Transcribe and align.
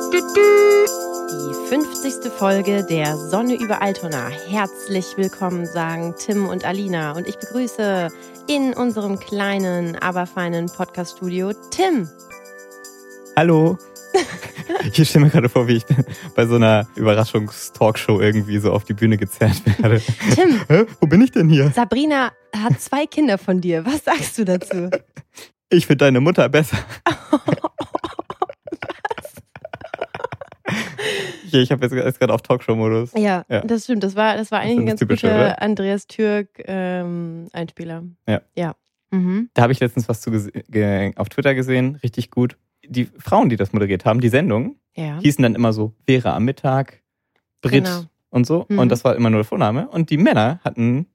Die 0.00 1.68
50. 1.68 2.30
Folge 2.30 2.86
der 2.88 3.16
Sonne 3.16 3.56
über 3.56 3.82
Altona. 3.82 4.28
Herzlich 4.28 5.04
willkommen, 5.16 5.66
sagen 5.66 6.14
Tim 6.16 6.46
und 6.46 6.64
Alina. 6.64 7.16
Und 7.16 7.26
ich 7.26 7.36
begrüße 7.36 8.08
in 8.46 8.74
unserem 8.74 9.18
kleinen, 9.18 9.96
aber 9.96 10.26
feinen 10.26 10.66
Podcast-Studio 10.66 11.50
Tim. 11.70 12.08
Hallo. 13.36 13.76
Ich 14.92 15.08
stelle 15.08 15.24
mir 15.24 15.30
gerade 15.30 15.48
vor, 15.48 15.66
wie 15.66 15.76
ich 15.76 15.84
bei 16.34 16.46
so 16.46 16.54
einer 16.56 16.86
Überraschungstalkshow 16.94 18.20
irgendwie 18.20 18.58
so 18.58 18.72
auf 18.72 18.84
die 18.84 18.92
Bühne 18.92 19.16
gezerrt 19.16 19.62
werde. 19.64 20.00
Tim. 20.34 20.60
Hä? 20.68 20.84
Wo 21.00 21.06
bin 21.06 21.22
ich 21.22 21.32
denn 21.32 21.48
hier? 21.48 21.72
Sabrina 21.74 22.30
hat 22.54 22.80
zwei 22.80 23.06
Kinder 23.06 23.38
von 23.38 23.60
dir. 23.60 23.84
Was 23.84 24.04
sagst 24.04 24.38
du 24.38 24.44
dazu? 24.44 24.90
Ich 25.70 25.86
finde 25.86 26.04
deine 26.04 26.20
Mutter 26.20 26.48
besser. 26.48 26.78
ich 31.48 31.54
ich 31.54 31.72
habe 31.72 31.84
jetzt, 31.86 32.18
gerade 32.20 32.32
auf 32.34 32.42
Talkshow-Modus. 32.42 33.12
Ja, 33.16 33.44
Ja. 33.48 33.60
das 33.62 33.84
stimmt. 33.84 34.02
Das 34.04 34.14
war, 34.16 34.36
das 34.36 34.50
war 34.50 34.60
eigentlich 34.60 34.78
ein 34.78 34.86
das 34.86 34.90
ganz 34.92 35.00
Typische, 35.00 35.26
guter 35.28 35.36
oder? 35.38 35.62
Andreas 35.62 36.06
Türk-Einspieler. 36.06 38.02
Ja. 38.26 38.40
Ja. 38.56 38.74
Mhm. 39.10 39.50
Da 39.54 39.62
habe 39.62 39.72
ich 39.72 39.80
letztens 39.80 40.08
was 40.08 40.26
auf 40.26 41.28
Twitter 41.30 41.54
gesehen, 41.54 41.96
richtig 42.02 42.30
gut. 42.30 42.56
Die 42.86 43.06
Frauen, 43.18 43.48
die 43.48 43.56
das 43.56 43.72
moderiert 43.72 44.04
haben, 44.04 44.20
die 44.20 44.28
Sendung, 44.28 44.76
Ja. 44.96 45.18
hießen 45.20 45.42
dann 45.42 45.54
immer 45.54 45.72
so 45.72 45.92
Vera 46.06 46.36
am 46.36 46.44
Mittag, 46.44 47.02
Brit 47.60 47.84
Genau. 47.84 48.02
und 48.30 48.46
so. 48.46 48.66
Mhm. 48.68 48.78
Und 48.78 48.88
das 48.90 49.04
war 49.04 49.16
immer 49.16 49.30
nur 49.30 49.40
der 49.40 49.44
Vorname. 49.44 49.88
Und 49.88 50.10
die 50.10 50.18
Männer 50.18 50.60
hatten 50.64 51.06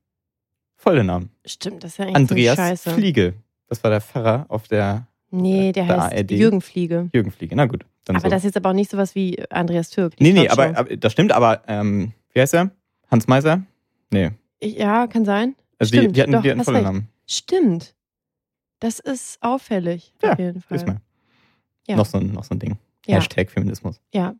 volle 0.76 1.04
Namen. 1.04 1.30
Stimmt, 1.46 1.84
das 1.84 1.92
ist 1.92 1.98
ja 2.00 2.06
eigentlich 2.06 2.16
Andreas 2.18 2.56
scheiße. 2.58 2.90
Fliege. 2.92 3.34
Das 3.68 3.84
war 3.84 3.92
der 3.92 4.02
Pfarrer 4.02 4.46
auf 4.50 4.68
der 4.68 5.08
Nee, 5.36 5.72
der 5.72 5.86
Der 5.86 5.98
heißt 5.98 6.14
ARD. 6.16 6.32
Jürgen 6.32 6.62
Fliege. 6.62 7.10
Jürgen 7.12 7.32
Fliege. 7.32 7.56
Na 7.56 7.66
gut. 7.66 7.86
Dann 8.06 8.16
Aber 8.18 8.26
so. 8.26 8.30
das 8.30 8.40
ist 8.40 8.46
jetzt 8.46 8.58
aber 8.58 8.70
auch 8.70 8.74
nicht 8.74 8.92
sowas 8.92 9.16
wie 9.16 9.42
Andreas 9.50 9.90
Türk. 9.90 10.16
Nee, 10.20 10.34
nee, 10.34 10.50
aber, 10.50 10.78
aber 10.78 10.98
das 10.98 11.12
stimmt, 11.14 11.32
aber 11.32 11.64
ähm, 11.68 12.12
wie 12.34 12.42
heißt 12.42 12.54
er? 12.54 12.72
Hans 13.10 13.28
Meiser? 13.28 13.64
Nee. 14.12 14.32
Ja, 14.62 15.08
kann 15.08 15.26
sein. 15.26 15.56
Also 15.80 15.90
Stimmt, 15.96 16.10
die, 16.10 16.14
die 16.14 16.22
hatten, 16.22 16.32
doch, 16.34 16.42
die 16.42 16.50
hatten 16.50 16.60
hast 16.60 16.66
volle 16.66 16.78
recht. 16.80 16.86
Namen. 16.86 17.10
Stimmt. 17.28 17.96
Das 18.80 19.00
ist 19.00 19.38
auffällig. 19.42 20.14
Ja, 20.22 20.34
auf 20.34 20.40
jeden 20.40 20.62
Fall. 20.62 20.78
Ist 20.78 20.88
mal. 20.88 20.98
Ja. 21.88 21.96
Noch, 21.96 22.06
so, 22.06 22.18
ein- 22.18 22.32
noch 22.32 22.44
so 22.44 22.56
ein 22.56 22.60
Ding. 22.60 22.78
Ja. 23.06 23.16
Hashtag 23.18 23.50
Feminismus. 23.50 24.00
Ja. 24.14 24.36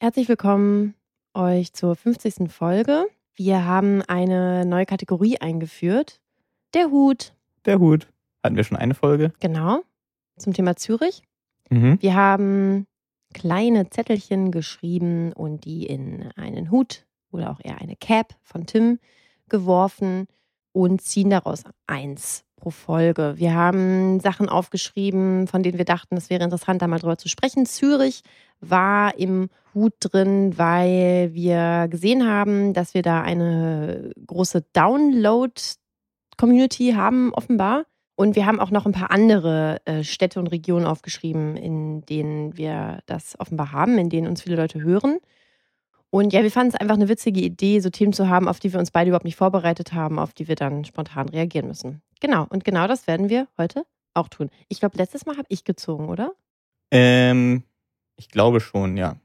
Herzlich 0.00 0.28
willkommen 0.28 0.94
euch 1.34 1.72
zur 1.72 1.96
50. 1.96 2.50
Folge. 2.50 3.06
Wir 3.34 3.64
haben 3.64 4.02
eine 4.02 4.64
neue 4.66 4.86
Kategorie 4.86 5.38
eingeführt. 5.38 6.20
Der 6.74 6.90
Hut. 6.90 7.34
Der 7.64 7.78
Hut. 7.78 8.08
Hatten 8.42 8.56
wir 8.56 8.64
schon 8.64 8.76
eine 8.76 8.94
Folge? 8.94 9.32
Genau. 9.40 9.82
Zum 10.38 10.52
Thema 10.52 10.76
Zürich. 10.76 11.22
Mhm. 11.70 11.98
Wir 12.00 12.14
haben 12.14 12.86
kleine 13.34 13.90
Zettelchen 13.90 14.50
geschrieben 14.50 15.32
und 15.32 15.64
die 15.64 15.86
in 15.86 16.30
einen 16.36 16.70
Hut 16.70 17.06
oder 17.30 17.50
auch 17.50 17.60
eher 17.62 17.80
eine 17.80 17.96
Cap 17.96 18.34
von 18.42 18.66
Tim 18.66 18.98
geworfen 19.48 20.26
und 20.72 21.00
ziehen 21.02 21.30
daraus 21.30 21.62
eins 21.86 22.44
pro 22.56 22.70
Folge. 22.70 23.34
Wir 23.36 23.54
haben 23.54 24.18
Sachen 24.20 24.48
aufgeschrieben, 24.48 25.46
von 25.46 25.62
denen 25.62 25.78
wir 25.78 25.84
dachten, 25.84 26.16
es 26.16 26.30
wäre 26.30 26.42
interessant, 26.42 26.82
da 26.82 26.88
mal 26.88 26.98
drüber 26.98 27.18
zu 27.18 27.28
sprechen. 27.28 27.66
Zürich 27.66 28.22
war 28.60 29.16
im 29.18 29.50
Hut 29.74 29.92
drin, 30.00 30.58
weil 30.58 31.34
wir 31.34 31.86
gesehen 31.88 32.26
haben, 32.26 32.72
dass 32.72 32.94
wir 32.94 33.02
da 33.02 33.20
eine 33.20 34.10
große 34.26 34.64
Download-Community 34.72 36.94
haben, 36.94 37.34
offenbar. 37.34 37.84
Und 38.16 38.34
wir 38.34 38.46
haben 38.46 38.60
auch 38.60 38.70
noch 38.70 38.86
ein 38.86 38.92
paar 38.92 39.10
andere 39.10 39.80
äh, 39.84 40.02
Städte 40.02 40.40
und 40.40 40.46
Regionen 40.48 40.86
aufgeschrieben, 40.86 41.56
in 41.56 42.00
denen 42.06 42.56
wir 42.56 43.00
das 43.06 43.38
offenbar 43.38 43.72
haben, 43.72 43.98
in 43.98 44.08
denen 44.08 44.26
uns 44.26 44.42
viele 44.42 44.56
Leute 44.56 44.82
hören. 44.82 45.18
Und 46.08 46.32
ja, 46.32 46.42
wir 46.42 46.50
fanden 46.50 46.72
es 46.74 46.80
einfach 46.80 46.94
eine 46.94 47.10
witzige 47.10 47.40
Idee, 47.40 47.80
so 47.80 47.90
Themen 47.90 48.14
zu 48.14 48.28
haben, 48.28 48.48
auf 48.48 48.58
die 48.58 48.72
wir 48.72 48.80
uns 48.80 48.90
beide 48.90 49.08
überhaupt 49.08 49.26
nicht 49.26 49.36
vorbereitet 49.36 49.92
haben, 49.92 50.18
auf 50.18 50.32
die 50.32 50.48
wir 50.48 50.54
dann 50.54 50.86
spontan 50.86 51.28
reagieren 51.28 51.66
müssen. 51.66 52.00
Genau, 52.20 52.46
und 52.48 52.64
genau 52.64 52.86
das 52.86 53.06
werden 53.06 53.28
wir 53.28 53.48
heute 53.58 53.84
auch 54.14 54.28
tun. 54.28 54.48
Ich 54.68 54.80
glaube, 54.80 54.96
letztes 54.96 55.26
Mal 55.26 55.36
habe 55.36 55.48
ich 55.50 55.64
gezogen, 55.64 56.08
oder? 56.08 56.32
Ähm, 56.90 57.64
ich 58.16 58.30
glaube 58.30 58.60
schon, 58.60 58.96
ja. 58.96 59.16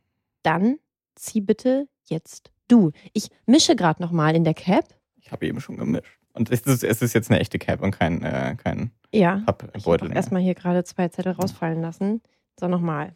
Dann 0.43 0.79
zieh 1.15 1.39
bitte 1.39 1.87
jetzt 2.09 2.51
du. 2.67 2.91
Ich 3.13 3.29
mische 3.45 3.77
gerade 3.77 4.01
nochmal 4.01 4.35
in 4.35 4.43
der 4.43 4.53
Cap. 4.53 4.85
Ich 5.15 5.31
habe 5.31 5.47
eben 5.47 5.61
schon 5.61 5.77
gemischt. 5.77 6.20
Und 6.33 6.49
es 6.49 6.61
ist, 6.61 6.83
es 6.83 7.01
ist 7.01 7.13
jetzt 7.13 7.29
eine 7.29 7.39
echte 7.39 7.59
Cap 7.59 7.81
und 7.81 7.91
kein, 7.91 8.23
äh, 8.23 8.55
kein 8.61 8.91
Ja. 9.13 9.43
Ich 9.75 9.87
habe 9.87 10.13
erstmal 10.13 10.41
hier 10.41 10.55
gerade 10.55 10.83
zwei 10.83 11.07
Zettel 11.09 11.33
rausfallen 11.33 11.81
lassen. 11.81 12.21
So, 12.59 12.67
nochmal. 12.67 13.13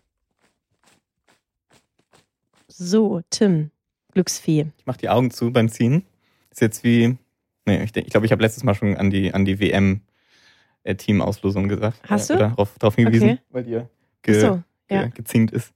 So, 2.67 3.21
Tim, 3.29 3.71
Glücksfee. 4.11 4.67
Ich 4.77 4.85
mache 4.85 4.97
die 4.97 5.09
Augen 5.09 5.31
zu 5.31 5.51
beim 5.51 5.69
Ziehen. 5.69 6.05
Ist 6.51 6.61
jetzt 6.61 6.83
wie. 6.83 7.17
Nee, 7.65 7.83
ich, 7.83 7.95
ich 7.95 8.07
glaube, 8.07 8.25
ich 8.25 8.31
habe 8.31 8.41
letztes 8.41 8.63
Mal 8.63 8.75
schon 8.75 8.95
an 8.97 9.09
die, 9.09 9.33
an 9.33 9.45
die 9.45 9.59
WM-Team-Auslosung 9.59 11.67
gesagt. 11.67 11.99
Hast 12.07 12.29
äh, 12.29 12.33
du? 12.33 12.39
Oder 12.39 12.49
darauf, 12.49 12.77
darauf 12.77 12.95
hingewiesen, 12.95 13.29
Okay. 13.29 13.41
weil 13.49 13.63
dir 13.63 13.89
Ach 13.89 14.21
ge, 14.23 14.39
so, 14.39 14.61
ja. 14.89 15.03
ge, 15.03 15.11
gezinkt 15.15 15.53
ist. 15.53 15.73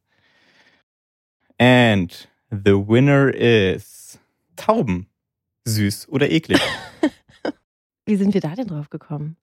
And 1.57 2.29
the 2.51 2.73
winner 2.73 3.33
is 3.33 4.19
Tauben. 4.56 5.07
Süß 5.66 6.09
oder 6.09 6.29
eklig. 6.29 6.61
Wie 8.09 8.16
sind 8.16 8.34
wir 8.34 8.42
da 8.42 8.56
denn 8.56 8.66
drauf 8.66 8.90
gekommen? 8.90 9.38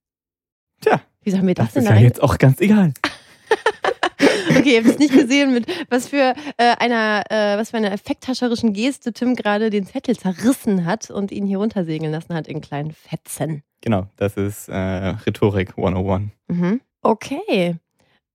Tja, 0.81 1.01
Wieso 1.23 1.39
haben 1.39 1.47
wir 1.47 1.55
das, 1.55 1.67
das 1.67 1.75
denn 1.75 1.83
ist 1.85 1.89
da 1.89 1.95
ja 1.95 2.01
jetzt 2.01 2.21
auch 2.21 2.37
ganz 2.37 2.61
egal. 2.61 2.93
Okay, 4.49 4.75
ihr 4.75 4.79
habt 4.79 4.89
es 4.89 4.99
nicht 4.99 5.13
gesehen, 5.13 5.53
mit 5.53 5.67
was 5.91 6.09
für 6.09 6.33
äh, 6.57 6.77
einer, 6.79 7.25
äh, 7.31 7.59
was 7.59 7.71
für 7.71 7.77
einer 7.77 7.93
effekthascherischen 7.93 8.73
Geste 8.73 9.13
Tim 9.13 9.35
gerade 9.35 9.71
den 9.71 9.87
Zettel 9.87 10.17
zerrissen 10.17 10.87
hat 10.87 11.11
und 11.11 11.31
ihn 11.31 11.47
hier 11.47 11.59
runtersegeln 11.59 12.11
lassen 12.11 12.33
hat 12.33 12.49
in 12.49 12.61
kleinen 12.61 12.93
Fetzen. 12.93 13.63
Genau, 13.83 14.07
das 14.17 14.37
ist 14.37 14.69
äh, 14.69 14.75
Rhetorik 14.75 15.77
101. 15.77 16.31
Mhm. 16.49 16.81
Okay. 17.03 17.77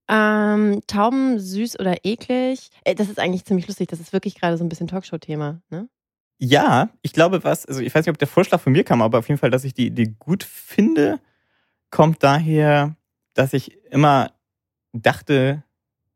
Ähm, 0.08 0.80
Tauben 0.86 1.40
süß 1.40 1.80
oder 1.80 2.04
eklig? 2.04 2.70
Äh, 2.84 2.94
das 2.94 3.08
ist 3.08 3.18
eigentlich 3.18 3.44
ziemlich 3.44 3.66
lustig. 3.66 3.88
Das 3.88 3.98
ist 3.98 4.12
wirklich 4.12 4.36
gerade 4.36 4.56
so 4.56 4.64
ein 4.64 4.68
bisschen 4.68 4.86
Talkshow-Thema. 4.86 5.60
Ne? 5.70 5.88
Ja, 6.44 6.90
ich 7.02 7.12
glaube, 7.12 7.44
was, 7.44 7.66
also 7.66 7.80
ich 7.80 7.94
weiß 7.94 8.04
nicht, 8.04 8.10
ob 8.10 8.18
der 8.18 8.26
Vorschlag 8.26 8.60
von 8.60 8.72
mir 8.72 8.82
kam, 8.82 9.00
aber 9.00 9.20
auf 9.20 9.28
jeden 9.28 9.38
Fall, 9.38 9.50
dass 9.50 9.62
ich 9.62 9.74
die 9.74 9.86
Idee 9.86 10.12
gut 10.18 10.42
finde, 10.42 11.20
kommt 11.90 12.24
daher, 12.24 12.96
dass 13.34 13.52
ich 13.52 13.78
immer 13.92 14.32
dachte, 14.92 15.62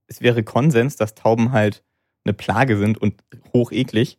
es 0.09 0.23
wäre 0.23 0.43
Konsens, 0.43 0.97
dass 0.97 1.15
Tauben 1.15 1.53
halt 1.53 1.85
eine 2.25 2.35
Plage 2.35 2.77
sind 2.77 2.99
und 2.99 3.15
hoch 3.53 3.71
eklig. 3.71 4.19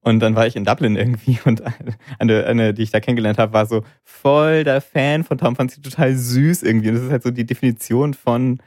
Und 0.00 0.20
dann 0.20 0.36
war 0.36 0.46
ich 0.46 0.56
in 0.56 0.64
Dublin 0.64 0.96
irgendwie 0.96 1.38
und 1.44 1.62
eine, 2.18 2.46
eine 2.46 2.72
die 2.74 2.82
ich 2.84 2.90
da 2.90 3.00
kennengelernt 3.00 3.38
habe, 3.38 3.52
war 3.52 3.66
so 3.66 3.84
voll 4.04 4.64
der 4.64 4.80
Fan 4.80 5.22
von 5.22 5.36
Tauben, 5.38 5.56
fand 5.56 5.72
sie 5.72 5.82
total 5.82 6.16
süß 6.16 6.62
irgendwie. 6.62 6.88
Und 6.88 6.94
das 6.94 7.04
ist 7.04 7.10
halt 7.12 7.24
so 7.24 7.30
die 7.30 7.46
Definition 7.46 8.14
von, 8.14 8.62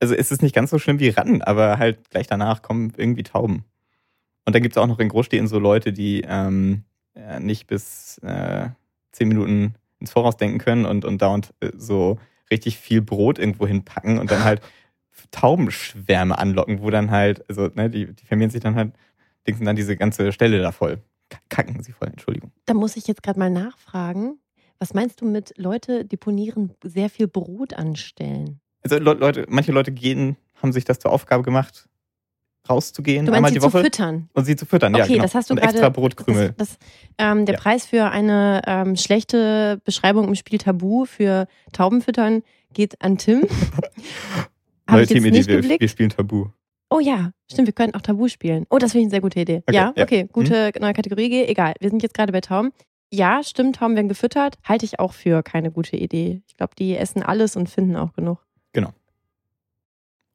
also 0.00 0.14
es 0.14 0.32
ist 0.32 0.42
nicht 0.42 0.54
ganz 0.54 0.70
so 0.70 0.78
schlimm 0.78 0.98
wie 0.98 1.10
Ratten, 1.10 1.42
aber 1.42 1.78
halt 1.78 2.10
gleich 2.10 2.26
danach 2.26 2.62
kommen 2.62 2.94
irgendwie 2.96 3.22
Tauben. 3.22 3.66
Und 4.44 4.54
dann 4.54 4.62
gibt 4.62 4.76
es 4.76 4.82
auch 4.82 4.86
noch 4.86 4.98
in 4.98 5.08
Großstädten 5.08 5.46
so 5.46 5.58
Leute, 5.58 5.92
die 5.92 6.22
ähm, 6.26 6.84
äh, 7.14 7.40
nicht 7.40 7.66
bis 7.66 8.18
äh, 8.18 8.68
zehn 9.12 9.28
Minuten 9.28 9.74
ins 10.00 10.10
Voraus 10.10 10.36
denken 10.36 10.58
können 10.58 10.84
und, 10.84 11.04
und 11.04 11.22
dauernd 11.22 11.54
äh, 11.60 11.70
so 11.76 12.18
richtig 12.50 12.78
viel 12.78 13.02
Brot 13.02 13.38
irgendwo 13.38 13.66
hinpacken 13.66 14.18
und 14.18 14.30
dann 14.30 14.44
halt 14.44 14.60
Taubenschwärme 15.30 16.36
anlocken, 16.36 16.82
wo 16.82 16.90
dann 16.90 17.10
halt, 17.10 17.48
also 17.48 17.68
ne, 17.74 17.88
die, 17.88 18.12
die 18.12 18.26
vermehren 18.26 18.50
sich 18.50 18.60
dann 18.60 18.74
halt, 18.74 18.92
dingsen 19.46 19.64
dann 19.64 19.76
diese 19.76 19.96
ganze 19.96 20.32
Stelle 20.32 20.60
da 20.60 20.72
voll. 20.72 20.98
Kacken 21.48 21.82
sie 21.82 21.92
voll, 21.92 22.08
Entschuldigung. 22.08 22.52
Da 22.66 22.74
muss 22.74 22.96
ich 22.96 23.06
jetzt 23.06 23.22
gerade 23.22 23.38
mal 23.38 23.50
nachfragen. 23.50 24.38
Was 24.78 24.94
meinst 24.94 25.20
du 25.20 25.24
mit 25.24 25.54
Leute 25.56 26.04
deponieren 26.04 26.74
sehr 26.82 27.08
viel 27.08 27.28
Brot 27.28 27.72
anstellen? 27.74 28.60
Also 28.82 28.98
Le 28.98 29.14
Leute, 29.14 29.46
manche 29.48 29.72
Leute 29.72 29.92
gehen, 29.92 30.36
haben 30.60 30.72
sich 30.72 30.84
das 30.84 30.98
zur 30.98 31.12
Aufgabe 31.12 31.42
gemacht, 31.42 31.88
rauszugehen 32.72 33.26
Du 33.26 33.32
einmal 33.32 33.50
sie 33.50 33.54
die 33.56 33.60
zu 33.60 33.66
Woche 33.72 33.82
füttern? 33.84 34.28
und 34.32 34.44
sie 34.44 34.56
zu 34.56 34.66
füttern. 34.66 34.94
ja, 34.94 35.04
Okay, 35.04 35.12
genau. 35.14 35.22
das 35.24 35.34
hast 35.34 35.50
du 35.50 35.54
und 35.54 35.60
gerade- 35.60 35.72
extra 35.72 35.88
Brotkrümel. 35.90 36.54
Das, 36.56 36.70
das, 36.70 36.78
ähm, 37.18 37.46
der 37.46 37.54
Ja. 37.54 37.60
Preis 37.60 37.86
für 37.86 38.10
eine 38.10 38.62
ähm, 38.66 38.96
schlechte 38.96 39.80
Beschreibung 39.84 40.28
im 40.28 40.34
Spiel 40.34 40.58
Tabu 40.58 41.04
für 41.04 41.46
Taubenfüttern 41.72 42.42
geht 42.74 43.00
an 43.02 43.18
Tim. 43.18 43.42
Neue 44.90 45.06
Teamidee, 45.06 45.46
wir, 45.46 45.80
wir 45.80 45.88
spielen 45.88 46.10
Tabu. 46.10 46.46
Oh 46.90 47.00
ja, 47.00 47.30
stimmt, 47.50 47.68
wir 47.68 47.72
könnten 47.72 47.96
auch 47.96 48.02
Tabu 48.02 48.28
spielen. 48.28 48.66
Oh, 48.68 48.76
das 48.78 48.92
finde 48.92 49.02
ich 49.02 49.04
eine 49.06 49.10
sehr 49.12 49.20
gute 49.22 49.40
Idee. 49.40 49.62
Okay, 49.66 49.74
ja, 49.76 49.82
ja. 49.82 49.92
Mhm. 49.96 50.02
okay, 50.02 50.28
gute 50.30 50.72
neue 50.80 50.92
Kategorie. 50.92 51.44
Egal, 51.44 51.74
wir 51.80 51.88
sind 51.88 52.02
jetzt 52.02 52.14
gerade 52.14 52.32
bei 52.32 52.40
Tauben. 52.42 52.70
Ja, 53.10 53.42
stimmt, 53.42 53.76
Tauben 53.76 53.94
werden 53.94 54.08
gefüttert. 54.08 54.56
Halte 54.64 54.84
ich 54.84 54.98
auch 54.98 55.12
für 55.14 55.42
keine 55.42 55.70
gute 55.70 55.96
Idee. 55.96 56.42
Ich 56.46 56.56
glaube, 56.56 56.74
die 56.78 56.96
essen 56.96 57.22
alles 57.22 57.56
und 57.56 57.70
finden 57.70 57.96
auch 57.96 58.12
genug. 58.12 58.38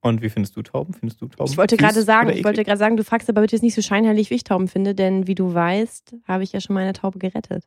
Und 0.08 0.22
wie 0.22 0.30
findest 0.30 0.56
du 0.56 0.62
Tauben? 0.64 0.94
Findest 0.94 1.22
du 1.22 1.28
Tauben? 1.28 1.50
Ich 1.52 1.58
wollte 1.58 1.78
gerade 1.78 2.02
sagen, 2.04 2.30
ich 2.30 2.44
wollte 2.44 2.64
gerade 2.64 2.78
sagen, 2.78 2.98
du 2.98 3.04
fragst 3.04 3.30
aber 3.30 3.42
bitte 3.42 3.56
jetzt 3.56 3.64
nicht 3.64 3.76
so 3.76 3.82
scheinheilig, 3.82 4.30
wie 4.30 4.36
ich 4.36 4.44
Tauben 4.44 4.68
finde, 4.68 4.96
denn 4.96 5.28
wie 5.28 5.36
du 5.36 5.54
weißt, 5.54 6.16
habe 6.28 6.44
ich 6.44 6.52
ja 6.54 6.62
schon 6.62 6.74
meine 6.74 6.94
Taube 6.94 7.20
gerettet 7.20 7.64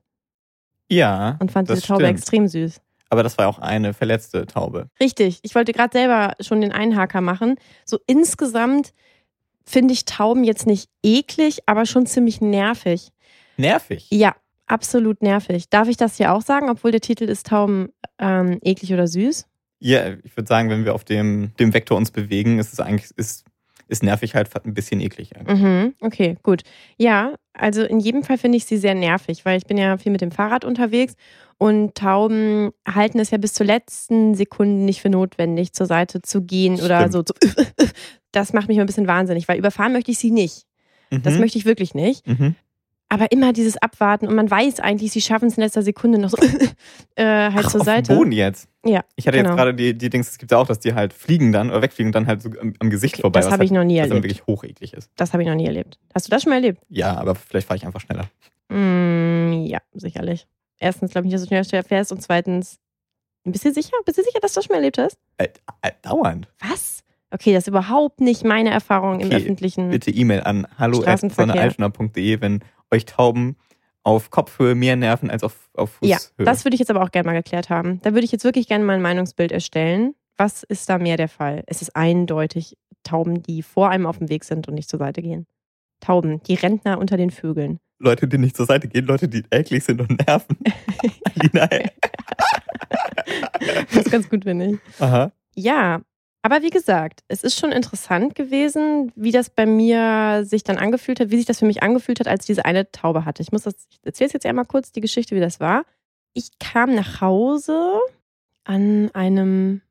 Ja. 0.89 1.37
und 1.41 1.53
fand 1.53 1.69
diese 1.69 1.83
Taube 1.83 2.05
stimmt. 2.05 2.19
extrem 2.19 2.49
süß. 2.49 2.81
Aber 3.09 3.23
das 3.23 3.39
war 3.39 3.49
auch 3.49 3.59
eine 3.59 3.93
verletzte 3.93 4.47
Taube. 4.47 4.89
Richtig. 5.01 5.41
Ich 5.43 5.55
wollte 5.55 5.73
gerade 5.73 5.93
selber 5.93 6.35
schon 6.41 6.61
den 6.61 6.71
Einhaker 6.73 7.21
machen. 7.21 7.57
So 7.85 7.99
insgesamt 8.07 8.93
finde 9.67 9.93
ich 9.95 10.05
Tauben 10.05 10.45
jetzt 10.45 10.67
nicht 10.67 10.89
eklig, 11.03 11.61
aber 11.67 11.87
schon 11.87 12.07
ziemlich 12.07 12.41
nervig. 12.41 13.09
Nervig? 13.57 14.07
Ja, 14.11 14.37
absolut 14.67 15.23
nervig. 15.23 15.69
Darf 15.71 15.89
ich 15.89 15.97
das 15.97 16.17
hier 16.17 16.33
auch 16.33 16.43
sagen, 16.43 16.71
obwohl 16.71 16.93
der 16.93 17.01
Titel 17.01 17.25
ist 17.25 17.49
Tauben 17.49 17.89
ähm, 18.21 18.59
eklig 18.63 18.93
oder 18.95 19.07
süß? 19.09 19.47
Ja, 19.81 20.15
ich 20.23 20.37
würde 20.37 20.47
sagen, 20.47 20.69
wenn 20.71 20.85
wir 20.85 20.95
auf 20.95 21.05
dem, 21.05 21.53
dem 21.59 21.73
Vektor 21.75 21.97
uns 21.97 22.11
bewegen, 22.11 22.59
ist 22.59 22.73
es 22.73 22.81
eigentlich, 22.81 23.11
ist, 23.17 23.45
ist 23.89 24.03
nervig 24.03 24.35
halt 24.35 24.49
ein 24.65 24.75
bisschen 24.75 25.01
eklig. 25.01 25.31
Mhm, 25.47 25.95
okay, 26.01 26.37
gut. 26.43 26.63
Ja, 26.99 27.35
also 27.55 27.83
in 27.83 27.99
jedem 27.99 28.23
Fall 28.23 28.39
finde 28.39 28.57
ich 28.59 28.67
sie 28.67 28.77
sehr 28.77 28.95
nervig, 28.95 29.45
weil 29.45 29.57
ich 29.59 29.65
bin 29.65 29.79
ja 29.79 29.97
viel 29.99 30.13
mit 30.13 30.21
dem 30.21 30.31
Fahrrad 30.31 30.65
unterwegs 30.65 31.15
und 31.59 31.95
Tauben 31.95 32.71
halten 32.87 33.19
es 33.19 33.31
ja 33.31 33.39
bis 33.39 33.53
zur 33.55 33.67
letzten 33.67 34.35
Sekunde 34.35 34.85
nicht 34.85 35.01
für 35.01 35.11
notwendig, 35.11 35.73
zur 35.73 35.87
Seite 35.87 36.23
zu 36.23 36.43
gehen 36.43 36.77
Stimmt. 36.77 36.91
oder 36.91 37.11
so. 37.11 37.23
Zu 37.23 37.35
das 38.33 38.53
macht 38.53 38.69
mich 38.69 38.77
mal 38.77 38.85
ein 38.85 38.87
bisschen 38.87 39.07
wahnsinnig, 39.09 39.49
weil 39.49 39.59
überfahren 39.59 39.93
möchte 39.93 40.11
ich 40.11 40.19
sie 40.19 40.31
nicht. 40.31 40.67
Das 41.11 41.35
Mhm. 41.35 41.41
möchte 41.41 41.59
ich 41.59 41.65
wirklich 41.65 41.95
nicht. 41.95 42.27
Mhm. 42.27 42.55
Aber 43.13 43.33
immer 43.33 43.53
dieses 43.53 43.77
Abwarten 43.77 44.29
und 44.29 44.37
man 44.37 44.49
weiß 44.49 44.79
eigentlich, 44.79 45.11
sie 45.11 45.21
schaffen 45.21 45.49
es 45.49 45.57
in 45.57 45.65
letzter 45.65 45.83
Sekunde 45.83 46.19
noch 46.19 46.31
so 46.31 46.37
äh, 47.17 47.25
halt 47.25 47.67
Ach, 47.67 47.71
zur 47.71 47.81
auf 47.81 47.87
Seite. 47.87 48.13
dem 48.13 48.17
Boden 48.19 48.31
jetzt. 48.33 48.69
Ja, 48.87 49.05
Ich 49.17 49.27
hatte 49.27 49.37
genau. 49.39 49.51
jetzt 49.51 49.57
gerade 49.57 49.75
die, 49.75 49.99
die 49.99 50.09
Dings, 50.11 50.29
es 50.31 50.39
gibt 50.39 50.53
ja 50.53 50.59
auch, 50.59 50.67
dass 50.69 50.79
die 50.79 50.95
halt 50.95 51.13
fliegen 51.13 51.51
dann 51.51 51.71
oder 51.71 51.83
wegfliegen 51.83 52.11
und 52.11 52.15
dann 52.15 52.29
halt 52.29 52.41
so 52.41 52.51
am, 52.61 52.73
am 52.79 52.89
Gesicht 52.89 53.17
vorbei. 53.21 53.41
das 53.41 53.51
habe 53.51 53.65
ich 53.65 53.71
halt, 53.71 53.79
noch 53.81 53.85
nie 53.85 53.97
was 54.01 54.09
dann 54.09 54.19
erlebt. 54.19 54.25
wirklich 54.37 54.47
hocheklig 54.47 54.93
ist. 54.95 55.11
Das 55.17 55.33
habe 55.33 55.43
ich 55.43 55.49
noch 55.49 55.57
nie 55.57 55.67
erlebt. 55.67 55.99
Hast 56.15 56.29
du 56.29 56.31
das 56.31 56.43
schon 56.45 56.51
mal 56.51 56.57
erlebt? 56.57 56.81
Ja, 56.89 57.17
aber 57.17 57.35
vielleicht 57.35 57.67
fahre 57.67 57.79
ich 57.79 57.85
einfach 57.85 58.01
schneller. 58.01 58.31
Mm, 58.69 59.65
ja, 59.67 59.81
sicherlich. 59.93 60.47
Erstens 60.79 61.11
glaube 61.11 61.27
ich 61.27 61.33
nicht, 61.33 61.43
dass 61.43 61.49
du 61.49 61.65
schnell 61.69 61.83
fährst 61.83 62.13
und 62.13 62.23
zweitens, 62.23 62.79
bist 63.45 63.65
du 63.65 63.73
sicher? 63.73 63.97
Bist 64.07 64.19
du 64.19 64.23
sicher, 64.23 64.39
dass 64.41 64.53
du 64.53 64.59
das 64.61 64.65
schon 64.67 64.75
mal 64.75 64.79
erlebt 64.79 64.99
hast? 64.99 65.19
Äh, 65.39 65.49
äh, 65.83 65.91
dauernd. 66.03 66.47
Was? 66.61 67.03
Okay, 67.33 67.53
das 67.53 67.65
ist 67.65 67.69
überhaupt 67.69 68.21
nicht 68.21 68.45
meine 68.45 68.71
Erfahrung 68.71 69.21
im 69.21 69.27
Okay, 69.27 69.37
öffentlichen. 69.37 69.91
Bitte 69.91 70.11
E-Mail 70.11 70.43
an 70.43 70.67
hallo.sonnealtner.de, 70.79 72.41
wenn 72.41 72.61
euch 72.91 73.05
Tauben 73.05 73.57
auf 74.03 74.31
Kopfhöhe 74.31 74.75
mehr 74.75 74.97
nerven 74.97 75.31
als 75.31 75.43
auf, 75.45 75.69
auf 75.75 75.99
Ja, 76.03 76.17
Fußhöhe. 76.17 76.47
das 76.47 76.65
würde 76.65 76.75
ich 76.75 76.81
jetzt 76.81 76.91
aber 76.91 77.03
auch 77.03 77.11
gerne 77.11 77.27
mal 77.27 77.35
geklärt 77.35 77.69
haben. 77.71 78.01
Da 78.03 78.13
würde 78.13 78.25
ich 78.25 78.33
jetzt 78.33 78.45
wirklich 78.45 78.67
gerne 78.69 78.85
mal 78.85 78.95
ein 78.95 79.03
Meinungsbild 79.03 79.53
erstellen. 79.53 80.15
Was 80.37 80.63
ist 80.63 80.89
da 80.89 80.99
mehr 80.99 81.17
der 81.19 81.29
Fall? 81.29 81.63
Es 81.67 81.83
ist 81.83 81.95
eindeutig 81.97 82.77
Tauben, 83.03 83.43
die 83.43 83.63
vor 83.63 83.91
einem 83.91 84.07
auf 84.07 84.19
dem 84.19 84.29
Weg 84.31 84.45
sind 84.45 84.69
und 84.69 84.75
nicht 84.75 84.89
zur 84.89 84.99
Seite 84.99 85.21
gehen. 85.23 85.47
Tauben, 86.01 86.43
die 86.45 86.55
Rentner 86.55 86.99
unter 86.99 87.17
den 87.19 87.31
Vögeln. 87.31 87.79
Leute, 87.99 88.27
die 88.27 88.39
nicht 88.39 88.57
zur 88.57 88.65
Seite 88.65 88.89
gehen, 88.89 89.05
Leute, 89.05 89.29
die 89.29 89.45
eklig 89.51 89.85
sind 89.85 90.01
und 90.01 90.27
nerven. 90.27 90.57
Alina. 91.39 91.69
Das 93.93 94.07
ist 94.07 94.11
ganz 94.11 94.29
gut, 94.29 94.45
finde 94.45 94.67
ich. 94.73 94.79
Aha. 95.03 95.33
Ja, 95.55 96.01
aber 96.43 96.63
wie 96.63 96.71
gesagt, 96.71 97.21
es 97.29 97.45
ist 97.45 97.59
schon 97.59 97.71
interessant 97.71 98.35
gewesen, 98.35 99.13
wie 99.15 99.31
das 99.31 99.51
bei 99.51 99.67
mir 99.67 100.43
sich 100.45 100.65
dann 100.65 100.79
angefühlt 100.79 101.21
hat, 101.21 101.31
wie 101.31 101.37
sich 101.37 101.47
das 101.47 101.59
für 101.59 101.67
mich 101.67 101.83
angefühlt 101.83 102.21
hat, 102.21 102.29
als 102.29 102.45
ich 102.45 102.47
diese 102.47 102.65
eine 102.65 102.91
Taube 102.91 103.27
hatte. 103.27 103.43
Ich 103.43 103.53
muss 103.53 103.63
das, 103.63 103.75
ich 103.91 104.01
erzähle 104.03 104.29
es 104.29 104.33
jetzt 104.33 104.47
einmal 104.47 104.65
kurz, 104.65 104.91
die 104.91 105.03
Geschichte, 105.03 105.37
wie 105.37 105.41
das 105.41 105.61
war. 105.61 105.85
Ich 106.33 106.59
kam 106.59 106.95
nach 106.95 107.21
Hause 107.21 108.01
an 108.65 109.11
einem 109.13 109.83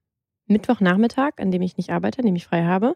Mittwochnachmittag, 0.47 1.33
an 1.37 1.51
dem 1.51 1.61
ich 1.61 1.77
nicht 1.77 1.91
arbeite, 1.91 2.19
an 2.19 2.25
dem 2.25 2.35
ich 2.35 2.47
frei 2.47 2.63
habe. 2.63 2.95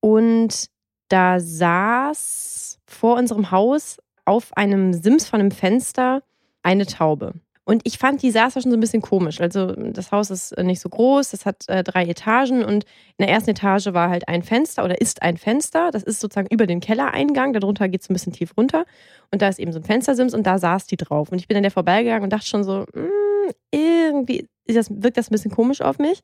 Und 0.00 0.66
da 1.08 1.38
saß 1.38 2.80
vor 2.86 3.16
unserem 3.16 3.52
Haus 3.52 3.98
auf 4.24 4.56
einem 4.56 4.92
Sims 4.92 5.28
von 5.28 5.40
einem 5.40 5.50
Fenster 5.52 6.22
eine 6.62 6.86
Taube. 6.86 7.34
Und 7.64 7.82
ich 7.84 7.96
fand, 7.98 8.22
die 8.22 8.32
saß 8.32 8.54
da 8.54 8.60
schon 8.60 8.72
so 8.72 8.76
ein 8.76 8.80
bisschen 8.80 9.02
komisch. 9.02 9.40
Also 9.40 9.66
das 9.76 10.10
Haus 10.10 10.30
ist 10.30 10.56
nicht 10.58 10.80
so 10.80 10.88
groß, 10.88 11.32
es 11.32 11.46
hat 11.46 11.68
äh, 11.68 11.84
drei 11.84 12.04
Etagen 12.06 12.64
und 12.64 12.84
in 12.84 13.26
der 13.26 13.28
ersten 13.28 13.50
Etage 13.50 13.86
war 13.92 14.10
halt 14.10 14.26
ein 14.28 14.42
Fenster 14.42 14.84
oder 14.84 15.00
ist 15.00 15.22
ein 15.22 15.36
Fenster. 15.36 15.90
Das 15.92 16.02
ist 16.02 16.18
sozusagen 16.20 16.48
über 16.50 16.66
den 16.66 16.80
Kellereingang. 16.80 17.52
Darunter 17.52 17.88
geht 17.88 18.02
es 18.02 18.10
ein 18.10 18.14
bisschen 18.14 18.32
tief 18.32 18.56
runter. 18.56 18.84
Und 19.30 19.42
da 19.42 19.48
ist 19.48 19.60
eben 19.60 19.72
so 19.72 19.78
ein 19.78 19.84
Fenstersims 19.84 20.34
und 20.34 20.44
da 20.44 20.58
saß 20.58 20.86
die 20.86 20.96
drauf. 20.96 21.30
Und 21.30 21.38
ich 21.38 21.46
bin 21.46 21.54
dann 21.54 21.62
der 21.62 21.70
vorbeigegangen 21.70 22.24
und 22.24 22.32
dachte 22.32 22.46
schon 22.46 22.64
so, 22.64 22.84
"Mm, 22.94 23.50
irgendwie 23.70 24.48
das, 24.66 24.88
wirkt 24.90 25.16
das 25.16 25.28
ein 25.30 25.32
bisschen 25.32 25.50
komisch 25.52 25.82
auf 25.82 25.98
mich. 25.98 26.20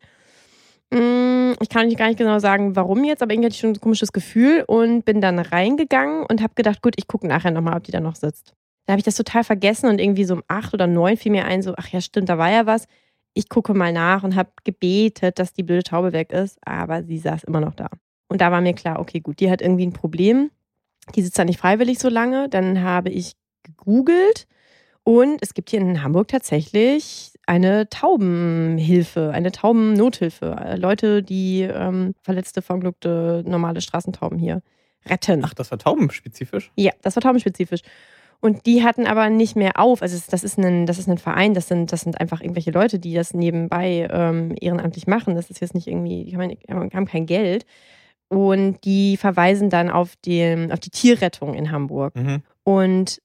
Mm, 0.90 1.52
Ich 1.60 1.68
kann 1.70 1.86
nicht 1.86 1.98
gar 1.98 2.08
nicht 2.08 2.18
genau 2.18 2.38
sagen, 2.38 2.76
warum 2.76 3.04
jetzt, 3.04 3.22
aber 3.22 3.32
irgendwie 3.32 3.46
hatte 3.46 3.54
ich 3.54 3.60
schon 3.60 3.70
ein 3.70 3.80
komisches 3.80 4.12
Gefühl 4.12 4.64
und 4.66 5.04
bin 5.04 5.20
dann 5.20 5.38
reingegangen 5.38 6.24
und 6.26 6.42
habe 6.42 6.54
gedacht, 6.54 6.82
gut, 6.82 6.94
ich 6.96 7.06
gucke 7.08 7.26
nachher 7.26 7.50
nochmal, 7.50 7.76
ob 7.76 7.84
die 7.84 7.92
da 7.92 8.00
noch 8.00 8.16
sitzt. 8.16 8.54
Da 8.88 8.92
habe 8.92 9.00
ich 9.00 9.04
das 9.04 9.16
total 9.16 9.44
vergessen 9.44 9.90
und 9.90 10.00
irgendwie 10.00 10.24
so 10.24 10.32
um 10.32 10.42
acht 10.48 10.72
oder 10.72 10.86
neun 10.86 11.18
fiel 11.18 11.30
mir 11.30 11.44
ein, 11.44 11.60
so, 11.60 11.74
ach 11.76 11.88
ja, 11.88 12.00
stimmt, 12.00 12.30
da 12.30 12.38
war 12.38 12.50
ja 12.50 12.64
was. 12.64 12.86
Ich 13.34 13.50
gucke 13.50 13.74
mal 13.74 13.92
nach 13.92 14.22
und 14.22 14.34
habe 14.34 14.48
gebetet, 14.64 15.38
dass 15.38 15.52
die 15.52 15.62
blöde 15.62 15.82
Taube 15.82 16.14
weg 16.14 16.32
ist, 16.32 16.58
aber 16.66 17.04
sie 17.04 17.18
saß 17.18 17.44
immer 17.44 17.60
noch 17.60 17.74
da. 17.74 17.90
Und 18.28 18.40
da 18.40 18.50
war 18.50 18.62
mir 18.62 18.72
klar, 18.72 18.98
okay, 18.98 19.20
gut, 19.20 19.40
die 19.40 19.50
hat 19.50 19.60
irgendwie 19.60 19.84
ein 19.84 19.92
Problem. 19.92 20.50
Die 21.14 21.20
sitzt 21.20 21.38
da 21.38 21.44
nicht 21.44 21.60
freiwillig 21.60 21.98
so 21.98 22.08
lange. 22.08 22.48
Dann 22.48 22.82
habe 22.82 23.10
ich 23.10 23.34
gegoogelt 23.62 24.46
und 25.04 25.42
es 25.42 25.52
gibt 25.52 25.68
hier 25.68 25.82
in 25.82 26.02
Hamburg 26.02 26.28
tatsächlich 26.28 27.32
eine 27.44 27.90
Taubenhilfe, 27.90 29.32
eine 29.34 29.52
Taubennothilfe. 29.52 30.56
Äh, 30.64 30.76
Leute, 30.76 31.22
die 31.22 31.60
ähm, 31.60 32.14
verletzte, 32.22 32.62
verunglückte, 32.62 33.44
normale 33.46 33.82
Straßentauben 33.82 34.38
hier 34.38 34.62
retten. 35.04 35.42
Ach, 35.44 35.52
das 35.52 35.70
war 35.70 35.78
taubenspezifisch? 35.78 36.72
Ja, 36.74 36.92
das 37.02 37.16
war 37.16 37.22
taubenspezifisch. 37.22 37.82
Und 38.40 38.66
die 38.66 38.84
hatten 38.84 39.06
aber 39.06 39.30
nicht 39.30 39.56
mehr 39.56 39.80
auf. 39.80 40.00
Also 40.00 40.16
das 40.30 40.44
ist 40.44 40.58
ein, 40.58 40.86
das 40.86 40.98
ist 40.98 41.08
ein 41.08 41.18
Verein, 41.18 41.54
das 41.54 41.66
sind, 41.66 41.90
das 41.90 42.02
sind 42.02 42.20
einfach 42.20 42.40
irgendwelche 42.40 42.70
Leute, 42.70 42.98
die 43.00 43.14
das 43.14 43.34
nebenbei 43.34 44.08
ähm, 44.10 44.54
ehrenamtlich 44.60 45.08
machen. 45.08 45.34
Das 45.34 45.50
ist 45.50 45.60
jetzt 45.60 45.74
nicht 45.74 45.88
irgendwie, 45.88 46.24
die 46.24 46.36
haben, 46.36 46.90
haben 46.92 47.06
kein 47.06 47.26
Geld. 47.26 47.66
Und 48.28 48.84
die 48.84 49.16
verweisen 49.16 49.70
dann 49.70 49.90
auf, 49.90 50.14
den, 50.16 50.70
auf 50.70 50.78
die 50.78 50.90
Tierrettung 50.90 51.54
in 51.54 51.72
Hamburg. 51.72 52.14
Mhm. 52.14 52.42
Und 52.62 53.20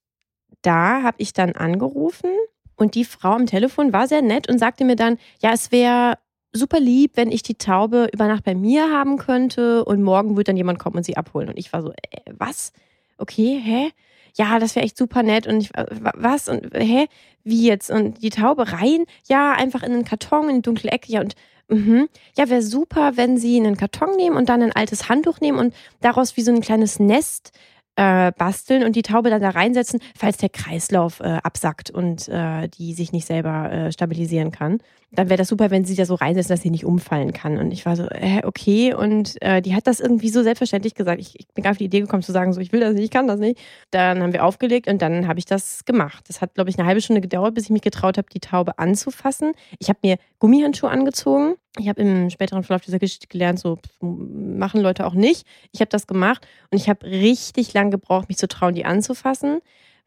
da 0.61 1.03
habe 1.03 1.17
ich 1.19 1.33
dann 1.33 1.51
angerufen 1.51 2.31
und 2.75 2.95
die 2.95 3.05
Frau 3.05 3.33
am 3.33 3.45
Telefon 3.45 3.93
war 3.93 4.07
sehr 4.07 4.21
nett 4.21 4.49
und 4.49 4.57
sagte 4.57 4.85
mir 4.85 4.95
dann, 4.95 5.17
ja, 5.41 5.51
es 5.53 5.71
wäre 5.71 6.17
super 6.53 6.79
lieb, 6.79 7.11
wenn 7.15 7.31
ich 7.31 7.43
die 7.43 7.55
Taube 7.55 8.09
über 8.13 8.27
Nacht 8.27 8.43
bei 8.43 8.55
mir 8.55 8.89
haben 8.91 9.17
könnte 9.17 9.83
und 9.85 10.01
morgen 10.01 10.37
wird 10.37 10.47
dann 10.47 10.57
jemand 10.57 10.79
kommen 10.79 10.97
und 10.97 11.03
sie 11.03 11.17
abholen. 11.17 11.49
Und 11.49 11.57
ich 11.57 11.73
war 11.73 11.81
so, 11.81 11.91
äh, 11.91 12.31
was? 12.31 12.71
Okay, 13.17 13.59
hä? 13.61 13.91
Ja, 14.35 14.59
das 14.59 14.75
wäre 14.75 14.85
echt 14.85 14.97
super 14.97 15.23
nett. 15.23 15.47
Und 15.47 15.61
ich, 15.61 15.75
äh, 15.75 15.85
wa- 16.01 16.13
was? 16.15 16.49
Und 16.49 16.73
hä? 16.73 17.07
Wie 17.43 17.67
jetzt? 17.67 17.91
Und 17.91 18.21
die 18.23 18.29
Taube 18.29 18.71
rein? 18.71 19.05
Ja, 19.27 19.51
einfach 19.53 19.83
in 19.83 19.91
einen 19.93 20.05
Karton, 20.05 20.49
in 20.49 20.55
die 20.57 20.61
dunkle 20.61 20.91
Ecke. 20.91 21.11
Ja, 21.11 21.21
und 21.21 21.35
mhm. 21.69 22.07
ja, 22.37 22.49
wäre 22.49 22.61
super, 22.61 23.15
wenn 23.15 23.37
sie 23.37 23.57
einen 23.57 23.77
Karton 23.77 24.15
nehmen 24.15 24.37
und 24.37 24.49
dann 24.49 24.61
ein 24.63 24.71
altes 24.71 25.09
Handtuch 25.09 25.39
nehmen 25.41 25.59
und 25.59 25.73
daraus 26.01 26.35
wie 26.37 26.41
so 26.41 26.51
ein 26.51 26.61
kleines 26.61 26.99
Nest 26.99 27.51
äh, 27.95 28.31
basteln 28.31 28.83
und 28.83 28.95
die 28.95 29.03
Taube 29.03 29.29
dann 29.29 29.41
da 29.41 29.51
reinsetzen, 29.51 29.99
falls 30.17 30.37
der 30.37 30.49
Kreislauf 30.49 31.19
äh, 31.19 31.39
absackt 31.43 31.91
und 31.91 32.27
äh, 32.27 32.67
die 32.67 32.93
sich 32.95 33.11
nicht 33.11 33.27
selber 33.27 33.71
äh, 33.71 33.91
stabilisieren 33.91 34.51
kann. 34.51 34.79
Dann 35.15 35.29
wäre 35.29 35.37
das 35.37 35.47
super, 35.47 35.69
wenn 35.69 35.85
sie 35.85 35.95
da 35.95 36.05
so 36.05 36.15
reinsetzen, 36.15 36.53
dass 36.53 36.61
sie 36.61 36.71
nicht 36.71 36.85
umfallen 36.85 37.33
kann. 37.33 37.57
Und 37.57 37.71
ich 37.71 37.85
war 37.85 37.95
so, 37.95 38.03
äh, 38.09 38.41
okay. 38.43 38.93
Und 38.93 39.39
äh, 39.41 39.61
die 39.61 39.75
hat 39.75 39.85
das 39.85 39.99
irgendwie 39.99 40.29
so 40.29 40.41
selbstverständlich 40.41 40.95
gesagt. 40.95 41.21
Ich, 41.21 41.39
ich 41.39 41.47
bin 41.49 41.63
gar 41.63 41.71
auf 41.71 41.77
die 41.77 41.85
Idee 41.85 42.01
gekommen 42.01 42.23
zu 42.23 42.31
sagen, 42.31 42.51
so, 42.51 42.59
ich 42.59 42.71
will 42.71 42.79
das 42.79 42.93
nicht, 42.93 43.05
ich 43.05 43.11
kann 43.11 43.27
das 43.27 43.39
nicht. 43.39 43.59
Dann 43.91 44.21
haben 44.23 44.33
wir 44.33 44.43
aufgelegt 44.43 44.87
und 44.87 45.01
dann 45.01 45.27
habe 45.27 45.37
ich 45.37 45.45
das 45.45 45.85
gemacht. 45.85 46.25
Das 46.27 46.41
hat, 46.41 46.55
glaube 46.55 46.69
ich, 46.69 46.79
eine 46.79 46.87
halbe 46.87 47.01
Stunde 47.01 47.21
gedauert, 47.21 47.53
bis 47.53 47.65
ich 47.65 47.69
mich 47.69 47.83
getraut 47.83 48.17
habe, 48.17 48.27
die 48.33 48.39
Taube 48.39 48.79
anzufassen. 48.79 49.53
Ich 49.77 49.89
habe 49.89 49.99
mir 50.01 50.17
Gummihandschuhe 50.39 50.89
angezogen. 50.89 51.55
Ich 51.77 51.87
habe 51.87 52.01
im 52.01 52.29
späteren 52.29 52.63
Verlauf 52.63 52.83
dieser 52.83 52.99
Geschichte 52.99 53.27
gelernt, 53.27 53.59
so 53.59 53.79
machen 53.99 54.81
Leute 54.81 55.05
auch 55.05 55.13
nicht. 55.13 55.45
Ich 55.71 55.79
habe 55.79 55.89
das 55.89 56.07
gemacht 56.07 56.47
und 56.71 56.77
ich 56.77 56.89
habe 56.89 57.05
richtig 57.05 57.73
lang 57.73 57.91
gebraucht, 57.91 58.29
mich 58.29 58.37
zu 58.37 58.47
trauen, 58.47 58.75
die 58.75 58.85
anzufassen, 58.85 59.59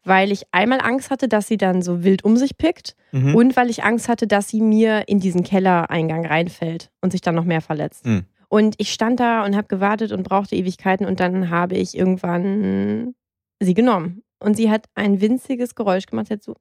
weil 0.07 0.31
ich 0.31 0.43
einmal 0.51 0.79
Angst 0.81 1.09
hatte, 1.11 1.27
dass 1.27 1.47
sie 1.47 1.57
dann 1.57 1.81
so 1.81 2.03
wild 2.03 2.23
um 2.23 2.37
sich 2.37 2.57
pickt 2.57 2.95
Mhm. 3.11 3.35
und 3.35 3.55
weil 3.55 3.69
ich 3.69 3.83
Angst 3.83 4.09
hatte, 4.09 4.27
dass 4.27 4.49
sie 4.49 4.61
mir 4.61 5.07
in 5.07 5.19
diesen 5.19 5.43
Kellereingang 5.43 6.25
reinfällt 6.25 6.91
und 7.01 7.11
sich 7.11 7.21
dann 7.21 7.35
noch 7.35 7.45
mehr 7.45 7.61
verletzt. 7.61 8.05
Mhm. 8.05 8.25
Und 8.49 8.75
ich 8.77 8.93
stand 8.93 9.19
da 9.19 9.43
und 9.45 9.55
habe 9.55 9.67
gewartet 9.67 10.11
und 10.11 10.23
brauchte 10.23 10.55
Ewigkeiten 10.55 11.05
und 11.05 11.19
dann 11.19 11.49
habe 11.49 11.75
ich 11.75 11.97
irgendwann 11.97 13.13
sie 13.59 13.73
genommen. 13.73 14.23
Und 14.39 14.55
sie 14.55 14.69
hat 14.69 14.85
ein 14.95 15.19
winziges 15.21 15.75
Geräusch 15.75 16.05
gemacht, 16.05 16.27
sie 16.27 16.33
hat 16.35 16.43
so 16.43 16.55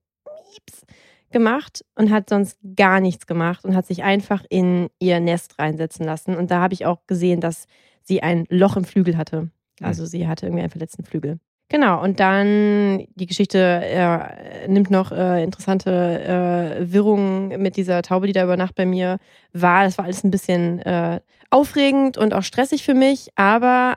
Mieps 0.52 0.82
gemacht 1.30 1.84
und 1.94 2.10
hat 2.10 2.28
sonst 2.30 2.58
gar 2.76 3.00
nichts 3.00 3.26
gemacht 3.26 3.64
und 3.64 3.74
hat 3.76 3.86
sich 3.86 4.02
einfach 4.02 4.44
in 4.48 4.88
ihr 4.98 5.20
Nest 5.20 5.58
reinsetzen 5.58 6.06
lassen. 6.06 6.34
Und 6.36 6.50
da 6.50 6.60
habe 6.60 6.74
ich 6.74 6.86
auch 6.86 7.06
gesehen, 7.06 7.40
dass 7.40 7.66
sie 8.02 8.22
ein 8.22 8.44
Loch 8.48 8.76
im 8.76 8.84
Flügel 8.84 9.16
hatte. 9.16 9.50
Also 9.82 10.06
sie 10.06 10.26
hatte 10.26 10.46
irgendwie 10.46 10.62
einen 10.62 10.70
verletzten 10.70 11.04
Flügel. 11.04 11.38
Genau, 11.68 12.00
und 12.00 12.20
dann 12.20 13.06
die 13.16 13.26
Geschichte 13.26 13.58
äh, 13.58 14.68
nimmt 14.68 14.90
noch 14.90 15.10
äh, 15.10 15.42
interessante 15.42 16.78
äh, 16.80 16.92
Wirrungen 16.92 17.60
mit 17.60 17.76
dieser 17.76 18.02
Taube, 18.02 18.28
die 18.28 18.32
da 18.32 18.44
über 18.44 18.56
Nacht 18.56 18.76
bei 18.76 18.86
mir 18.86 19.18
war. 19.52 19.82
Das 19.82 19.98
war 19.98 20.04
alles 20.04 20.22
ein 20.22 20.30
bisschen 20.30 20.78
äh, 20.80 21.20
aufregend 21.50 22.18
und 22.18 22.34
auch 22.34 22.44
stressig 22.44 22.84
für 22.84 22.94
mich, 22.94 23.30
aber 23.34 23.96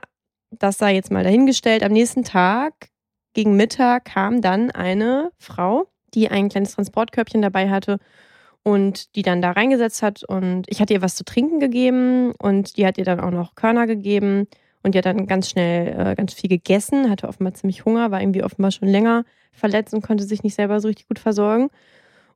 das 0.50 0.78
sei 0.78 0.94
jetzt 0.94 1.12
mal 1.12 1.22
dahingestellt. 1.22 1.84
Am 1.84 1.92
nächsten 1.92 2.24
Tag, 2.24 2.88
gegen 3.34 3.54
Mittag, 3.56 4.06
kam 4.06 4.40
dann 4.40 4.72
eine 4.72 5.30
Frau, 5.38 5.86
die 6.14 6.28
ein 6.28 6.48
kleines 6.48 6.74
Transportkörbchen 6.74 7.40
dabei 7.40 7.70
hatte 7.70 7.98
und 8.64 9.14
die 9.14 9.22
dann 9.22 9.42
da 9.42 9.52
reingesetzt 9.52 10.02
hat 10.02 10.24
und 10.24 10.64
ich 10.66 10.80
hatte 10.80 10.92
ihr 10.92 11.02
was 11.02 11.14
zu 11.14 11.24
trinken 11.24 11.60
gegeben 11.60 12.32
und 12.32 12.76
die 12.76 12.84
hat 12.84 12.98
ihr 12.98 13.04
dann 13.04 13.20
auch 13.20 13.30
noch 13.30 13.54
Körner 13.54 13.86
gegeben 13.86 14.48
Und 14.82 14.96
hat 14.96 15.04
dann 15.04 15.26
ganz 15.26 15.50
schnell 15.50 15.88
äh, 15.88 16.14
ganz 16.14 16.32
viel 16.32 16.48
gegessen, 16.48 17.10
hatte 17.10 17.28
offenbar 17.28 17.54
ziemlich 17.54 17.84
Hunger, 17.84 18.10
war 18.10 18.20
irgendwie 18.20 18.42
offenbar 18.42 18.70
schon 18.70 18.88
länger 18.88 19.24
verletzt 19.52 19.92
und 19.92 20.02
konnte 20.02 20.24
sich 20.24 20.42
nicht 20.42 20.54
selber 20.54 20.80
so 20.80 20.88
richtig 20.88 21.08
gut 21.08 21.18
versorgen. 21.18 21.68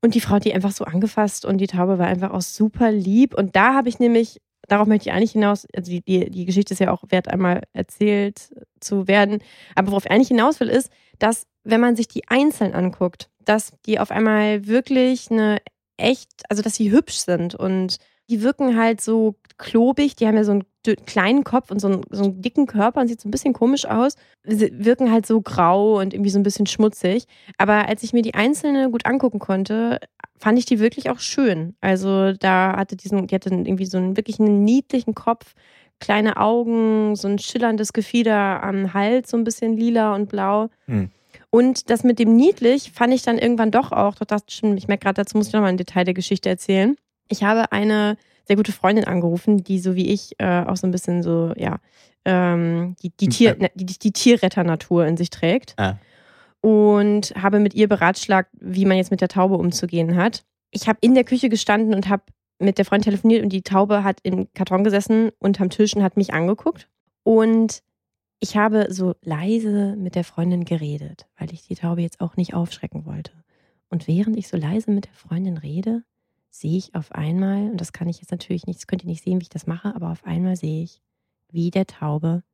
Und 0.02 0.14
die 0.14 0.20
Frau 0.20 0.34
hat 0.34 0.44
die 0.44 0.52
einfach 0.52 0.72
so 0.72 0.84
angefasst 0.84 1.46
und 1.46 1.58
die 1.58 1.66
Taube 1.66 1.98
war 1.98 2.06
einfach 2.06 2.30
auch 2.30 2.42
super 2.42 2.92
lieb. 2.92 3.34
Und 3.34 3.56
da 3.56 3.72
habe 3.72 3.88
ich 3.88 3.98
nämlich, 3.98 4.42
darauf 4.68 4.86
möchte 4.86 5.08
ich 5.08 5.14
eigentlich 5.14 5.32
hinaus, 5.32 5.66
also 5.74 5.90
die, 5.90 6.02
die, 6.02 6.30
die 6.30 6.44
Geschichte 6.44 6.74
ist 6.74 6.80
ja 6.80 6.90
auch 6.90 7.04
wert, 7.08 7.28
einmal 7.28 7.62
erzählt 7.72 8.54
zu 8.80 9.08
werden. 9.08 9.38
Aber 9.74 9.92
worauf 9.92 10.04
ich 10.04 10.10
eigentlich 10.10 10.28
hinaus 10.28 10.60
will, 10.60 10.68
ist, 10.68 10.90
dass 11.18 11.46
wenn 11.62 11.80
man 11.80 11.96
sich 11.96 12.08
die 12.08 12.28
einzeln 12.28 12.74
anguckt, 12.74 13.30
dass 13.42 13.72
die 13.86 13.98
auf 13.98 14.10
einmal 14.10 14.66
wirklich 14.66 15.30
eine 15.30 15.58
echt, 15.96 16.28
also 16.50 16.62
dass 16.62 16.74
sie 16.74 16.90
hübsch 16.90 17.16
sind 17.16 17.54
und 17.54 17.98
die 18.30 18.42
wirken 18.42 18.78
halt 18.78 19.00
so 19.00 19.36
klobig, 19.58 20.16
die 20.16 20.26
haben 20.26 20.36
ja 20.36 20.44
so 20.44 20.52
einen 20.52 20.64
kleinen 21.06 21.44
Kopf 21.44 21.70
und 21.70 21.80
so 21.80 21.88
einen, 21.88 22.02
so 22.10 22.24
einen 22.24 22.42
dicken 22.42 22.66
Körper 22.66 23.00
und 23.00 23.08
sieht 23.08 23.20
so 23.20 23.28
ein 23.28 23.30
bisschen 23.30 23.52
komisch 23.52 23.86
aus. 23.86 24.16
Sie 24.44 24.70
wirken 24.72 25.10
halt 25.10 25.26
so 25.26 25.40
grau 25.40 25.98
und 26.00 26.12
irgendwie 26.12 26.30
so 26.30 26.38
ein 26.38 26.42
bisschen 26.42 26.66
schmutzig. 26.66 27.24
Aber 27.56 27.88
als 27.88 28.02
ich 28.02 28.12
mir 28.12 28.22
die 28.22 28.34
einzelne 28.34 28.90
gut 28.90 29.06
angucken 29.06 29.38
konnte, 29.38 30.00
fand 30.36 30.58
ich 30.58 30.66
die 30.66 30.80
wirklich 30.80 31.10
auch 31.10 31.20
schön. 31.20 31.74
Also 31.80 32.32
da 32.32 32.76
hatte 32.76 32.96
diesen, 32.96 33.26
die 33.26 33.34
hatte 33.34 33.50
irgendwie 33.50 33.86
so 33.86 33.96
einen 33.98 34.16
wirklich 34.16 34.40
einen 34.40 34.64
niedlichen 34.64 35.14
Kopf, 35.14 35.54
kleine 36.00 36.36
Augen, 36.36 37.16
so 37.16 37.28
ein 37.28 37.38
schillerndes 37.38 37.92
Gefieder 37.92 38.62
am 38.62 38.92
Hals, 38.92 39.30
so 39.30 39.36
ein 39.36 39.44
bisschen 39.44 39.76
lila 39.76 40.14
und 40.14 40.28
blau. 40.28 40.68
Hm. 40.86 41.10
Und 41.50 41.88
das 41.88 42.02
mit 42.02 42.18
dem 42.18 42.34
niedlich 42.34 42.90
fand 42.92 43.14
ich 43.14 43.22
dann 43.22 43.38
irgendwann 43.38 43.70
doch 43.70 43.92
auch, 43.92 44.16
doch 44.16 44.26
das 44.26 44.42
stimmt, 44.48 44.76
ich 44.76 44.88
merke 44.88 45.04
gerade, 45.04 45.22
dazu 45.22 45.38
muss 45.38 45.46
ich 45.46 45.52
nochmal 45.52 45.70
ein 45.70 45.76
Detail 45.76 46.04
der 46.04 46.14
Geschichte 46.14 46.48
erzählen. 46.48 46.96
Ich 47.28 47.42
habe 47.42 47.72
eine 47.72 48.16
sehr 48.46 48.56
gute 48.56 48.72
Freundin 48.72 49.04
angerufen, 49.04 49.64
die 49.64 49.78
so 49.78 49.94
wie 49.94 50.12
ich 50.12 50.34
äh, 50.38 50.64
auch 50.64 50.76
so 50.76 50.86
ein 50.86 50.90
bisschen 50.90 51.22
so, 51.22 51.52
ja, 51.56 51.78
ähm, 52.24 52.96
die, 53.02 53.10
die, 53.10 53.28
Tier, 53.28 53.56
ne, 53.56 53.70
die, 53.74 53.86
die 53.86 54.12
Tierretter-Natur 54.12 55.06
in 55.06 55.16
sich 55.16 55.30
trägt. 55.30 55.74
Ah. 55.78 55.98
Und 56.60 57.34
habe 57.36 57.60
mit 57.60 57.74
ihr 57.74 57.88
beratschlagt, 57.88 58.50
wie 58.58 58.86
man 58.86 58.96
jetzt 58.96 59.10
mit 59.10 59.20
der 59.20 59.28
Taube 59.28 59.56
umzugehen 59.56 60.16
hat. 60.16 60.44
Ich 60.70 60.88
habe 60.88 60.98
in 61.02 61.14
der 61.14 61.24
Küche 61.24 61.48
gestanden 61.48 61.94
und 61.94 62.08
habe 62.08 62.22
mit 62.58 62.78
der 62.78 62.84
Freundin 62.84 63.04
telefoniert 63.04 63.42
und 63.42 63.52
die 63.52 63.62
Taube 63.62 64.04
hat 64.04 64.18
im 64.22 64.48
Karton 64.54 64.84
gesessen 64.84 65.30
unterm 65.38 65.70
Tisch 65.70 65.94
und 65.94 66.02
hat 66.02 66.16
mich 66.16 66.32
angeguckt. 66.32 66.88
Und 67.22 67.82
ich 68.40 68.56
habe 68.56 68.86
so 68.90 69.14
leise 69.22 69.96
mit 69.96 70.14
der 70.14 70.24
Freundin 70.24 70.64
geredet, 70.64 71.26
weil 71.38 71.52
ich 71.52 71.66
die 71.66 71.74
Taube 71.74 72.02
jetzt 72.02 72.20
auch 72.20 72.36
nicht 72.36 72.54
aufschrecken 72.54 73.04
wollte. 73.04 73.32
Und 73.90 74.08
während 74.08 74.36
ich 74.36 74.48
so 74.48 74.56
leise 74.56 74.90
mit 74.90 75.06
der 75.06 75.14
Freundin 75.14 75.58
rede, 75.58 76.02
sehe 76.54 76.78
ich 76.78 76.94
auf 76.94 77.10
einmal, 77.12 77.70
und 77.70 77.80
das 77.80 77.92
kann 77.92 78.08
ich 78.08 78.20
jetzt 78.20 78.30
natürlich 78.30 78.66
nicht, 78.66 78.78
das 78.78 78.86
könnt 78.86 79.02
ihr 79.02 79.08
nicht 79.08 79.24
sehen, 79.24 79.40
wie 79.40 79.44
ich 79.44 79.48
das 79.48 79.66
mache, 79.66 79.92
aber 79.94 80.10
auf 80.12 80.24
einmal 80.24 80.54
sehe 80.54 80.84
ich, 80.84 81.02
wie 81.50 81.70
der 81.70 81.86
Taube 81.86 82.44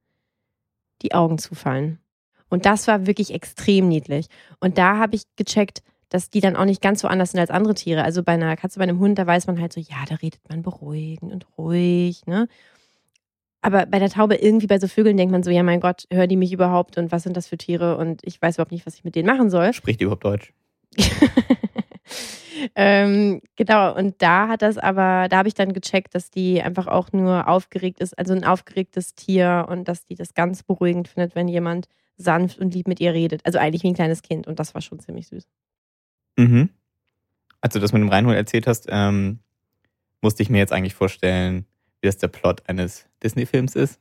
die 1.02 1.12
Augen 1.12 1.36
zufallen. 1.36 1.98
Und 2.48 2.64
das 2.64 2.88
war 2.88 3.06
wirklich 3.06 3.32
extrem 3.32 3.88
niedlich. 3.88 4.26
Und 4.58 4.78
da 4.78 4.96
habe 4.96 5.16
ich 5.16 5.24
gecheckt, 5.36 5.82
dass 6.08 6.30
die 6.30 6.40
dann 6.40 6.56
auch 6.56 6.64
nicht 6.64 6.80
ganz 6.80 7.02
so 7.02 7.08
anders 7.08 7.32
sind 7.32 7.40
als 7.40 7.50
andere 7.50 7.74
Tiere. 7.74 8.02
Also 8.02 8.22
bei 8.22 8.32
einer 8.32 8.56
Katze, 8.56 8.78
bei 8.78 8.84
einem 8.84 8.98
Hund, 8.98 9.18
da 9.18 9.26
weiß 9.26 9.46
man 9.46 9.60
halt 9.60 9.72
so, 9.72 9.80
ja, 9.80 9.98
da 10.08 10.16
redet 10.16 10.40
man 10.48 10.62
beruhigend 10.62 11.32
und 11.32 11.46
ruhig, 11.58 12.26
ne? 12.26 12.48
Aber 13.60 13.84
bei 13.84 13.98
der 13.98 14.08
Taube 14.08 14.36
irgendwie 14.36 14.66
bei 14.66 14.78
so 14.78 14.88
Vögeln 14.88 15.18
denkt 15.18 15.30
man 15.30 15.42
so, 15.42 15.50
ja, 15.50 15.62
mein 15.62 15.80
Gott, 15.80 16.06
hören 16.10 16.30
die 16.30 16.36
mich 16.36 16.52
überhaupt 16.52 16.96
und 16.96 17.12
was 17.12 17.22
sind 17.22 17.36
das 17.36 17.48
für 17.48 17.58
Tiere 17.58 17.98
und 17.98 18.22
ich 18.24 18.40
weiß 18.40 18.56
überhaupt 18.56 18.72
nicht, 18.72 18.86
was 18.86 18.94
ich 18.94 19.04
mit 19.04 19.14
denen 19.14 19.26
machen 19.26 19.50
soll. 19.50 19.74
Spricht 19.74 20.00
die 20.00 20.04
überhaupt 20.04 20.24
Deutsch? 20.24 20.54
ähm, 22.74 23.40
genau, 23.56 23.94
und 23.94 24.20
da 24.22 24.48
hat 24.48 24.62
das 24.62 24.78
aber, 24.78 25.28
da 25.28 25.38
habe 25.38 25.48
ich 25.48 25.54
dann 25.54 25.72
gecheckt, 25.72 26.14
dass 26.14 26.30
die 26.30 26.62
einfach 26.62 26.86
auch 26.86 27.12
nur 27.12 27.48
aufgeregt 27.48 28.00
ist, 28.00 28.18
also 28.18 28.32
ein 28.32 28.44
aufgeregtes 28.44 29.14
Tier 29.14 29.66
und 29.68 29.88
dass 29.88 30.04
die 30.04 30.14
das 30.14 30.34
ganz 30.34 30.62
beruhigend 30.62 31.08
findet, 31.08 31.34
wenn 31.34 31.48
jemand 31.48 31.86
sanft 32.16 32.58
und 32.58 32.74
lieb 32.74 32.88
mit 32.88 33.00
ihr 33.00 33.12
redet. 33.12 33.44
Also 33.44 33.58
eigentlich 33.58 33.82
wie 33.82 33.88
ein 33.88 33.94
kleines 33.94 34.22
Kind 34.22 34.46
und 34.46 34.58
das 34.58 34.74
war 34.74 34.82
schon 34.82 35.00
ziemlich 35.00 35.26
süß. 35.28 35.46
Mhm. 36.36 36.70
Als 37.60 37.74
du 37.74 37.80
das 37.80 37.92
mit 37.92 38.02
dem 38.02 38.08
Reinhold 38.08 38.36
erzählt 38.36 38.66
hast, 38.66 38.86
ähm, 38.88 39.40
musste 40.22 40.42
ich 40.42 40.50
mir 40.50 40.58
jetzt 40.58 40.72
eigentlich 40.72 40.94
vorstellen, 40.94 41.66
wie 42.00 42.06
das 42.06 42.18
der 42.18 42.28
Plot 42.28 42.62
eines 42.66 43.06
Disney-Films 43.22 43.76
ist. 43.76 44.00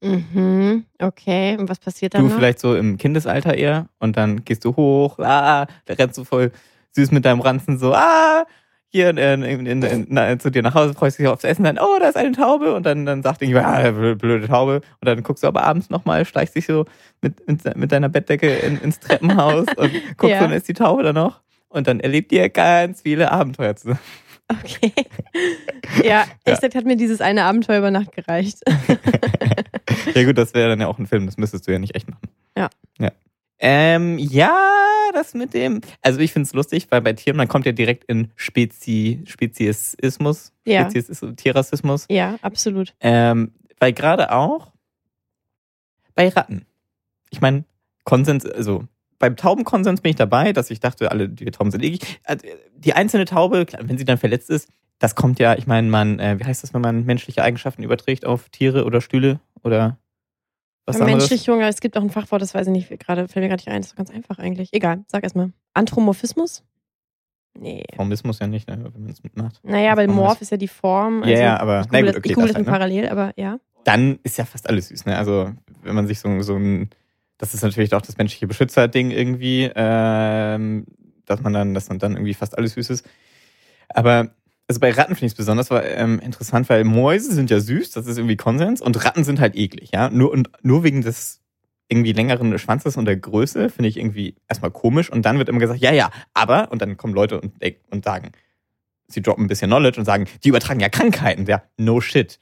Mhm, 0.00 0.84
okay. 1.00 1.56
Und 1.58 1.68
was 1.68 1.80
passiert 1.80 2.14
dann? 2.14 2.22
Du 2.22 2.28
noch? 2.28 2.36
vielleicht 2.36 2.60
so 2.60 2.76
im 2.76 2.98
Kindesalter 2.98 3.54
eher 3.54 3.88
und 3.98 4.16
dann 4.16 4.44
gehst 4.44 4.64
du 4.64 4.76
hoch, 4.76 5.18
ah, 5.18 5.66
da 5.86 5.94
rennst 5.94 6.18
du 6.18 6.24
voll 6.24 6.52
süß 6.92 7.10
mit 7.10 7.24
deinem 7.24 7.40
Ranzen 7.40 7.78
so, 7.78 7.94
ah, 7.94 8.44
hier 8.90 9.10
in, 9.10 9.18
in, 9.18 9.66
in, 9.66 9.82
in, 9.82 10.40
zu 10.40 10.50
dir 10.50 10.62
nach 10.62 10.74
Hause, 10.74 10.94
freust 10.94 11.18
dich 11.18 11.26
aufs 11.26 11.44
Essen, 11.44 11.64
dann, 11.64 11.78
oh, 11.78 11.98
da 12.00 12.08
ist 12.08 12.16
eine 12.16 12.32
Taube 12.32 12.74
und 12.74 12.86
dann, 12.86 13.04
dann 13.04 13.22
sagt 13.22 13.42
irgendjemand, 13.42 13.66
ah, 13.66 13.90
blöde 14.14 14.48
Taube 14.48 14.76
und 14.76 15.06
dann 15.06 15.22
guckst 15.22 15.42
du 15.42 15.46
aber 15.46 15.64
abends 15.64 15.90
nochmal, 15.90 16.24
schleichst 16.24 16.56
dich 16.56 16.66
so 16.66 16.86
mit, 17.20 17.46
mit, 17.46 17.76
mit 17.76 17.92
deiner 17.92 18.08
Bettdecke 18.08 18.50
in, 18.50 18.80
ins 18.80 18.98
Treppenhaus 19.00 19.66
und 19.76 19.90
guckst 20.16 20.36
ja. 20.36 20.44
und 20.44 20.52
ist 20.52 20.68
die 20.68 20.74
Taube 20.74 21.02
da 21.02 21.12
noch 21.12 21.42
und 21.68 21.86
dann 21.86 22.00
erlebt 22.00 22.32
ihr 22.32 22.48
ganz 22.48 23.02
viele 23.02 23.30
Abenteuer 23.30 23.76
zusammen. 23.76 24.00
Okay. 24.50 24.92
Ja, 26.02 26.24
echt 26.44 26.62
ja. 26.62 26.74
hat 26.74 26.84
mir 26.86 26.96
dieses 26.96 27.20
eine 27.20 27.44
Abenteuer 27.44 27.78
über 27.78 27.90
Nacht 27.90 28.12
gereicht. 28.12 28.60
ja 30.14 30.24
gut, 30.24 30.38
das 30.38 30.54
wäre 30.54 30.70
dann 30.70 30.80
ja 30.80 30.86
auch 30.86 30.98
ein 30.98 31.06
Film, 31.06 31.26
das 31.26 31.36
müsstest 31.36 31.68
du 31.68 31.72
ja 31.72 31.78
nicht 31.78 31.94
echt 31.94 32.08
machen. 32.08 32.28
Ja. 32.56 32.70
Ja. 32.98 33.12
Ähm, 33.60 34.18
ja, 34.18 34.56
das 35.12 35.34
mit 35.34 35.54
dem. 35.54 35.80
Also 36.02 36.20
ich 36.20 36.32
finde 36.32 36.46
es 36.46 36.54
lustig, 36.54 36.86
weil 36.90 37.00
bei 37.00 37.12
Tieren, 37.12 37.36
man 37.36 37.48
kommt 37.48 37.66
ja 37.66 37.72
direkt 37.72 38.04
in 38.04 38.30
Spezi, 38.36 39.22
Speziesismus, 39.26 40.52
ja. 40.64 40.88
Spezies, 40.90 41.24
Tierrassismus. 41.36 42.06
Ja, 42.08 42.36
absolut. 42.42 42.94
Ähm, 43.00 43.52
weil 43.80 43.92
gerade 43.92 44.32
auch 44.32 44.72
bei 46.14 46.28
Ratten. 46.28 46.66
Ich 47.30 47.40
meine, 47.40 47.64
Konsens, 48.04 48.46
also 48.46 48.84
beim 49.18 49.36
Taubenkonsens 49.36 50.00
bin 50.00 50.10
ich 50.10 50.16
dabei, 50.16 50.52
dass 50.52 50.70
ich 50.70 50.80
dachte, 50.80 51.10
alle 51.10 51.28
die 51.28 51.44
Tauben 51.46 51.70
sind 51.70 51.82
eklig. 51.82 52.20
Also, 52.24 52.46
die 52.76 52.92
einzelne 52.92 53.24
Taube, 53.24 53.66
wenn 53.80 53.98
sie 53.98 54.04
dann 54.04 54.18
verletzt 54.18 54.50
ist, 54.50 54.68
das 54.98 55.14
kommt 55.14 55.38
ja, 55.38 55.56
ich 55.56 55.66
meine, 55.66 55.88
man, 55.88 56.18
äh, 56.18 56.38
wie 56.38 56.44
heißt 56.44 56.62
das, 56.62 56.74
wenn 56.74 56.80
man 56.80 57.04
menschliche 57.04 57.42
Eigenschaften 57.42 57.82
überträgt 57.82 58.24
auf 58.24 58.48
Tiere 58.48 58.84
oder 58.84 59.00
Stühle 59.00 59.40
oder 59.62 59.98
was 60.88 60.98
Menschlichung, 60.98 61.60
es 61.60 61.80
gibt 61.80 61.96
auch 61.96 62.02
ein 62.02 62.10
Fachwort, 62.10 62.42
das 62.42 62.54
weiß 62.54 62.66
ich 62.66 62.72
nicht, 62.72 63.00
gerade 63.00 63.28
fällt 63.28 63.44
mir 63.44 63.48
gerade 63.48 63.60
nicht 63.60 63.68
ein, 63.68 63.82
das 63.82 63.90
ist 63.90 63.96
ganz 63.96 64.10
einfach 64.10 64.38
eigentlich. 64.38 64.72
Egal, 64.72 65.04
sag 65.06 65.22
erstmal. 65.22 65.52
Anthropomorphismus? 65.74 66.64
Nee. 67.58 67.84
Formismus 67.96 68.38
ja 68.38 68.46
nicht, 68.46 68.68
ne, 68.68 68.78
wenn 68.92 69.02
man 69.02 69.10
es 69.10 69.22
mitmacht. 69.22 69.60
Naja, 69.62 69.96
weil 69.96 70.08
Morph 70.08 70.40
ist 70.40 70.50
ja 70.50 70.56
die 70.56 70.68
Form. 70.68 71.22
Also 71.22 71.34
ja, 71.34 71.40
ja, 71.40 71.60
aber 71.60 71.80
ich 71.80 71.88
google, 71.88 72.02
na 72.02 72.10
gut, 72.10 72.18
okay, 72.18 72.28
ich 72.28 72.34
google 72.34 72.48
das, 72.48 72.56
halt, 72.56 72.66
ne? 72.66 72.72
parallel, 72.72 73.08
aber 73.08 73.32
ja. 73.36 73.58
Dann 73.84 74.18
ist 74.22 74.38
ja 74.38 74.44
fast 74.44 74.68
alles 74.68 74.88
süß, 74.88 75.06
ne? 75.06 75.16
Also, 75.16 75.52
wenn 75.82 75.94
man 75.94 76.06
sich 76.06 76.20
so, 76.20 76.40
so 76.42 76.56
ein 76.56 76.90
das 77.38 77.54
ist 77.54 77.62
natürlich 77.62 77.94
auch 77.94 78.02
das 78.02 78.18
menschliche 78.18 78.48
Beschützerding 78.48 79.12
irgendwie, 79.12 79.70
ähm, 79.74 80.84
dass 81.24 81.40
man 81.40 81.52
dann, 81.52 81.72
dass 81.72 81.88
man 81.88 81.98
dann 82.00 82.14
irgendwie 82.14 82.34
fast 82.34 82.58
alles 82.58 82.74
süß 82.74 82.90
ist. 82.90 83.08
Aber 83.88 84.30
also 84.68 84.80
bei 84.80 84.90
Ratten 84.90 85.14
finde 85.14 85.26
ich 85.26 85.32
es 85.32 85.36
besonders 85.36 85.70
war, 85.70 85.84
ähm, 85.84 86.20
interessant, 86.20 86.68
weil 86.68 86.84
Mäuse 86.84 87.32
sind 87.34 87.50
ja 87.50 87.58
süß, 87.58 87.92
das 87.92 88.06
ist 88.06 88.18
irgendwie 88.18 88.36
Konsens, 88.36 88.80
und 88.80 89.04
Ratten 89.04 89.24
sind 89.24 89.40
halt 89.40 89.56
eklig, 89.56 89.90
ja. 89.92 90.10
Nur, 90.10 90.30
und 90.30 90.50
nur 90.62 90.84
wegen 90.84 91.02
des 91.02 91.40
irgendwie 91.88 92.12
längeren 92.12 92.58
Schwanzes 92.58 92.98
und 92.98 93.06
der 93.06 93.16
Größe 93.16 93.70
finde 93.70 93.88
ich 93.88 93.96
irgendwie 93.96 94.36
erstmal 94.46 94.70
komisch. 94.70 95.10
Und 95.10 95.24
dann 95.24 95.38
wird 95.38 95.48
immer 95.48 95.58
gesagt, 95.58 95.80
ja, 95.80 95.90
ja, 95.90 96.10
aber, 96.34 96.70
und 96.70 96.82
dann 96.82 96.98
kommen 96.98 97.14
Leute 97.14 97.40
und, 97.40 97.54
und 97.90 98.04
sagen, 98.04 98.32
sie 99.06 99.22
droppen 99.22 99.46
ein 99.46 99.48
bisschen 99.48 99.70
Knowledge 99.70 99.98
und 99.98 100.04
sagen, 100.04 100.26
die 100.44 100.50
übertragen 100.50 100.80
ja 100.80 100.90
Krankheiten. 100.90 101.46
Ja, 101.46 101.62
no 101.78 102.02
shit. 102.02 102.38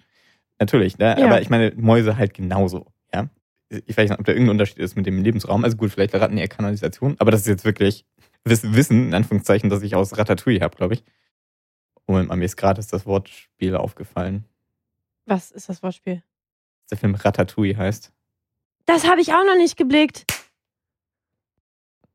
Natürlich, 0.58 0.98
ne? 0.98 1.14
Ja. 1.16 1.26
Aber 1.26 1.40
ich 1.40 1.48
meine, 1.48 1.72
Mäuse 1.76 2.16
halt 2.16 2.34
genauso, 2.34 2.86
ja 3.14 3.28
ich 3.68 3.96
weiß 3.96 4.10
nicht, 4.10 4.18
ob 4.18 4.24
da 4.24 4.32
irgendein 4.32 4.52
Unterschied 4.52 4.78
ist 4.78 4.96
mit 4.96 5.06
dem 5.06 5.22
Lebensraum. 5.22 5.64
Also 5.64 5.76
gut, 5.76 5.90
vielleicht 5.90 6.14
raten 6.14 6.38
eher 6.38 6.48
Kanalisation, 6.48 7.16
aber 7.18 7.30
das 7.30 7.40
ist 7.40 7.48
jetzt 7.48 7.64
wirklich 7.64 8.04
Wissen, 8.44 9.08
in 9.08 9.14
Anführungszeichen, 9.14 9.70
das 9.70 9.82
ich 9.82 9.96
aus 9.96 10.16
Ratatouille 10.16 10.60
habe, 10.60 10.76
glaube 10.76 10.94
ich. 10.94 11.04
Und 12.06 12.28
mir 12.28 12.44
ist 12.44 12.56
gerade 12.56 12.80
das 12.80 13.06
Wortspiel 13.06 13.74
aufgefallen. 13.74 14.44
Was 15.26 15.50
ist 15.50 15.68
das 15.68 15.82
Wortspiel? 15.82 16.22
Der 16.90 16.98
Film 16.98 17.14
Ratatouille 17.14 17.76
heißt. 17.76 18.12
Das 18.86 19.08
habe 19.08 19.20
ich 19.20 19.32
auch 19.32 19.44
noch 19.44 19.56
nicht 19.56 19.76
geblickt. 19.76 20.24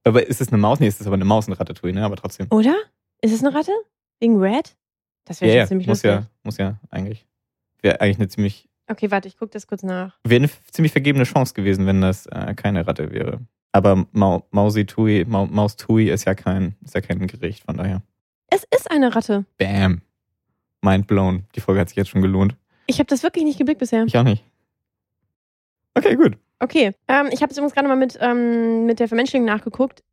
Aber 0.03 0.25
ist 0.25 0.41
es 0.41 0.48
eine 0.48 0.57
Maus? 0.57 0.79
Nee, 0.79 0.88
es 0.88 1.00
ist 1.00 1.07
aber 1.07 1.15
eine 1.15 1.25
Maus 1.25 1.48
in 1.48 1.53
Ratatouille, 1.53 1.93
ne? 1.93 2.05
Aber 2.05 2.15
trotzdem. 2.15 2.48
Oder? 2.50 2.75
Ist 3.21 3.33
es 3.33 3.43
eine 3.43 3.53
Ratte? 3.53 3.74
Wegen 4.19 4.39
Red? 4.39 4.75
Das 5.25 5.41
wäre 5.41 5.51
ja, 5.51 5.57
ja, 5.60 5.67
ziemlich 5.67 5.88
muss 5.88 6.03
lustig. 6.03 6.12
Ja, 6.12 6.27
muss 6.43 6.57
ja 6.57 6.79
eigentlich. 6.89 7.27
Wäre 7.81 8.00
eigentlich 8.00 8.17
eine 8.17 8.29
ziemlich 8.29 8.69
Okay, 8.91 9.10
warte, 9.10 9.29
ich 9.29 9.38
gucke 9.38 9.51
das 9.51 9.67
kurz 9.67 9.83
nach. 9.83 10.17
Wäre 10.25 10.41
eine 10.41 10.50
ziemlich 10.69 10.91
vergebene 10.91 11.24
Chance 11.24 11.53
gewesen, 11.53 11.86
wenn 11.86 12.01
das 12.01 12.25
äh, 12.25 12.53
keine 12.55 12.86
Ratte 12.86 13.12
wäre. 13.12 13.39
Aber 13.71 14.05
Mau 14.12 14.45
Mausitui, 14.51 15.24
Mau 15.25 15.45
Maustui 15.45 16.10
ist 16.10 16.25
ja 16.25 16.36
kein, 16.36 16.75
ist 16.83 16.93
ja 16.93 17.00
kein 17.00 17.25
Gericht, 17.25 17.63
von 17.63 17.77
daher. 17.77 18.01
Es 18.53 18.65
ist 18.75 18.91
eine 18.91 19.15
Ratte. 19.15 19.46
Bam. 19.58 20.01
Mind 20.81 21.08
blown. 21.08 21.46
Die 21.55 21.62
Folge 21.62 21.79
hat 21.81 21.89
sich 21.89 21.96
jetzt 21.96 22.10
schon 22.10 22.22
gelohnt. 22.22 22.55
Ich 22.86 23.00
habe 23.00 23.08
das 23.08 23.24
wirklich 23.24 23.46
nicht 23.46 23.58
geblickt 23.58 23.79
bisher. 23.79 24.03
Ich 24.05 24.17
auch 24.17 24.24
nicht. 24.24 24.43
Okay, 25.96 26.15
gut. 26.15 26.38
Okay. 26.60 26.91
Ähm, 27.08 27.29
ich 27.31 27.41
habe 27.41 27.51
es 27.51 27.58
übrigens 27.58 27.74
gerade 27.74 27.88
mal 27.88 27.96
mit, 27.96 28.17
ähm, 28.22 28.86
mit 28.86 29.00
der 29.00 29.08
Vermenschlichung 29.08 29.46
nachgeguckt. 29.46 30.03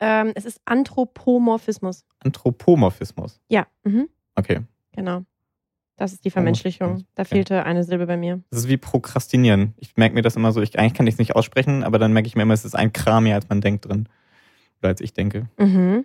Ähm, 0.00 0.32
es 0.34 0.44
ist 0.44 0.60
Anthropomorphismus. 0.64 2.04
Anthropomorphismus? 2.20 3.40
Ja. 3.48 3.66
Mhm. 3.84 4.08
Okay. 4.36 4.60
Genau. 4.92 5.24
Das 5.96 6.12
ist 6.12 6.24
die 6.24 6.30
Vermenschlichung. 6.30 7.04
Da 7.16 7.22
Okay. 7.22 7.36
fehlte 7.36 7.64
eine 7.64 7.82
Silbe 7.82 8.06
bei 8.06 8.16
mir. 8.16 8.40
Das 8.50 8.60
ist 8.60 8.68
wie 8.68 8.76
Prokrastinieren. 8.76 9.74
Ich 9.78 9.96
merke 9.96 10.14
mir 10.14 10.22
das 10.22 10.36
immer 10.36 10.52
so, 10.52 10.60
ich, 10.62 10.78
eigentlich 10.78 10.94
kann 10.94 11.06
ich 11.08 11.14
es 11.14 11.18
nicht 11.18 11.34
aussprechen, 11.34 11.82
aber 11.82 11.98
dann 11.98 12.12
merke 12.12 12.28
ich 12.28 12.36
mir 12.36 12.42
immer, 12.42 12.54
es 12.54 12.64
ist 12.64 12.76
ein 12.76 12.92
Kram 12.92 13.24
mehr, 13.24 13.34
als 13.34 13.48
man 13.48 13.60
denkt 13.60 13.86
drin. 13.88 14.08
Oder 14.80 14.90
als 14.90 15.00
ich 15.00 15.12
denke. 15.12 15.48
Mhm. 15.58 16.04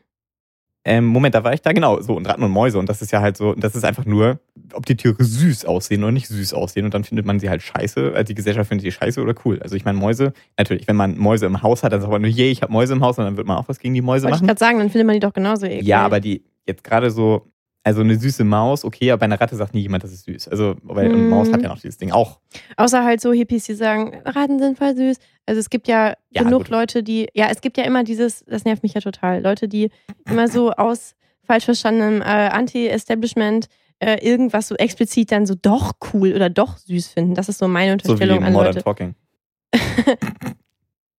Ähm, 0.86 1.06
Moment, 1.06 1.34
da 1.34 1.44
war 1.44 1.54
ich 1.54 1.62
da, 1.62 1.72
genau, 1.72 2.02
so, 2.02 2.16
und 2.16 2.28
Ratten 2.28 2.44
und 2.44 2.52
Mäuse. 2.52 2.78
Und 2.78 2.90
das 2.90 3.02
ist 3.02 3.12
ja 3.12 3.22
halt 3.22 3.38
so, 3.38 3.54
das 3.54 3.76
ist 3.76 3.86
einfach 3.86 4.06
nur, 4.06 4.40
ob 4.74 4.86
die 4.86 4.98
Tiere 4.98 5.16
süß 5.24 5.66
aussehen 5.66 6.04
oder 6.04 6.12
nicht 6.12 6.28
süß 6.28 6.54
aussehen. 6.54 6.86
Und 6.86 6.94
dann 6.94 7.04
findet 7.06 7.26
man 7.26 7.40
sie 7.40 7.50
halt 7.50 7.62
scheiße. 7.62 8.12
Also 8.14 8.24
die 8.24 8.36
Gesellschaft 8.36 8.68
findet 8.68 8.86
die 8.86 8.92
scheiße 8.92 9.22
oder 9.22 9.34
cool. 9.46 9.60
Also 9.62 9.76
ich 9.76 9.86
meine, 9.86 9.98
Mäuse, 9.98 10.34
natürlich, 10.58 10.88
wenn 10.88 10.98
man 10.98 11.18
Mäuse 11.18 11.46
im 11.46 11.62
Haus 11.62 11.84
hat, 11.84 11.94
dann 11.94 12.02
sagt 12.02 12.12
man 12.12 12.22
nur, 12.22 12.32
yay, 12.32 12.52
ich 12.52 12.62
habe 12.62 12.74
Mäuse 12.74 12.94
im 12.94 13.04
Haus 13.04 13.18
und 13.18 13.24
dann 13.26 13.38
wird 13.38 13.48
man 13.48 13.58
auch 13.58 13.70
was 13.70 13.80
gegen 13.80 13.94
die 13.94 14.02
Mäuse 14.02 14.24
Wollte 14.24 14.36
ich 14.36 14.42
machen. 14.42 14.48
gerade 14.48 14.60
sagen, 14.60 14.80
dann 14.80 14.90
findet 14.90 15.08
man 15.08 15.14
die 15.14 15.22
doch 15.22 15.34
genauso 15.34 15.66
eklig. 15.66 15.88
Ja, 15.88 16.04
aber 16.04 16.20
die 16.20 16.44
jetzt 16.66 16.84
gerade 16.84 17.12
so, 17.12 17.48
also 17.84 18.02
eine 18.02 18.18
süße 18.18 18.44
Maus, 18.46 18.86
okay, 18.86 19.12
aber 19.12 19.20
bei 19.20 19.26
einer 19.26 19.40
Ratte 19.42 19.56
sagt 19.56 19.74
nie 19.74 19.82
jemand, 19.82 20.04
das 20.04 20.12
ist 20.14 20.26
süß. 20.26 20.48
Also, 20.48 20.76
weil 20.84 21.08
eine 21.08 21.18
Mhm. 21.18 21.30
Maus 21.30 21.52
hat 21.52 21.62
ja 21.62 21.68
noch 21.70 21.80
dieses 21.80 21.98
Ding 21.98 22.12
auch. 22.12 22.40
Außer 22.78 23.04
halt 23.04 23.20
so 23.22 23.34
Hippies, 23.34 23.66
die 23.66 23.74
sagen, 23.74 24.22
Ratten 24.26 24.60
sind 24.60 24.78
voll 24.78 24.96
süß. 24.96 25.18
Also 25.46 25.60
es 25.60 25.70
gibt 25.70 25.88
ja, 25.90 26.14
Ja, 26.30 26.44
genug 26.44 26.60
gut. 26.60 26.70
Leute, 26.70 27.04
die, 27.04 27.28
ja, 27.34 27.48
es 27.50 27.60
gibt 27.62 27.78
ja 27.78 27.84
immer 27.84 28.04
dieses, 28.06 28.46
das 28.46 28.64
nervt 28.64 28.84
mich 28.84 28.94
ja 28.94 29.02
total, 29.02 29.42
Leute, 29.44 29.68
die 29.68 29.90
immer 30.26 30.48
so 30.48 30.72
aus 30.78 31.16
falsch 31.44 31.66
verstandenem 31.66 32.22
äh, 32.22 32.26
Anti-Establishment 32.26 33.68
äh, 34.00 34.26
irgendwas 34.26 34.70
so 34.70 34.76
explizit 34.76 35.32
dann 35.32 35.46
so 35.46 35.56
doch 35.56 35.92
cool 36.14 36.34
oder 36.34 36.50
doch 36.50 36.78
süß 36.78 37.08
finden. 37.08 37.36
Das 37.36 37.50
ist 37.50 37.58
so 37.58 37.68
meine 37.68 37.92
So 37.92 38.08
wie 38.08 38.12
Unterstellung 38.14 38.44
an 38.46 38.54
Modern 38.54 38.68
Leute, 38.76 38.84
Talking. 38.84 39.16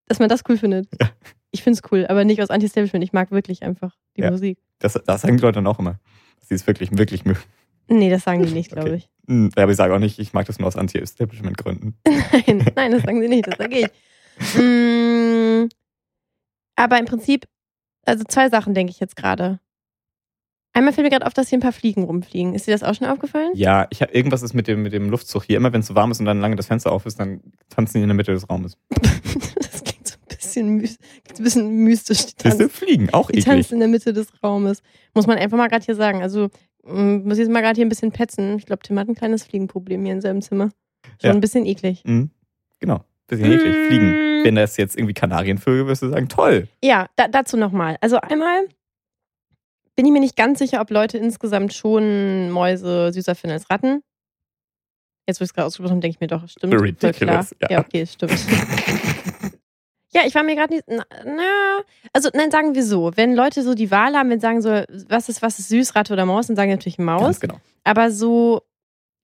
dass 0.06 0.18
man 0.18 0.28
das 0.28 0.42
cool 0.49 0.56
findet. 0.59 0.88
Ja. 1.00 1.11
Ich 1.50 1.62
finde 1.62 1.78
es 1.83 1.92
cool, 1.92 2.06
aber 2.09 2.25
nicht 2.25 2.42
aus 2.42 2.50
Anti-Establishment. 2.50 3.04
Ich 3.04 3.12
mag 3.12 3.30
wirklich 3.30 3.62
einfach 3.62 3.94
die 4.16 4.23
Ja. 4.23 4.30
Musik. 4.30 4.59
Das, 4.80 4.94
das 5.06 5.23
sagen 5.23 5.37
die 5.37 5.42
Leute 5.42 5.56
dann 5.56 5.66
auch 5.66 5.78
immer. 5.78 5.99
Sie 6.48 6.54
es 6.54 6.66
wirklich, 6.66 6.96
wirklich 6.96 7.24
mögen. 7.24 7.40
Nee, 7.88 8.08
das 8.10 8.22
sagen 8.24 8.44
die 8.44 8.52
nicht, 8.52 8.70
glaube 8.72 8.88
Okay. 8.90 8.96
ich. 8.98 9.08
Hm, 9.28 9.50
Ja, 9.56 9.62
aber 9.64 9.72
ich 9.72 9.76
sage 9.76 9.94
auch 9.94 9.98
nicht, 9.98 10.18
ich 10.18 10.32
mag 10.32 10.46
das 10.46 10.58
nur 10.58 10.68
aus 10.68 10.76
Anti-Establishment-Gründen. 10.76 11.96
Nein, 12.46 12.64
nein, 12.74 12.92
das 12.92 13.02
sagen 13.02 13.20
sie 13.20 13.28
nicht, 13.28 13.46
das 13.46 13.56
sage 13.58 13.78
ich. 13.78 13.88
Mm, 14.60 15.68
aber 16.76 16.98
im 16.98 17.04
Prinzip, 17.06 17.46
also 18.04 18.24
zwei 18.24 18.48
Sachen 18.48 18.74
denke 18.74 18.90
ich 18.90 19.00
jetzt 19.00 19.16
gerade. 19.16 19.60
Einmal 20.76 20.92
fällt 20.92 21.04
mir 21.06 21.10
gerade 21.10 21.26
auf, 21.26 21.34
dass 21.34 21.48
hier 21.48 21.58
ein 21.58 21.62
paar 21.62 21.72
Fliegen 21.72 22.02
rumfliegen. 22.02 22.52
Ist 22.54 22.66
dir 22.66 22.72
das 22.72 22.82
auch 22.82 22.94
schon 22.96 23.06
aufgefallen? 23.06 23.52
Ja, 23.54 23.86
ich 23.90 24.02
hab, 24.02 24.12
irgendwas 24.12 24.42
ist 24.42 24.54
mit 24.54 24.66
dem, 24.66 24.82
mit 24.82 24.92
dem 24.92 25.08
Luftzug 25.08 25.44
hier. 25.44 25.56
Immer 25.56 25.72
wenn 25.72 25.80
es 25.82 25.86
so 25.86 25.94
warm 25.94 26.10
ist 26.10 26.18
und 26.18 26.26
dann 26.26 26.40
lange 26.40 26.56
das 26.56 26.66
Fenster 26.66 26.90
auf 26.90 27.06
ist, 27.06 27.20
dann 27.20 27.40
tanzen 27.68 27.98
die 27.98 28.02
in 28.02 28.08
der 28.08 28.16
Mitte 28.16 28.32
des 28.32 28.50
Raumes. 28.50 28.76
Das 28.90 29.72
bisschen, 30.54 30.76
mys 30.76 30.99
klingt 31.25 31.40
ein 31.40 31.44
bisschen 31.44 31.68
mystisch. 31.84 32.26
Die 32.26 32.34
tanzen, 32.34 32.70
fliegen, 32.70 33.11
auch 33.12 33.28
die 33.30 33.38
eklig. 33.38 33.44
tanzen 33.44 33.75
in 33.75 33.80
der 33.80 33.88
Mitte 33.88 34.12
des 34.12 34.28
Raumes. 34.42 34.82
Muss 35.14 35.26
man 35.26 35.38
einfach 35.38 35.56
mal 35.56 35.68
gerade 35.68 35.84
hier 35.84 35.94
sagen. 35.94 36.23
Also, 36.23 36.49
mm, 36.84 37.25
muss 37.25 37.34
ich 37.34 37.40
jetzt 37.40 37.50
mal 37.52 37.61
gerade 37.61 37.76
hier 37.76 37.84
ein 37.87 37.88
bisschen 37.90 38.12
petzen. 38.12 38.58
Ich 38.58 38.66
glaube, 38.66 38.82
Tim 38.82 38.99
hat 38.99 39.08
ein 39.08 39.14
kleines 39.14 39.44
Fliegenproblem 39.44 40.04
hier 40.04 40.14
in 40.14 40.20
seinem 40.20 40.42
Zimmer. 40.42 40.70
Schon 41.20 41.28
Ja. 41.28 41.30
ein 41.32 41.40
bisschen 41.40 41.66
eklig. 41.66 42.02
Mhm. 42.04 42.30
Genau, 42.80 43.04
bisschen 43.28 43.52
eklig. 43.52 43.75
Mm. 43.75 43.87
Fliegen. 43.88 44.44
Wenn 44.44 44.54
das 44.56 44.76
jetzt 44.76 44.96
irgendwie 44.96 45.14
Kanarienvögel, 45.14 45.87
wirst 45.87 46.02
du 46.02 46.08
sagen, 46.11 46.28
toll. 46.28 46.68
Ja, 46.82 47.08
da, 47.16 47.28
dazu 47.28 47.56
nochmal. 47.56 47.96
Also 48.00 48.18
einmal 48.18 48.66
bin 49.96 50.04
ich 50.06 50.12
mir 50.12 50.20
nicht 50.20 50.37
ganz 50.37 50.58
sicher, 50.58 50.80
ob 50.80 50.90
Leute 50.90 51.18
insgesamt 51.18 51.73
schon 51.73 52.50
Mäuse 52.50 53.12
süßer 53.12 53.34
finden 53.34 53.54
als 53.54 53.70
Ratten. 53.70 54.02
Jetzt, 55.26 55.40
wo 55.40 55.44
ich 55.44 55.49
es 55.50 55.54
gerade 55.54 55.66
ausgesprochen 55.66 55.92
habe, 55.92 56.00
denke 56.02 56.16
ich 56.16 56.20
mir 56.20 56.26
doch, 56.26 56.46
stimmt. 56.49 56.75
voll 56.75 56.92
klar. 56.92 57.11
Ridiculous, 57.12 57.54
ja. 57.62 57.68
Ja, 57.70 57.78
okay, 57.80 58.04
stimmt. 58.04 58.32
ja, 60.14 60.23
ich 60.26 60.35
war 60.35 60.42
mir 60.42 60.54
gerade 60.54 60.75
nicht. 60.75 60.85
Na, 60.87 61.04
na, 61.25 61.83
also, 62.12 62.28
nein, 62.33 62.50
sagen 62.50 62.75
wir 62.75 62.85
so. 62.85 63.11
Wenn 63.16 63.35
Leute 63.35 63.62
so 63.62 63.75
die 63.75 63.90
Wahl 63.90 64.14
haben, 64.14 64.30
wenn 64.30 64.38
sie 64.38 64.47
sagen 64.47 64.62
so, 64.62 64.71
was 65.09 65.28
ist, 65.28 65.42
was 65.42 65.58
ist 65.58 65.69
süß, 65.69 65.97
Ratte 65.97 66.12
oder 66.12 66.25
Maus, 66.25 66.47
dann 66.47 66.56
sagen 66.56 66.71
die 66.71 66.76
natürlich 66.76 66.99
Maus. 66.99 67.23
Ganz 67.23 67.41
genau. 67.41 67.60
Aber 67.82 68.10
so, 68.10 68.62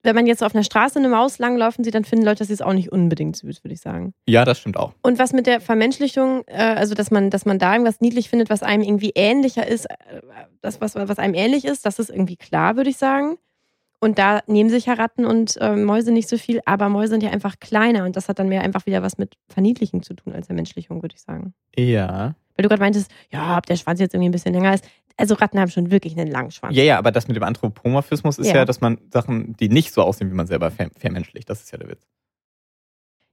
wenn 0.03 0.15
man 0.15 0.27
jetzt 0.27 0.43
auf 0.43 0.53
einer 0.53 0.63
Straße 0.63 0.99
eine 0.99 1.09
Maus 1.09 1.39
langlaufen 1.39 1.83
sieht, 1.83 1.95
dann 1.95 2.03
finden 2.03 2.25
Leute 2.25 2.39
das 2.39 2.49
jetzt 2.49 2.63
auch 2.63 2.73
nicht 2.73 2.91
unbedingt 2.91 3.37
süß, 3.37 3.63
würde 3.63 3.73
ich 3.73 3.81
sagen. 3.81 4.13
Ja, 4.27 4.45
das 4.45 4.59
stimmt 4.59 4.77
auch. 4.77 4.93
Und 5.01 5.19
was 5.19 5.31
mit 5.31 5.47
der 5.47 5.61
Vermenschlichung, 5.61 6.43
äh, 6.47 6.57
also 6.57 6.93
dass 6.93 7.09
man, 7.11 7.29
dass 7.29 7.45
man 7.45 7.59
da 7.59 7.73
irgendwas 7.73 8.01
niedlich 8.01 8.29
findet, 8.29 8.49
was 8.49 8.63
einem 8.63 8.83
irgendwie 8.83 9.11
ähnlicher 9.15 9.65
ist, 9.65 9.85
äh, 9.85 10.21
das, 10.61 10.81
was, 10.81 10.95
was 10.95 11.19
einem 11.19 11.35
ähnlich 11.35 11.65
ist, 11.65 11.85
das 11.85 11.99
ist 11.99 12.09
irgendwie 12.09 12.37
klar, 12.37 12.75
würde 12.75 12.89
ich 12.89 12.97
sagen. 12.97 13.37
Und 14.03 14.17
da 14.17 14.41
nehmen 14.47 14.71
sich 14.71 14.87
ja 14.87 14.93
Ratten 14.93 15.25
und 15.25 15.57
äh, 15.61 15.75
Mäuse 15.75 16.11
nicht 16.11 16.27
so 16.27 16.37
viel, 16.37 16.59
aber 16.65 16.89
Mäuse 16.89 17.11
sind 17.11 17.23
ja 17.23 17.29
einfach 17.29 17.59
kleiner 17.59 18.03
und 18.03 18.15
das 18.15 18.27
hat 18.29 18.39
dann 18.39 18.49
mehr 18.49 18.61
einfach 18.61 18.87
wieder 18.87 19.03
was 19.03 19.19
mit 19.19 19.35
Verniedlichen 19.47 20.01
zu 20.01 20.15
tun 20.15 20.33
als 20.33 20.47
Vermenschlichung, 20.47 21.03
würde 21.03 21.13
ich 21.15 21.21
sagen. 21.21 21.53
Ja. 21.75 22.33
Weil 22.55 22.63
du 22.63 22.67
gerade 22.69 22.81
meintest, 22.81 23.11
ja, 23.29 23.57
ob 23.59 23.67
der 23.67 23.75
Schwanz 23.75 23.99
jetzt 23.99 24.15
irgendwie 24.15 24.29
ein 24.29 24.33
bisschen 24.33 24.53
länger 24.53 24.73
ist. 24.73 24.83
Also 25.17 25.35
Ratten 25.35 25.59
haben 25.59 25.69
schon 25.69 25.91
wirklich 25.91 26.17
einen 26.17 26.31
langen 26.31 26.49
Schwanz. 26.49 26.75
Ja, 26.75 26.83
ja, 26.83 26.97
aber 26.97 27.11
das 27.11 27.27
mit 27.27 27.37
dem 27.37 27.43
Anthropomorphismus 27.43 28.39
ist 28.39 28.47
ja, 28.47 28.55
Ja. 28.55 28.65
dass 28.65 28.81
man 28.81 28.97
Sachen, 29.13 29.55
die 29.57 29.69
nicht 29.69 29.93
so 29.93 30.01
aussehen, 30.01 30.31
wie 30.31 30.35
man 30.35 30.47
selber 30.47 30.71
ver 30.71 30.89
vermenschlicht. 30.97 31.47
Das 31.47 31.61
ist 31.61 31.71
ja 31.71 31.77
der 31.77 31.89
Witz. 31.89 32.07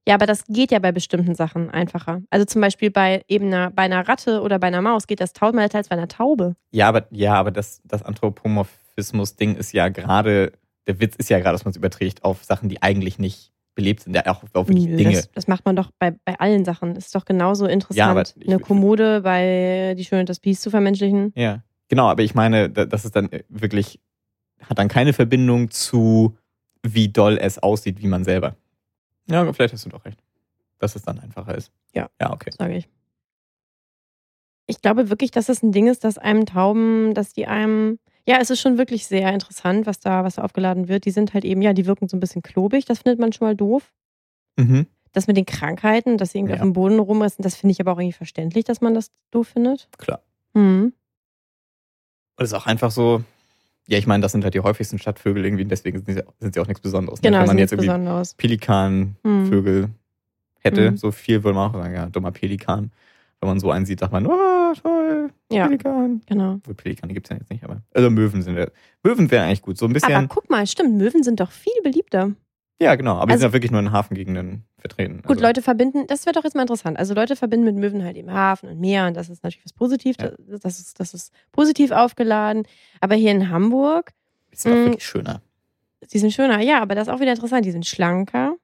Ja, 0.09 0.15
aber 0.15 0.27
das 0.27 0.45
geht 0.47 0.71
ja 0.73 0.79
bei 0.79 0.91
bestimmten 0.91 1.35
Sachen 1.35 1.71
einfacher. 1.71 2.23
Also 2.31 2.47
zum 2.47 2.61
Beispiel 2.63 2.91
bei 2.91 3.23
eben 3.29 3.47
einer, 3.49 3.71
bei 3.71 3.83
einer 3.83 4.09
Ratte 4.09 4.41
oder 4.41 4.59
bei 4.59 4.69
einer 4.69 4.81
Maus 4.81 5.07
geht 5.07 5.21
das 5.21 5.33
tausendmal 5.35 5.65
leichter 5.67 5.79
als 5.79 5.89
bei 5.89 5.97
einer 5.97 6.09
Taube. 6.09 6.57
Ja, 6.71 6.89
aber, 6.89 7.07
ja, 7.11 7.35
aber 7.35 7.51
das, 7.51 7.81
das 7.85 8.03
Anthropomorphismus-Ding 8.03 9.57
ist 9.57 9.73
ja 9.73 9.89
gerade, 9.89 10.53
der 10.87 11.01
Witz 11.01 11.17
ist 11.17 11.29
ja 11.31 11.39
gerade, 11.39 11.55
dass 11.55 11.65
man 11.65 11.71
es 11.71 11.77
überträgt 11.77 12.25
auf 12.25 12.45
Sachen, 12.45 12.69
die 12.69 12.83
eigentlich 12.83 13.19
nicht 13.19 13.53
belebt 13.75 14.01
sind, 14.03 14.15
ja 14.15 14.27
auch 14.27 14.43
auf 14.55 14.69
wirklich 14.69 14.87
Dinge. 14.87 15.13
Das, 15.13 15.31
das 15.33 15.47
macht 15.47 15.65
man 15.65 15.77
doch 15.77 15.91
bei, 15.99 16.13
bei 16.25 16.41
allen 16.41 16.65
Sachen. 16.65 16.95
Das 16.95 17.07
ist 17.07 17.15
doch 17.15 17.25
genauso 17.25 17.67
interessant, 17.67 18.35
Ja, 18.37 18.53
eine 18.53 18.59
Kommode 18.61 19.21
bei 19.21 19.95
Die 19.97 20.05
Schöne 20.05 20.21
und 20.21 20.29
das 20.29 20.41
Biest 20.41 20.63
zu 20.63 20.71
vermenschlichen. 20.71 21.33
Ja, 21.37 21.63
genau, 21.89 22.09
aber 22.09 22.23
ich 22.23 22.35
meine, 22.35 22.69
da- 22.71 22.87
das 22.87 23.05
ist 23.05 23.15
dann 23.15 23.29
wirklich, 23.49 24.01
hat 24.69 24.79
dann 24.79 24.89
keine 24.89 25.13
Verbindung 25.13 25.71
zu, 25.71 26.37
wie 26.83 27.09
doll 27.09 27.39
es 27.41 27.59
aussieht, 27.59 28.01
wie 28.03 28.09
man 28.09 28.25
selber. 28.25 28.57
Ja, 29.29 29.41
aber 29.43 29.55
vielleicht 29.55 29.75
hast 29.75 29.85
du 29.85 29.91
doch 29.91 30.05
recht. 30.05 30.23
Dass 30.79 30.95
es 30.97 31.03
dann 31.03 31.19
einfacher 31.19 31.55
ist. 31.57 31.73
Ja. 31.93 32.09
Ja, 32.21 32.33
okay. 32.33 32.51
Sage 32.57 32.77
ich. 32.77 32.89
Ich 34.67 34.81
glaube 34.83 35.09
wirklich, 35.11 35.31
dass 35.31 35.47
das 35.47 35.63
ein 35.63 35.73
Ding 35.73 35.87
ist, 35.89 36.05
dass 36.05 36.19
einem 36.19 36.47
Tauben, 36.47 37.15
dass 37.15 37.33
die 37.33 37.47
einem. 37.47 37.99
Ja, 38.27 38.37
es 38.41 38.51
ist 38.51 38.61
schon 38.61 38.77
wirklich 38.77 39.07
sehr 39.07 39.33
interessant, 39.33 39.87
was 39.87 40.01
da, 40.01 40.23
was 40.23 40.35
da 40.35 40.43
aufgeladen 40.43 40.89
wird. 40.89 41.07
Die 41.07 41.11
sind 41.11 41.33
halt 41.33 41.45
eben, 41.47 41.63
ja, 41.63 41.73
die 41.73 41.87
wirken 41.87 42.09
so 42.09 42.17
ein 42.17 42.21
bisschen 42.21 42.43
klobig. 42.43 42.85
Das 42.85 42.99
findet 43.01 43.19
man 43.19 43.33
schon 43.33 43.47
mal 43.49 43.57
doof. 43.57 43.91
Mhm. 44.57 44.87
Das 45.13 45.27
mit 45.27 45.39
den 45.39 45.47
Krankheiten, 45.47 46.19
dass 46.19 46.33
sie 46.33 46.39
irgendwie 46.39 46.53
Ja. 46.53 46.59
auf 46.61 46.67
dem 46.67 46.75
Boden 46.75 46.99
rumrissen, 46.99 47.43
das 47.43 47.57
finde 47.57 47.73
ich 47.73 47.81
aber 47.81 47.93
auch 47.93 47.99
irgendwie 47.99 48.13
verständlich, 48.13 48.67
dass 48.67 48.83
man 48.83 48.93
das 48.95 49.11
doof 49.31 49.49
findet. 49.49 49.89
Klar. 49.97 50.21
Mhm. 50.53 50.93
Und 52.37 52.45
es 52.45 52.51
ist 52.51 52.55
auch 52.55 52.67
einfach 52.67 52.91
so, 52.91 53.25
ja, 53.89 53.99
ich 53.99 54.07
meine, 54.07 54.21
das 54.23 54.33
sind 54.33 54.45
halt 54.45 54.55
die 54.55 54.61
häufigsten 54.61 54.99
Stadtvögel 54.99 55.45
irgendwie, 55.45 55.65
deswegen 55.65 55.99
sind 56.05 56.15
sie, 56.15 56.23
sind 56.41 56.55
sie 56.55 56.61
auch 56.61 56.67
nichts 56.69 56.81
Besonderes. 56.83 57.21
ne? 57.23 57.29
Genau, 57.31 57.39
Wenn 57.39 57.43
das 57.43 57.49
man 57.49 57.59
jetzt 57.59 57.73
irgendwie. 57.73 58.35
Pelikanvögel 58.37 59.89
hätte, 60.61 60.91
Mhm. 60.93 60.97
so 60.97 61.11
viel 61.13 61.43
würde 61.45 61.55
man 61.57 61.71
auch 61.71 61.75
sagen, 61.75 61.95
ja, 61.95 62.07
dummer 62.07 62.31
Pelikan. 62.33 62.91
Wenn 63.41 63.49
man 63.49 63.61
so 63.61 63.71
einen 63.71 63.87
sieht, 63.87 64.01
sagt 64.01 64.13
man, 64.13 64.27
oh, 64.27 64.73
toll, 64.83 65.31
Ja, 65.51 65.67
Pelikan. 65.67 66.21
genau. 66.27 66.59
Gut, 66.67 66.77
Pelikane 66.77 67.15
gibt 67.15 67.27
es 67.27 67.31
ja 67.31 67.37
jetzt 67.37 67.51
nicht, 67.51 67.63
aber. 67.65 67.83
Also 67.95 68.11
Möwen 68.11 68.43
sind 68.43 68.57
ja. 68.59 68.67
Möwen 69.05 69.31
wären 69.31 69.47
eigentlich 69.47 69.63
gut. 69.63 69.79
So 69.79 69.87
ein 69.87 69.93
bisschen. 69.93 70.13
Aber 70.15 70.27
guck 70.27 70.51
mal, 70.51 70.67
stimmt, 70.67 70.97
Möwen 70.97 71.23
sind 71.23 71.39
doch 71.41 71.53
viel 71.53 71.73
beliebter. 71.85 72.33
Ja, 72.81 72.95
genau. 72.95 73.17
Aber 73.17 73.27
die 73.27 73.33
Also- 73.33 73.41
sind 73.43 73.49
ja 73.49 73.53
wirklich 73.55 73.71
nur 73.73 73.81
in 73.81 73.93
Hafengegenden 73.93 74.65
vertreten. 74.79 75.23
Gut, 75.23 75.33
also, 75.33 75.43
Leute 75.43 75.63
verbinden, 75.63 76.07
das 76.07 76.27
wäre 76.27 76.35
doch 76.35 76.45
jetzt 76.45 76.55
mal 76.55 76.63
interessant. 76.63 76.99
Also 76.99 77.15
Leute 77.15 77.35
verbinden 77.37 77.65
mit 77.67 77.77
Möwen 77.77 78.05
halt 78.05 78.17
eben 78.17 78.31
Hafen 78.33 78.69
und 78.69 78.79
Meer 78.81 79.07
und 79.09 79.17
das 79.17 79.29
ist 79.29 79.43
natürlich 79.43 79.65
was 79.65 79.73
Positiv, 79.73 80.17
Ja. 80.21 80.31
das, 80.39 80.61
das, 80.61 80.79
ist, 80.81 81.01
das 81.01 81.15
ist 81.15 81.33
positiv 81.53 81.91
aufgeladen. 81.91 82.65
Aber 83.01 83.15
hier 83.15 83.33
in 83.33 83.51
Hamburg, 83.51 84.13
Die 84.53 84.57
sind 84.57 84.73
auch 84.73 84.77
Mm. 84.77 84.85
wirklich 84.87 85.05
schöner. 85.07 85.43
die 86.13 86.19
sind 86.19 86.33
schöner, 86.33 86.61
ja, 86.61 86.81
aber 86.81 86.95
das 86.95 87.09
ist 87.09 87.13
auch 87.15 87.21
wieder 87.21 87.33
interessant, 87.33 87.65
die 87.67 87.71
sind 87.73 87.85
schlanker. 87.87 88.55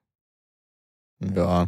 Ja. 1.19 1.63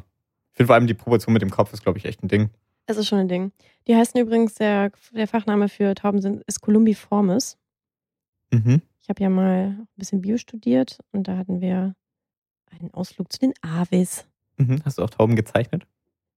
Ich 0.51 0.57
finde 0.57 0.67
vor 0.67 0.75
allem 0.75 0.87
die 0.87 0.93
Proportion 0.93 1.33
mit 1.33 1.41
dem 1.41 1.49
Kopf 1.51 1.71
ist, 1.73 1.83
glaube 1.83 1.97
ich, 1.99 2.05
echt 2.05 2.23
ein 2.23 2.27
Ding. 2.27 2.49
Das 2.87 2.97
ist 2.97 3.07
schon 3.07 3.19
ein 3.19 3.27
Ding. 3.27 3.51
Die 3.87 3.95
heißen 3.95 4.19
übrigens, 4.19 4.55
der, 4.55 4.91
der 5.11 5.27
Fachname 5.27 5.69
für 5.69 5.93
Tauben 5.93 6.21
sind, 6.21 6.43
ist 6.47 6.61
Columbiformis. 6.61 7.57
Mhm. 8.51 8.81
Ich 9.01 9.09
habe 9.09 9.21
ja 9.21 9.29
mal 9.29 9.75
ein 9.77 9.87
bisschen 9.97 10.21
Bio 10.21 10.37
studiert 10.37 10.97
und 11.11 11.27
da 11.27 11.37
hatten 11.37 11.61
wir 11.61 11.95
einen 12.71 12.93
Ausflug 12.93 13.31
zu 13.31 13.39
den 13.39 13.53
Aves. 13.61 14.25
Mhm. 14.57 14.81
Hast 14.85 14.97
du 14.97 15.03
auch 15.03 15.09
Tauben 15.09 15.35
gezeichnet? 15.35 15.85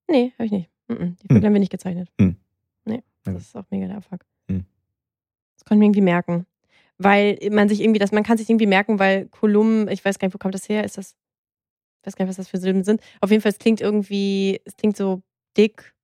Nee, 0.08 0.32
habe 0.34 0.46
ich 0.46 0.52
nicht. 0.52 0.70
Mhm, 0.88 1.16
Die 1.22 1.28
Hm. 1.28 1.36
Vögel 1.36 1.44
haben 1.46 1.52
wir 1.54 1.60
nicht 1.60 1.70
gezeichnet. 1.72 2.08
Hm. 2.20 2.36
Nee, 2.84 3.02
das 3.24 3.42
ist 3.42 3.56
auch 3.56 3.64
mega 3.70 3.86
der 3.86 3.96
Abfuck. 3.98 4.24
Hm. 4.48 4.64
Das 5.56 5.64
konnte 5.64 5.74
ich 5.74 5.78
mir 5.80 5.86
irgendwie 5.86 6.00
merken. 6.00 6.46
Weil 6.98 7.38
man 7.50 7.68
sich 7.68 7.80
irgendwie, 7.80 7.98
das, 7.98 8.12
man 8.12 8.24
kann 8.24 8.36
sich 8.36 8.50
irgendwie 8.50 8.66
merken, 8.66 8.98
weil 8.98 9.26
Kolumn, 9.28 9.88
ich 9.88 10.04
weiß 10.04 10.18
gar 10.18 10.26
nicht, 10.28 10.34
wo 10.34 10.38
kommt 10.38 10.54
das 10.54 10.68
her? 10.68 10.84
Ist 10.84 10.98
das, 10.98 11.16
ich 12.00 12.06
weiß 12.06 12.16
gar 12.16 12.24
nicht, 12.24 12.30
was 12.30 12.36
das 12.36 12.48
für 12.48 12.58
Silben 12.58 12.84
sind. 12.84 13.00
Auf 13.20 13.30
jeden 13.30 13.42
Fall, 13.42 13.52
es 13.52 13.58
klingt 13.58 13.80
irgendwie, 13.80 14.60
es 14.64 14.76
klingt 14.76 14.96
so 14.96 15.22
dick 15.56 15.94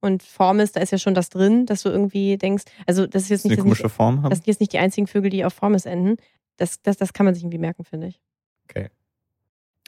und 0.00 0.22
Formis, 0.22 0.72
da 0.72 0.80
ist 0.80 0.90
ja 0.92 0.98
schon 0.98 1.14
das 1.14 1.28
drin, 1.28 1.66
dass 1.66 1.82
du 1.82 1.88
irgendwie 1.90 2.36
denkst, 2.38 2.64
also 2.86 3.06
das 3.06 3.24
ist 3.24 3.28
jetzt 3.28 3.44
nicht, 3.44 3.52
eine 3.52 3.62
komische 3.62 3.84
nicht, 3.84 3.92
Form 3.92 4.22
haben? 4.22 4.30
das 4.30 4.38
sind 4.38 4.46
jetzt 4.48 4.60
nicht 4.60 4.72
die 4.72 4.78
einzigen 4.78 5.06
Vögel, 5.06 5.30
die 5.30 5.44
auf 5.44 5.52
Formis 5.52 5.86
enden. 5.86 6.16
Das, 6.56 6.82
das, 6.82 6.96
das 6.96 7.12
kann 7.12 7.26
man 7.26 7.34
sich 7.34 7.44
irgendwie 7.44 7.58
merken, 7.58 7.84
finde 7.84 8.08
ich. 8.08 8.20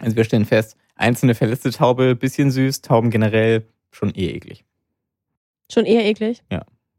Also 0.01 0.17
wir 0.17 0.25
stellen 0.25 0.45
fest, 0.45 0.77
einzelne 0.97 1.35
verletzte 1.35 1.71
Taube, 1.71 2.17
bisschen 2.17 2.51
süß, 2.51 2.83
Tauben 2.83 3.11
generell 3.11 3.67
schon 3.91 4.15
eh 4.15 4.31
eklig. 4.31 4.65
Schon 5.71 5.87
eher 5.87 6.05
eklig. 6.05 6.43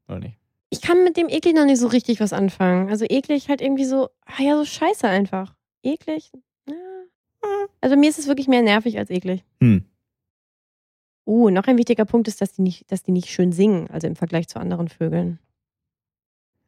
Oder 0.08 0.20
nicht? 0.20 0.38
Ich 0.70 0.82
kann 0.82 1.04
mit 1.04 1.18
dem 1.18 1.30
eklig 1.30 1.54
noch 1.54 1.66
nicht 1.66 1.80
so 1.80 1.88
richtig 1.88 2.20
was 2.20 2.34
anfangen. 2.34 2.90
Also 2.90 3.06
eklig 3.08 3.50
halt 3.50 3.62
irgendwie 3.62 3.86
so, 3.86 4.10
ah 4.26 4.42
ja, 4.42 4.58
so 4.58 4.66
scheiße 4.66 5.08
einfach. 5.08 5.54
eklig? 5.84 6.32
Ja. 6.68 6.76
Also 7.82 7.96
mir 7.96 8.10
ist 8.10 8.20
es 8.20 8.28
wirklich 8.28 8.48
mehr 8.48 8.62
nervig 8.62 8.98
als 8.98 9.10
eklig. 9.10 9.44
Hm. 9.60 9.86
Uh, 11.26 11.50
noch 11.50 11.68
ein 11.68 11.78
wichtiger 11.78 12.06
Punkt 12.06 12.28
ist, 12.28 12.42
dass 12.42 12.54
die 12.54 12.62
nicht, 12.62 12.92
dass 12.92 13.04
die 13.04 13.12
nicht 13.12 13.30
schön 13.30 13.52
singen, 13.52 13.90
also 13.90 14.08
im 14.08 14.16
Vergleich 14.16 14.48
zu 14.48 14.60
anderen 14.60 14.90
Vögeln. 14.90 15.40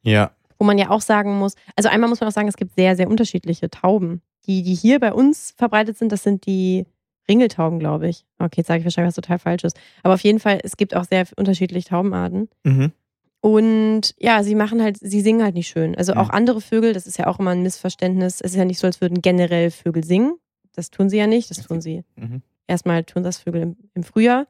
Ja. 0.02 0.30
Wo 0.58 0.64
man 0.64 0.78
ja 0.78 0.90
auch 0.90 1.02
sagen 1.02 1.36
muss, 1.38 1.56
also 1.74 1.88
einmal 1.88 2.08
muss 2.08 2.20
man 2.20 2.28
auch 2.28 2.32
sagen, 2.32 2.48
es 2.48 2.56
gibt 2.56 2.74
sehr, 2.74 2.96
sehr 2.96 3.08
unterschiedliche 3.08 3.68
Tauben. 3.68 4.22
Die, 4.46 4.62
die 4.62 4.74
hier 4.74 5.00
bei 5.00 5.12
uns 5.12 5.54
verbreitet 5.56 5.98
sind, 5.98 6.12
das 6.12 6.22
sind 6.22 6.46
die 6.46 6.86
Ringeltauben, 7.28 7.78
glaube 7.80 8.08
ich. 8.08 8.24
Okay, 8.38 8.58
jetzt 8.58 8.68
sage 8.68 8.78
ich 8.80 8.84
wahrscheinlich 8.84 9.08
was 9.08 9.16
total 9.16 9.38
Falsches. 9.40 9.72
Aber 10.04 10.14
auf 10.14 10.20
jeden 10.20 10.38
Fall, 10.38 10.60
es 10.62 10.76
gibt 10.76 10.94
auch 10.94 11.04
sehr 11.04 11.26
unterschiedliche 11.36 11.88
Taubenarten. 11.88 12.48
Mhm. 12.62 12.92
Und 13.40 14.14
ja, 14.18 14.42
sie 14.42 14.54
machen 14.54 14.82
halt, 14.82 14.98
sie 15.00 15.20
singen 15.20 15.42
halt 15.42 15.54
nicht 15.54 15.68
schön. 15.68 15.96
Also 15.96 16.12
auch 16.14 16.28
Ja. 16.28 16.34
andere 16.34 16.60
Vögel, 16.60 16.92
das 16.92 17.06
ist 17.06 17.18
ja 17.18 17.26
auch 17.26 17.38
immer 17.38 17.50
ein 17.50 17.62
Missverständnis. 17.62 18.40
Es 18.40 18.52
ist 18.52 18.56
ja 18.56 18.64
nicht 18.64 18.78
so, 18.78 18.86
als 18.86 19.00
würden 19.00 19.22
generell 19.22 19.70
Vögel 19.70 20.04
singen. 20.04 20.34
Das 20.74 20.90
tun 20.90 21.08
sie 21.08 21.16
ja 21.16 21.26
nicht. 21.26 21.50
Das 21.50 21.58
tun 21.62 21.80
sie. 21.80 22.04
Mhm. 22.16 22.42
Erstmal 22.68 23.04
tun 23.04 23.22
das 23.22 23.38
Vögel 23.38 23.62
im, 23.62 23.76
im 23.94 24.02
Frühjahr. 24.04 24.46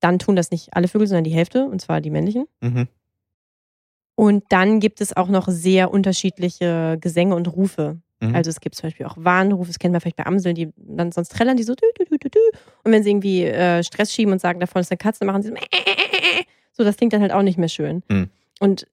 Dann 0.00 0.18
tun 0.18 0.36
das 0.36 0.50
nicht 0.50 0.74
alle 0.74 0.88
Vögel, 0.88 1.06
sondern 1.06 1.24
die 1.24 1.30
Hälfte, 1.30 1.64
und 1.66 1.80
zwar 1.80 2.00
die 2.00 2.10
männlichen. 2.10 2.46
Mhm. 2.60 2.88
Und 4.14 4.44
dann 4.50 4.80
gibt 4.80 5.00
es 5.00 5.16
auch 5.16 5.28
noch 5.28 5.48
sehr 5.48 5.90
unterschiedliche 5.90 6.96
Gesänge 7.00 7.34
und 7.34 7.48
Rufe. 7.54 7.98
Mhm. 8.20 8.34
Also 8.34 8.50
es 8.50 8.60
gibt 8.60 8.74
zum 8.74 8.88
Beispiel 8.88 9.06
auch 9.06 9.16
Warnrufe, 9.18 9.68
das 9.68 9.78
kennen 9.78 9.94
wir 9.94 10.00
vielleicht 10.00 10.16
bei 10.16 10.26
Amseln, 10.26 10.54
die 10.54 10.72
dann 10.76 11.12
sonst 11.12 11.30
trällern 11.30 11.56
die 11.56 11.62
so 11.62 11.74
dü, 11.74 11.86
dü, 11.98 12.04
dü, 12.18 12.30
dü. 12.30 12.38
Und 12.84 12.92
wenn 12.92 13.02
sie 13.02 13.10
irgendwie 13.10 13.44
äh, 13.44 13.82
Stress 13.82 14.12
schieben 14.12 14.32
und 14.32 14.40
sagen, 14.40 14.60
da 14.60 14.66
vorne 14.66 14.82
ist 14.82 14.90
eine 14.90 14.98
Katze, 14.98 15.24
machen 15.24 15.42
sie 15.42 15.50
so, 15.50 15.56
so, 16.72 16.84
das 16.84 16.96
klingt 16.96 17.12
dann 17.12 17.22
halt 17.22 17.32
auch 17.32 17.42
nicht 17.42 17.58
mehr 17.58 17.68
schön. 17.68 18.02
Mhm. 18.08 18.30
Und 18.60 18.86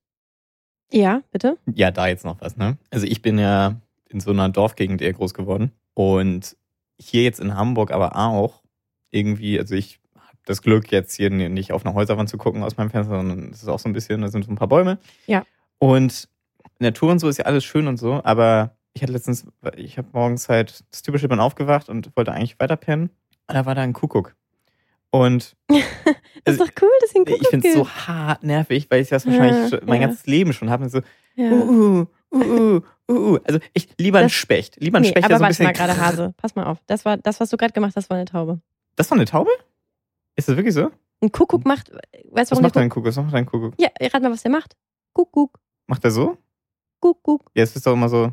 ja, 0.92 1.22
bitte? 1.32 1.58
Ja, 1.72 1.90
da 1.90 2.06
jetzt 2.06 2.24
noch 2.24 2.40
was, 2.40 2.56
ne? 2.56 2.76
Also 2.90 3.06
ich 3.06 3.22
bin 3.22 3.38
ja 3.38 3.80
in 4.08 4.20
so 4.20 4.30
einer 4.30 4.48
Dorfgegend 4.48 5.02
eher 5.02 5.12
groß 5.12 5.34
geworden. 5.34 5.72
Und 5.94 6.56
hier 6.98 7.22
jetzt 7.22 7.40
in 7.40 7.56
Hamburg 7.56 7.90
aber 7.90 8.16
auch 8.16 8.62
irgendwie, 9.10 9.58
also 9.58 9.74
ich 9.74 10.00
habe 10.16 10.38
das 10.44 10.62
Glück, 10.62 10.92
jetzt 10.92 11.14
hier 11.16 11.30
nicht 11.30 11.72
auf 11.72 11.84
eine 11.84 11.94
Häuserwand 11.94 12.28
zu 12.28 12.38
gucken 12.38 12.62
aus 12.62 12.76
meinem 12.76 12.90
Fenster, 12.90 13.16
sondern 13.16 13.50
es 13.50 13.62
ist 13.62 13.68
auch 13.68 13.78
so 13.78 13.88
ein 13.88 13.92
bisschen, 13.92 14.22
da 14.22 14.28
sind 14.28 14.44
so 14.44 14.52
ein 14.52 14.56
paar 14.56 14.68
Bäume. 14.68 14.98
Ja. 15.26 15.44
Und 15.78 16.28
Natur 16.78 17.10
und 17.10 17.18
so 17.18 17.28
ist 17.28 17.38
ja 17.38 17.44
alles 17.44 17.64
schön 17.64 17.86
und 17.86 17.96
so, 17.96 18.20
aber 18.24 18.76
ich 18.94 19.02
hatte 19.02 19.12
letztens, 19.12 19.46
ich 19.76 19.98
habe 19.98 20.08
morgens 20.12 20.48
halt 20.48 20.84
das 20.90 21.02
typische, 21.02 21.28
bin 21.28 21.40
aufgewacht 21.40 21.88
und 21.88 22.10
wollte 22.16 22.32
eigentlich 22.32 22.58
weiterpennen. 22.58 23.10
Und 23.48 23.54
da 23.54 23.66
war 23.66 23.74
da 23.74 23.82
ein 23.82 23.92
Kuckuck. 23.92 24.34
Und 25.10 25.56
Das 26.44 26.54
ist 26.56 26.60
Also, 26.60 26.64
doch 26.66 26.72
cool, 26.82 26.90
dass 27.00 27.10
ich 27.14 27.24
Kuckuck 27.24 27.48
finde 27.48 27.68
es 27.68 27.74
so 27.74 27.88
hart 27.88 28.42
nervig, 28.42 28.86
weil 28.90 29.00
ich 29.00 29.08
das 29.08 29.24
wahrscheinlich 29.26 29.70
Ja, 29.72 29.78
mein 29.86 30.00
ja. 30.00 30.06
ganzes 30.08 30.26
Leben 30.26 30.52
schon 30.52 30.70
habe. 30.70 30.88
So, 30.88 31.00
Ja. 31.36 31.50
uh, 31.52 32.06
uh, 32.32 32.36
uh, 32.36 32.80
uh, 33.08 33.12
uh. 33.12 33.38
Also 33.44 33.60
ich 33.72 33.88
lieber 33.98 34.18
ein 34.18 34.24
Das- 34.26 34.32
Specht. 34.32 34.76
Lieber 34.80 34.98
ein 34.98 35.02
Nee, 35.02 35.08
Specht, 35.08 35.24
aber 35.24 35.28
der 35.30 35.38
so 35.38 35.44
ein 35.44 35.48
bisschen. 35.48 35.66
mal 35.66 35.72
gerade, 35.72 35.96
Hase. 35.96 36.34
Pass 36.36 36.54
mal 36.54 36.64
auf. 36.64 36.78
Das 36.86 37.04
war 37.04 37.16
das, 37.16 37.40
was 37.40 37.48
du 37.50 37.56
gerade 37.56 37.72
gemacht 37.72 37.94
hast, 37.96 38.10
war 38.10 38.16
eine 38.16 38.26
Taube. 38.26 38.60
Das 38.96 39.10
war 39.10 39.16
eine 39.16 39.24
Taube? 39.24 39.50
Ist 40.36 40.48
das 40.48 40.56
wirklich 40.56 40.74
so? 40.74 40.90
Ein 41.22 41.32
Kuckuck 41.32 41.64
macht, 41.64 41.90
weißt 42.30 42.50
du, 42.50 42.56
Was 42.56 42.62
macht 42.62 42.76
dein 42.76 42.90
Kuckuck? 42.90 43.08
Was 43.08 43.16
macht 43.16 43.32
dein 43.34 43.46
Kuckuck? 43.46 43.72
Kuckuck? 43.76 43.80
Ja, 44.00 44.08
rat 44.12 44.22
mal, 44.22 44.30
was 44.32 44.42
der 44.42 44.50
macht. 44.50 44.76
Kuckuck, 45.12 45.58
Macht 45.86 46.04
er 46.04 46.10
so? 46.10 46.36
Kuckuck. 47.00 47.50
Ja, 47.54 47.62
es 47.62 47.74
ist 47.76 47.86
doch 47.86 47.92
immer 47.92 48.08
so. 48.08 48.32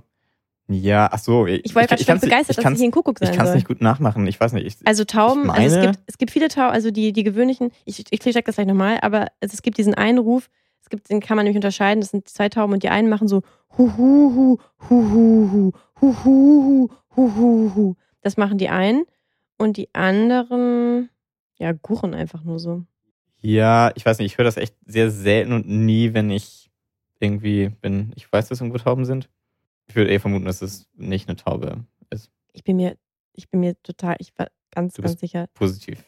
Ja, 0.72 1.10
ach 1.12 1.20
so. 1.20 1.46
Ich 1.48 1.74
war 1.76 1.84
gerade 1.86 1.98
schon 2.02 2.08
kann's 2.08 2.22
nicht- 2.22 2.30
begeistert, 2.32 2.58
ich 2.58 2.64
dass 2.64 2.74
es 2.74 2.80
hier 2.80 2.88
ein 2.88 2.92
Kuckuck 2.92 3.20
sein 3.20 3.30
Ich 3.32 3.38
kann 3.38 3.48
es 3.48 3.54
nicht 3.56 3.68
gut 3.68 3.82
nachmachen. 3.82 4.26
Ich 4.28 4.40
weiß 4.40 4.54
nicht. 4.54 4.66
Ich, 4.66 4.76
Also 4.88 5.04
Tauben, 5.04 5.46
Ich 5.46 5.50
also 5.52 5.62
es 5.66 5.74
meine- 5.76 5.92
gibt, 5.92 6.00
es 6.08 6.18
gibt 6.18 6.32
viele 6.32 6.48
Tauben, 6.48 6.72
also 6.72 6.92
die, 6.92 7.14
die 7.14 7.24
gewöhnlichen, 7.24 7.72
ich, 7.86 8.04
ich 8.10 8.20
check 8.20 8.46
das 8.46 8.56
gleich 8.56 8.68
nochmal, 8.68 9.00
aber 9.02 9.28
es, 9.40 9.54
es 9.54 9.62
gibt 9.62 9.78
diesen 9.78 9.94
einen 9.94 10.18
Ruf, 10.20 10.50
es 10.82 10.90
gibt, 10.90 11.10
den 11.10 11.20
kann 11.20 11.36
man 11.38 11.46
nämlich 11.46 11.58
unterscheiden, 11.58 12.02
das 12.02 12.12
sind 12.12 12.28
zwei 12.28 12.50
Tauben 12.50 12.74
und 12.74 12.84
die 12.84 12.90
einen 12.90 13.10
machen 13.10 13.28
so 13.28 13.42
hu 13.78 13.92
hu 13.98 14.58
hu 14.90 14.90
hu 14.90 15.12
hu 15.12 15.72
hu 16.02 16.14
hu 16.24 16.24
hu 16.26 16.90
hu 17.16 17.36
hu 17.36 17.72
hu. 17.76 17.96
Das 18.22 18.38
machen 18.38 18.58
die 18.58 18.70
einen 18.70 19.06
und 19.58 19.78
die 19.78 19.90
anderen, 19.94 21.10
ja, 21.58 21.72
gurren 21.72 22.14
einfach 22.14 22.44
nur 22.44 22.60
so. 22.60 22.84
ja, 23.44 23.92
ich 23.96 24.06
weiß 24.06 24.20
nicht. 24.20 24.32
Ich 24.34 24.38
höre 24.38 24.46
das 24.46 24.58
echt 24.58 24.76
sehr 24.86 25.10
selten 25.12 25.54
und 25.54 25.68
nie, 25.68 26.14
wenn 26.14 26.30
ich 26.30 26.70
irgendwie 27.20 27.70
bin. 27.70 28.12
Ich 28.16 28.32
weiß, 28.32 28.48
dass 28.50 28.62
irgendwo 28.62 28.78
Tauben 28.80 29.06
sind. 29.06 29.30
Ich 29.92 29.96
würde 29.98 30.10
eher 30.10 30.22
vermuten, 30.22 30.46
dass 30.46 30.62
es 30.62 30.88
nicht 30.96 31.28
eine 31.28 31.36
Taube 31.36 31.84
ist. 32.12 32.32
Ich 32.54 32.64
bin 32.64 32.78
mir, 32.78 32.96
ich 33.34 33.50
bin 33.50 33.60
mir 33.60 33.76
total, 33.84 34.16
ich 34.20 34.32
war 34.38 34.48
ganz, 34.74 34.96
ganz 34.96 35.20
sicher, 35.20 35.48
Positiv. 35.54 36.02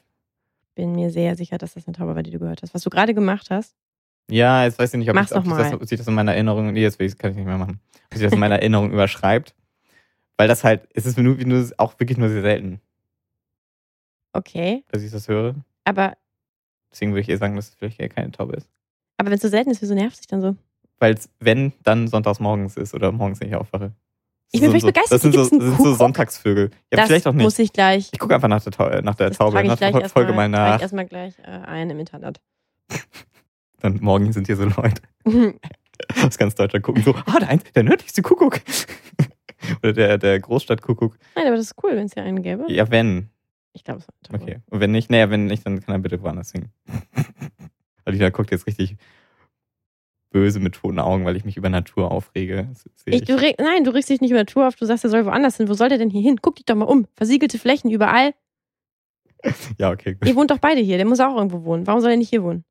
bin 0.73 0.93
mir 0.93 1.09
sehr 1.09 1.35
sicher, 1.35 1.57
dass 1.57 1.73
das 1.73 1.85
eine 1.85 1.93
Taube 1.93 2.15
war, 2.15 2.23
die 2.23 2.31
du 2.31 2.39
gehört 2.39 2.61
hast. 2.61 2.73
Was 2.73 2.83
du 2.83 2.89
gerade 2.89 3.13
gemacht 3.13 3.49
hast, 3.49 3.75
Ja, 4.31 4.63
jetzt 4.63 4.79
weiß 4.79 4.93
ich 4.93 4.99
nicht, 4.99 5.09
ob, 5.09 5.15
Mach's 5.15 5.31
ich, 5.31 5.37
ob, 5.37 5.43
sich 5.43 5.53
das, 5.57 5.73
ob 5.73 5.85
sich 5.85 5.97
das 5.97 6.07
in 6.07 6.13
meiner 6.13 6.31
Erinnerung, 6.33 6.71
nee, 6.71 6.81
jetzt 6.81 6.97
ich- 7.01 7.17
kann 7.17 7.31
ich 7.31 7.35
nicht 7.35 7.45
mehr 7.45 7.57
machen, 7.57 7.81
ob 8.09 8.13
sich 8.13 8.23
das 8.23 8.31
in 8.31 8.39
meiner 8.39 8.55
Erinnerung 8.55 8.89
überschreibt. 8.93 9.53
Weil 10.37 10.47
das 10.47 10.63
halt, 10.63 10.87
es 10.93 11.05
ist 11.05 11.17
nur, 11.17 11.35
nur, 11.35 11.69
auch 11.77 11.99
wirklich 11.99 12.17
nur 12.17 12.29
sehr 12.29 12.41
selten, 12.41 12.79
okay, 14.31 14.85
dass 14.91 15.01
ich 15.03 15.11
das 15.11 15.27
höre. 15.27 15.55
aber, 15.83 16.15
Deswegen 16.89 17.11
würde 17.11 17.21
ich 17.21 17.29
eher 17.29 17.37
sagen, 17.37 17.57
dass 17.57 17.67
es 17.67 17.75
vielleicht 17.75 17.99
eher 17.99 18.07
keine 18.07 18.31
Taube 18.31 18.55
ist. 18.55 18.69
aber 19.17 19.27
wenn 19.29 19.35
es 19.35 19.41
so 19.41 19.49
selten 19.49 19.71
ist, 19.71 19.81
wieso 19.81 19.93
nervt 19.93 20.15
sich 20.15 20.27
dann 20.27 20.39
so? 20.41 20.55
Weil 21.03 21.15
es, 21.15 21.29
wenn, 21.41 21.73
dann 21.83 22.07
sonntags 22.07 22.39
morgens 22.39 22.77
ist 22.77 22.93
oder 22.93 23.11
morgens 23.11 23.41
nicht 23.41 23.53
aufwache. 23.55 23.91
Ich 24.53 24.61
bin 24.61 24.69
völlig 24.69 24.83
sind 24.83 24.93
begeistert. 24.93 25.15
Das 25.15 25.21
sind, 25.21 25.33
so, 25.33 25.39
das 25.41 25.49
sind 25.49 25.77
so. 25.77 25.95
Sonntagsvögel. 25.95 26.71
Ja, 26.93 26.97
das 26.97 27.07
vielleicht 27.07 27.27
auch 27.27 27.33
nicht. 27.33 27.43
muss 27.43 27.59
ich 27.59 27.73
gleich. 27.73 28.09
Ich 28.13 28.19
gucke 28.19 28.33
einfach 28.33 28.47
nach 28.47 28.63
der, 28.63 28.71
Tau 28.71 29.01
nach 29.01 29.15
der 29.15 29.31
Taube, 29.31 29.61
nach 29.65 29.77
der 29.77 29.91
Folge 30.07 30.31
erstmal, 30.31 30.47
mal 30.47 30.49
trage 30.49 30.65
ich 30.65 30.71
nach. 30.71 30.81
erstmal 30.81 31.05
gleich 31.05 31.37
äh, 31.39 31.43
ein 31.65 31.89
im 31.89 31.99
Internet. 31.99 32.39
Dann 33.81 33.97
morgen 33.99 34.31
sind 34.31 34.47
hier 34.47 34.55
so 34.55 34.63
Leute 34.63 35.01
aus 36.25 36.37
ganz 36.37 36.55
Deutschland 36.55 36.85
gucken 36.85 37.03
so, 37.03 37.13
ah, 37.13 37.39
der, 37.41 37.57
der 37.57 37.83
nördlichste 37.83 38.21
Kuckuck. 38.21 38.61
oder 39.83 39.91
der, 39.91 40.17
der 40.17 40.39
Großstadtkuckuck. 40.39 41.17
Nein, 41.35 41.47
aber 41.47 41.57
das 41.57 41.65
ist 41.65 41.83
cool, 41.83 41.97
wenn 41.97 42.05
es 42.05 42.13
hier 42.13 42.23
einen 42.23 42.41
gäbe. 42.41 42.71
Ja, 42.71 42.89
wenn. 42.89 43.29
Ich 43.73 43.83
glaube, 43.83 43.99
es 43.99 44.31
war. 44.31 44.39
Okay. 44.41 44.61
Und 44.69 44.79
wenn 44.79 44.91
nicht, 44.91 45.11
naja, 45.11 45.29
wenn 45.29 45.47
nicht, 45.47 45.65
dann 45.65 45.81
kann 45.81 45.95
er 45.95 45.99
bitte 45.99 46.21
woanders 46.21 46.51
singen. 46.51 46.71
Alina 48.05 48.29
guckt 48.29 48.51
jetzt 48.51 48.67
richtig 48.67 48.95
böse 50.33 50.59
mit 50.59 50.73
toten 50.75 50.99
Augen, 50.99 51.23
weil 51.23 51.37
ich 51.37 51.45
mich 51.45 51.55
über 51.55 51.69
Natur 51.69 52.11
aufrege. 52.11 52.67
Ich, 53.05 53.21
du 53.23 53.39
reg, 53.39 53.55
nein, 53.59 53.85
du 53.85 53.91
regst 53.93 54.09
dich 54.09 54.19
nicht 54.19 54.31
über 54.31 54.39
Natur 54.41 54.67
auf, 54.67 54.75
du 54.75 54.85
sagst, 54.85 55.05
er 55.05 55.09
soll 55.09 55.25
woanders 55.25 55.55
hin. 55.55 55.69
Wo 55.69 55.73
soll 55.75 55.87
der 55.87 55.97
denn 55.97 56.09
hier 56.09 56.21
hin? 56.21 56.39
Guck 56.41 56.57
dich 56.57 56.65
doch 56.65 56.75
mal 56.75 56.83
um. 56.85 57.07
Versiegelte 57.15 57.57
Flächen 57.57 57.89
überall. 57.89 58.33
Ja, 59.77 59.91
okay, 59.91 60.13
gut. 60.13 60.27
Ihr 60.27 60.35
wohnt 60.35 60.51
doch 60.51 60.59
beide 60.59 60.79
hier, 60.81 60.95
der 60.97 61.05
muss 61.05 61.19
auch 61.19 61.35
irgendwo 61.35 61.63
wohnen. 61.65 61.85
Warum 61.85 61.99
soll 62.01 62.11
er 62.11 62.17
nicht 62.17 62.29
hier 62.29 62.43
wohnen? 62.43 62.63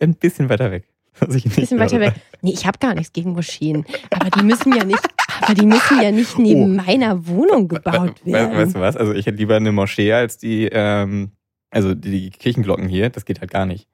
Ein 0.00 0.14
bisschen 0.14 0.48
weiter 0.48 0.70
weg. 0.70 0.88
Ein 1.20 1.28
bisschen 1.28 1.80
weiter 1.80 1.98
weg. 1.98 2.14
Nee, 2.42 2.52
ich 2.52 2.66
habe 2.66 2.78
gar 2.78 2.94
nichts 2.94 3.12
gegen 3.12 3.32
Moscheen. 3.32 3.84
Aber 4.10 4.30
die 4.30 4.44
müssen 4.44 4.72
ja 4.76 4.84
nicht, 4.84 5.02
aber 5.40 5.54
die 5.54 5.66
müssen 5.66 6.00
ja 6.00 6.12
nicht 6.12 6.38
neben 6.38 6.76
meiner 6.76 7.26
Wohnung 7.26 7.66
gebaut 7.66 8.20
We- 8.24 8.32
we- 8.32 8.34
Weißt 8.34 8.52
werden. 8.52 8.72
du 8.74 8.80
was? 8.80 8.96
Also 8.96 9.12
ich 9.12 9.26
hätte 9.26 9.38
lieber 9.38 9.56
eine 9.56 9.72
Moschee 9.72 10.12
als 10.12 10.38
die, 10.38 10.68
ähm, 10.70 11.32
also 11.70 11.94
die 11.96 12.30
Kirchenglocken 12.30 12.86
hier. 12.88 13.10
Das 13.10 13.24
geht 13.24 13.40
halt 13.40 13.50
gar 13.50 13.66
nicht. 13.66 13.87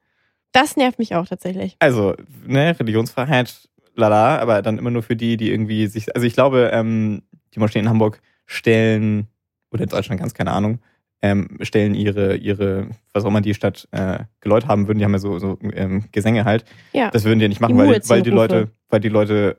Das 0.54 0.76
nervt 0.76 1.00
mich 1.00 1.14
auch 1.16 1.26
tatsächlich. 1.26 1.74
Also, 1.80 2.14
ne, 2.46 2.78
Religionsfreiheit, 2.78 3.68
lala, 3.96 4.38
aber 4.38 4.62
dann 4.62 4.78
immer 4.78 4.90
nur 4.90 5.02
für 5.02 5.16
die, 5.16 5.36
die 5.36 5.50
irgendwie 5.50 5.88
sich. 5.88 6.14
Also 6.14 6.26
ich 6.26 6.34
glaube, 6.34 6.70
ähm, 6.72 7.22
die 7.54 7.58
Moscheen 7.58 7.84
in 7.84 7.90
Hamburg 7.90 8.20
stellen, 8.46 9.26
oder 9.72 9.82
in 9.82 9.88
Deutschland 9.88 10.20
ganz 10.20 10.32
keine 10.32 10.52
Ahnung, 10.52 10.78
ähm, 11.22 11.58
stellen 11.60 11.94
ihre, 11.94 12.36
ihre, 12.36 12.88
was 13.12 13.24
auch 13.24 13.28
immer 13.28 13.40
die 13.40 13.54
Stadt 13.54 13.88
äh, 13.90 14.20
geläut 14.40 14.68
haben 14.68 14.86
würden, 14.86 14.98
die 14.98 15.04
haben 15.04 15.12
ja 15.12 15.18
so, 15.18 15.40
so 15.40 15.58
ähm, 15.72 16.04
Gesänge 16.12 16.44
halt. 16.44 16.64
Ja. 16.92 17.10
Das 17.10 17.24
würden 17.24 17.40
die 17.40 17.44
ja 17.44 17.48
nicht 17.48 17.60
machen, 17.60 17.74
Die 17.74 17.78
weil, 17.80 18.00
weil 18.06 18.22
die 18.22 18.30
Leute, 18.30 18.70
weil 18.88 19.00
die 19.00 19.08
Leute 19.08 19.56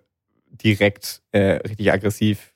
direkt 0.49 1.23
äh, 1.33 1.57
richtig 1.67 1.91
aggressiv 1.91 2.53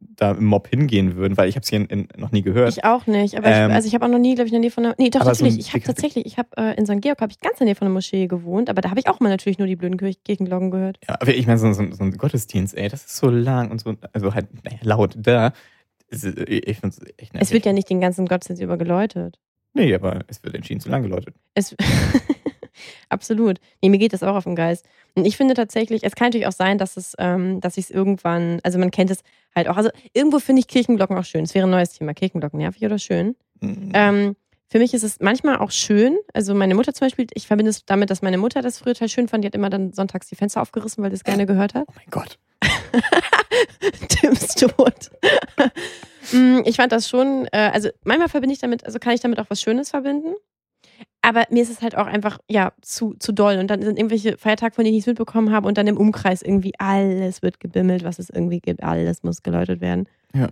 da 0.00 0.32
im 0.32 0.44
Mob 0.46 0.66
hingehen 0.68 1.16
würden, 1.16 1.36
weil 1.36 1.48
ich 1.48 1.56
habe 1.56 1.62
es 1.62 1.68
hier 1.70 1.78
in, 1.80 1.86
in, 1.86 2.08
noch 2.16 2.32
nie 2.32 2.42
gehört. 2.42 2.70
Ich 2.76 2.84
auch 2.84 3.06
nicht, 3.06 3.36
aber 3.36 3.46
Ähm, 3.48 3.70
ich, 3.70 3.76
also 3.76 3.88
ich 3.88 3.94
habe 3.94 4.04
auch 4.06 4.10
noch 4.10 4.18
nie, 4.18 4.34
glaube 4.34 4.46
ich, 4.48 4.52
in 4.52 4.54
der 4.54 4.60
Nähe 4.60 4.70
von 4.70 4.84
einer. 4.86 4.94
Nee, 4.98 5.10
doch 5.10 5.20
so 5.20 5.26
tatsächlich. 5.26 5.54
ein- 5.56 5.60
ich 5.60 5.72
habe 5.74 5.84
tatsächlich, 5.84 6.26
ich 6.26 6.38
habe 6.38 6.48
äh, 6.56 6.76
in 6.78 6.86
St. 6.86 7.00
Georg 7.00 7.20
habe 7.20 7.30
ich 7.32 7.40
ganz 7.40 7.54
in 7.54 7.58
der 7.60 7.66
Nähe 7.66 7.74
von 7.74 7.86
einer 7.86 7.94
Moschee 7.94 8.26
gewohnt, 8.26 8.70
aber 8.70 8.80
da 8.80 8.90
habe 8.90 9.00
ich 9.00 9.08
auch 9.08 9.20
mal 9.20 9.28
natürlich 9.28 9.58
nur 9.58 9.68
die 9.68 9.76
blöden 9.76 9.96
Kirch 9.98 10.22
Kirchenglocken 10.24 10.70
gehört. 10.70 10.98
Ja, 11.08 11.16
aber 11.20 11.34
ich 11.34 11.46
meine, 11.46 11.58
so, 11.58 11.72
so, 11.72 11.84
so 11.92 12.02
ein 12.04 12.12
Gottesdienst, 12.16 12.76
ey, 12.76 12.88
das 12.88 13.04
ist 13.04 13.16
so 13.16 13.28
lang 13.30 13.70
und 13.70 13.80
so, 13.80 13.94
also 14.12 14.34
halt 14.34 14.48
naja, 14.64 14.78
laut 14.82 15.14
da. 15.18 15.52
Ist- 16.08 16.24
Ich 16.24 16.78
finde 16.78 16.96
es 16.96 17.00
echt 17.18 17.34
nervig. 17.34 17.40
Es 17.48 17.52
wird 17.52 17.66
ja 17.66 17.72
nicht 17.72 17.88
den 17.90 18.00
ganzen 18.00 18.26
Gottesdienst 18.26 18.62
über 18.62 18.76
geläutet. 18.78 19.38
Nee, 19.74 19.94
aber 19.94 20.20
es 20.26 20.42
wird 20.42 20.54
entschieden 20.56 20.80
zu 20.80 20.88
lang 20.88 21.02
geläutet. 21.02 21.34
Es 21.54 21.76
Absolut. 23.08 23.60
Nee, 23.82 23.88
mir 23.88 23.98
geht 23.98 24.12
das 24.12 24.22
auch 24.22 24.36
auf 24.36 24.44
den 24.44 24.56
Geist. 24.56 24.86
Und 25.14 25.24
ich 25.24 25.36
finde 25.36 25.54
tatsächlich, 25.54 26.04
es 26.04 26.14
kann 26.14 26.28
natürlich 26.28 26.46
auch 26.46 26.52
sein, 26.52 26.78
dass 26.78 26.96
es, 26.96 27.14
ähm, 27.18 27.60
dass 27.60 27.76
ich 27.76 27.86
es 27.86 27.90
irgendwann, 27.90 28.60
also 28.62 28.78
man 28.78 28.90
kennt 28.90 29.10
es 29.10 29.22
halt 29.54 29.68
auch. 29.68 29.76
Also 29.76 29.90
irgendwo 30.12 30.38
finde 30.38 30.60
ich 30.60 30.68
Kirchenglocken 30.68 31.16
auch 31.16 31.24
schön. 31.24 31.44
Es 31.44 31.54
wäre 31.54 31.66
ein 31.66 31.70
neues 31.70 31.92
Thema. 31.92 32.14
Kirchenglocken, 32.14 32.58
nervig 32.58 32.84
oder 32.84 32.98
schön? 32.98 33.36
Mhm. 33.60 33.90
Ähm, 33.94 34.36
für 34.68 34.78
mich 34.78 34.94
ist 34.94 35.02
es 35.02 35.18
manchmal 35.20 35.58
auch 35.58 35.72
schön. 35.72 36.16
Also 36.32 36.54
meine 36.54 36.76
Mutter 36.76 36.94
zum 36.94 37.06
Beispiel, 37.06 37.26
ich 37.34 37.48
verbinde 37.48 37.70
es 37.70 37.84
damit, 37.84 38.10
dass 38.10 38.22
meine 38.22 38.38
Mutter 38.38 38.62
das 38.62 38.78
früher 38.78 38.94
total 38.94 39.08
schön 39.08 39.26
fand. 39.28 39.42
Die 39.42 39.46
hat 39.46 39.54
immer 39.54 39.70
dann 39.70 39.92
sonntags 39.92 40.28
die 40.28 40.36
Fenster 40.36 40.62
aufgerissen, 40.62 41.02
weil 41.02 41.10
sie 41.10 41.16
es 41.16 41.24
gerne 41.24 41.44
gehört 41.44 41.74
hat. 41.74 41.86
oh 41.88 41.92
mein 41.96 42.06
Gott. 42.10 42.38
Tims 44.08 44.54
Tod. 44.54 45.10
Mm, 46.32 46.60
ich 46.64 46.76
fand 46.76 46.92
das 46.92 47.08
schon, 47.08 47.48
äh, 47.50 47.70
also 47.72 47.88
manchmal 48.04 48.28
verbinde 48.28 48.52
ich 48.52 48.60
damit, 48.60 48.84
also 48.84 48.98
kann 48.98 49.14
ich 49.14 49.20
damit 49.20 49.40
auch 49.40 49.46
was 49.48 49.60
Schönes 49.60 49.90
verbinden. 49.90 50.34
Aber 51.22 51.44
mir 51.50 51.62
ist 51.62 51.70
es 51.70 51.82
halt 51.82 51.96
auch 51.96 52.06
einfach, 52.06 52.38
ja, 52.48 52.72
zu, 52.80 53.14
zu 53.18 53.32
doll. 53.32 53.58
Und 53.58 53.68
dann 53.68 53.82
sind 53.82 53.98
irgendwelche 53.98 54.38
Feiertage, 54.38 54.74
von 54.74 54.84
denen 54.84 54.96
ich 54.96 55.02
es 55.02 55.06
mitbekommen 55.06 55.52
habe 55.52 55.68
und 55.68 55.76
dann 55.76 55.86
im 55.86 55.96
Umkreis 55.96 56.42
irgendwie 56.42 56.72
alles 56.78 57.42
wird 57.42 57.60
gebimmelt, 57.60 58.04
was 58.04 58.18
es 58.18 58.30
irgendwie 58.30 58.60
gibt. 58.60 58.82
Alles 58.82 59.22
muss 59.22 59.42
geläutet 59.42 59.80
werden. 59.80 60.08
Ja. 60.34 60.48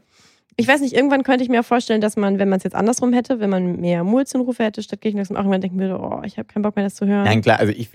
Ich 0.61 0.67
weiß 0.67 0.81
nicht, 0.81 0.93
irgendwann 0.93 1.23
könnte 1.23 1.45
ich 1.45 1.49
mir 1.49 1.61
auch 1.61 1.65
vorstellen, 1.65 2.01
dass 2.01 2.17
man, 2.17 2.41
wenn 2.41 2.49
man 2.49 2.57
es 2.57 2.65
jetzt 2.65 2.75
andersrum 2.75 3.13
hätte, 3.13 3.39
wenn 3.39 3.49
man 3.49 3.81
mehr 3.81 4.03
Mulzenrufe 4.03 4.65
hätte 4.65 4.83
statt 4.83 5.01
Kirchenglocken, 5.01 5.37
auch 5.37 5.43
irgendwann 5.43 5.61
denken 5.61 5.79
würde, 5.79 6.01
oh, 6.01 6.21
ich 6.25 6.37
habe 6.37 6.49
keinen 6.49 6.63
Bock 6.63 6.75
mehr, 6.75 6.85
das 6.85 6.97
zu 6.97 7.07
hören. 7.07 7.25
Nein, 7.25 7.43
klar, 7.43 7.61
also 7.61 7.73
ich, 7.73 7.89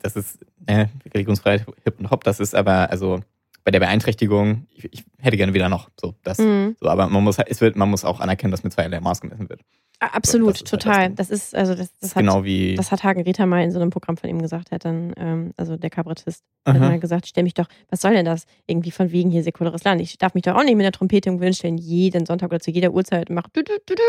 das 0.00 0.16
ist 0.16 0.38
äh, 0.64 0.86
Religionsfreiheit, 1.12 1.66
Hip 1.84 2.00
und 2.00 2.10
Hop, 2.10 2.24
das 2.24 2.40
ist 2.40 2.54
aber, 2.54 2.90
also 2.90 3.20
bei 3.64 3.70
der 3.70 3.80
Beeinträchtigung, 3.80 4.66
ich, 4.70 4.92
ich 4.92 5.04
hätte 5.18 5.36
gerne 5.36 5.54
wieder 5.54 5.68
noch 5.68 5.90
so, 6.00 6.14
das, 6.22 6.38
Mhm. 6.38 6.76
so, 6.80 6.88
aber 6.88 7.08
man 7.08 7.22
muss, 7.22 7.38
es 7.38 7.60
wird, 7.60 7.76
man 7.76 7.90
muss 7.90 8.04
auch 8.04 8.20
anerkennen, 8.20 8.50
dass 8.50 8.64
mit 8.64 8.72
zweierlei 8.72 9.00
Maß 9.00 9.20
gemessen 9.20 9.48
wird. 9.48 9.60
Absolut, 10.00 10.50
das 10.50 10.62
ist 10.62 10.72
halt 10.72 10.72
das 10.72 10.84
total. 10.84 11.06
Ding. 11.08 11.16
Das 11.16 11.30
ist, 11.30 11.54
also 11.56 11.74
das, 11.74 11.88
das, 11.88 11.98
Das 11.98 12.10
ist 12.10 12.16
hat, 12.16 12.22
genau 12.22 12.44
wie, 12.44 12.76
das 12.76 12.92
hat 12.92 13.02
Hagen 13.02 13.22
Rita 13.22 13.46
mal 13.46 13.64
in 13.64 13.72
so 13.72 13.80
einem 13.80 13.90
Programm 13.90 14.16
von 14.16 14.30
ihm 14.30 14.40
gesagt, 14.40 14.70
hat 14.70 14.84
dann, 14.84 15.12
ähm, 15.16 15.52
also 15.56 15.76
der 15.76 15.90
Kabarettist, 15.90 16.44
hat 16.64 16.76
Aha. 16.76 16.88
mal 16.88 17.00
gesagt, 17.00 17.26
stell 17.26 17.42
mich 17.42 17.54
doch, 17.54 17.66
was 17.90 18.00
soll 18.00 18.12
denn 18.14 18.24
das? 18.24 18.44
Irgendwie 18.66 18.92
von 18.92 19.10
wegen 19.10 19.30
hier 19.30 19.42
säkulares 19.42 19.82
Land. 19.82 20.00
Ich 20.00 20.16
darf 20.16 20.34
mich 20.34 20.42
doch 20.44 20.54
auch 20.54 20.62
nicht 20.62 20.76
mit 20.76 20.84
der 20.84 20.92
Trompete 20.92 21.28
irgendwo 21.28 21.44
hinstellen, 21.44 21.78
jeden 21.78 22.26
Sonntag 22.26 22.50
oder 22.50 22.60
zu 22.60 22.70
jeder 22.70 22.92
Uhrzeit 22.92 23.28
und 23.28 23.34
mach 23.34 23.48
du, 23.48 23.64
du, 23.64 23.72
du, 23.86 23.94
du, 23.96 24.02